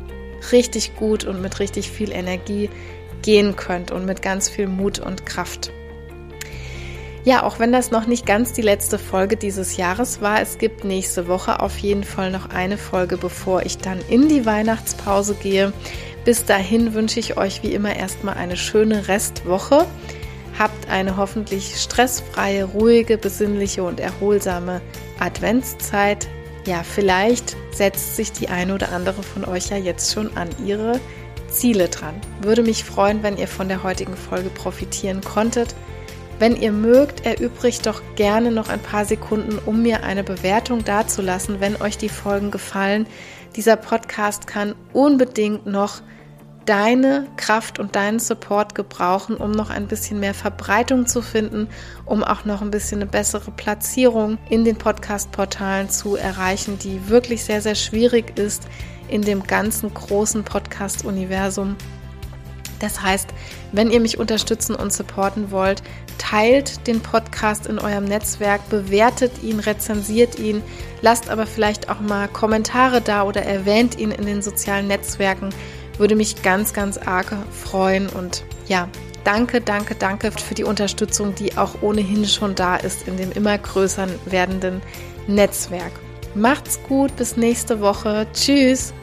richtig 0.51 0.95
gut 0.97 1.23
und 1.23 1.41
mit 1.41 1.59
richtig 1.59 1.89
viel 1.89 2.11
Energie 2.11 2.69
gehen 3.21 3.55
könnt 3.55 3.91
und 3.91 4.05
mit 4.05 4.21
ganz 4.21 4.49
viel 4.49 4.67
Mut 4.67 4.99
und 4.99 5.25
Kraft. 5.25 5.71
Ja, 7.23 7.43
auch 7.43 7.59
wenn 7.59 7.71
das 7.71 7.91
noch 7.91 8.07
nicht 8.07 8.25
ganz 8.25 8.51
die 8.51 8.63
letzte 8.63 8.97
Folge 8.97 9.37
dieses 9.37 9.77
Jahres 9.77 10.21
war, 10.21 10.41
es 10.41 10.57
gibt 10.57 10.83
nächste 10.83 11.27
Woche 11.27 11.59
auf 11.59 11.77
jeden 11.77 12.03
Fall 12.03 12.31
noch 12.31 12.49
eine 12.49 12.77
Folge, 12.77 13.15
bevor 13.15 13.63
ich 13.63 13.77
dann 13.77 13.99
in 14.09 14.27
die 14.27 14.45
Weihnachtspause 14.45 15.35
gehe. 15.35 15.71
Bis 16.25 16.45
dahin 16.45 16.93
wünsche 16.93 17.19
ich 17.19 17.37
euch 17.37 17.61
wie 17.63 17.73
immer 17.73 17.95
erstmal 17.95 18.35
eine 18.35 18.57
schöne 18.57 19.07
Restwoche. 19.07 19.85
Habt 20.61 20.89
eine 20.89 21.17
hoffentlich 21.17 21.81
stressfreie, 21.81 22.65
ruhige, 22.65 23.17
besinnliche 23.17 23.81
und 23.81 23.99
erholsame 23.99 24.79
Adventszeit. 25.19 26.27
Ja, 26.67 26.83
vielleicht 26.83 27.57
setzt 27.71 28.15
sich 28.15 28.31
die 28.31 28.47
eine 28.47 28.75
oder 28.75 28.91
andere 28.91 29.23
von 29.23 29.43
euch 29.43 29.71
ja 29.71 29.77
jetzt 29.77 30.13
schon 30.13 30.37
an 30.37 30.49
ihre 30.63 30.99
Ziele 31.49 31.87
dran. 31.87 32.13
Würde 32.43 32.61
mich 32.61 32.83
freuen, 32.83 33.23
wenn 33.23 33.37
ihr 33.37 33.47
von 33.47 33.69
der 33.69 33.81
heutigen 33.81 34.15
Folge 34.15 34.51
profitieren 34.51 35.21
konntet. 35.21 35.73
Wenn 36.37 36.55
ihr 36.55 36.71
mögt, 36.71 37.25
erübrigt 37.25 37.87
doch 37.87 38.03
gerne 38.15 38.51
noch 38.51 38.69
ein 38.69 38.83
paar 38.83 39.05
Sekunden, 39.05 39.57
um 39.65 39.81
mir 39.81 40.03
eine 40.03 40.23
Bewertung 40.23 40.85
dazulassen, 40.85 41.59
wenn 41.59 41.81
euch 41.81 41.97
die 41.97 42.07
Folgen 42.07 42.51
gefallen. 42.51 43.07
Dieser 43.55 43.77
Podcast 43.77 44.45
kann 44.45 44.75
unbedingt 44.93 45.65
noch 45.65 46.03
deine 46.65 47.27
Kraft 47.37 47.79
und 47.79 47.95
deinen 47.95 48.19
Support 48.19 48.75
gebrauchen, 48.75 49.35
um 49.35 49.51
noch 49.51 49.69
ein 49.69 49.87
bisschen 49.87 50.19
mehr 50.19 50.33
Verbreitung 50.33 51.07
zu 51.07 51.21
finden, 51.21 51.67
um 52.05 52.23
auch 52.23 52.45
noch 52.45 52.61
ein 52.61 52.71
bisschen 52.71 53.01
eine 53.01 53.09
bessere 53.09 53.51
Platzierung 53.51 54.37
in 54.49 54.63
den 54.63 54.75
Podcast-Portalen 54.75 55.89
zu 55.89 56.15
erreichen, 56.15 56.77
die 56.79 57.09
wirklich 57.09 57.43
sehr, 57.43 57.61
sehr 57.61 57.75
schwierig 57.75 58.37
ist 58.37 58.63
in 59.09 59.21
dem 59.21 59.43
ganzen 59.43 59.93
großen 59.93 60.43
Podcast-Universum. 60.43 61.75
Das 62.79 63.01
heißt, 63.01 63.29
wenn 63.71 63.91
ihr 63.91 63.99
mich 63.99 64.17
unterstützen 64.17 64.75
und 64.75 64.91
supporten 64.91 65.51
wollt, 65.51 65.83
teilt 66.17 66.87
den 66.87 66.99
Podcast 66.99 67.67
in 67.67 67.77
eurem 67.77 68.05
Netzwerk, 68.05 68.67
bewertet 68.69 69.43
ihn, 69.43 69.59
rezensiert 69.59 70.39
ihn, 70.39 70.63
lasst 71.01 71.29
aber 71.29 71.45
vielleicht 71.45 71.89
auch 71.89 71.99
mal 71.99 72.27
Kommentare 72.27 73.01
da 73.01 73.23
oder 73.23 73.43
erwähnt 73.43 73.99
ihn 73.99 74.11
in 74.11 74.25
den 74.25 74.41
sozialen 74.41 74.87
Netzwerken 74.87 75.49
würde 75.97 76.15
mich 76.15 76.41
ganz, 76.41 76.73
ganz 76.73 76.97
arg 76.97 77.33
freuen. 77.51 78.07
Und 78.09 78.43
ja, 78.67 78.87
danke, 79.23 79.61
danke, 79.61 79.95
danke 79.95 80.31
für 80.31 80.55
die 80.55 80.63
Unterstützung, 80.63 81.35
die 81.35 81.57
auch 81.57 81.81
ohnehin 81.81 82.25
schon 82.25 82.55
da 82.55 82.75
ist 82.75 83.07
in 83.07 83.17
dem 83.17 83.31
immer 83.31 83.57
größer 83.57 84.07
werdenden 84.25 84.81
Netzwerk. 85.27 85.91
Macht's 86.33 86.79
gut, 86.87 87.15
bis 87.17 87.35
nächste 87.37 87.81
Woche. 87.81 88.25
Tschüss. 88.33 88.93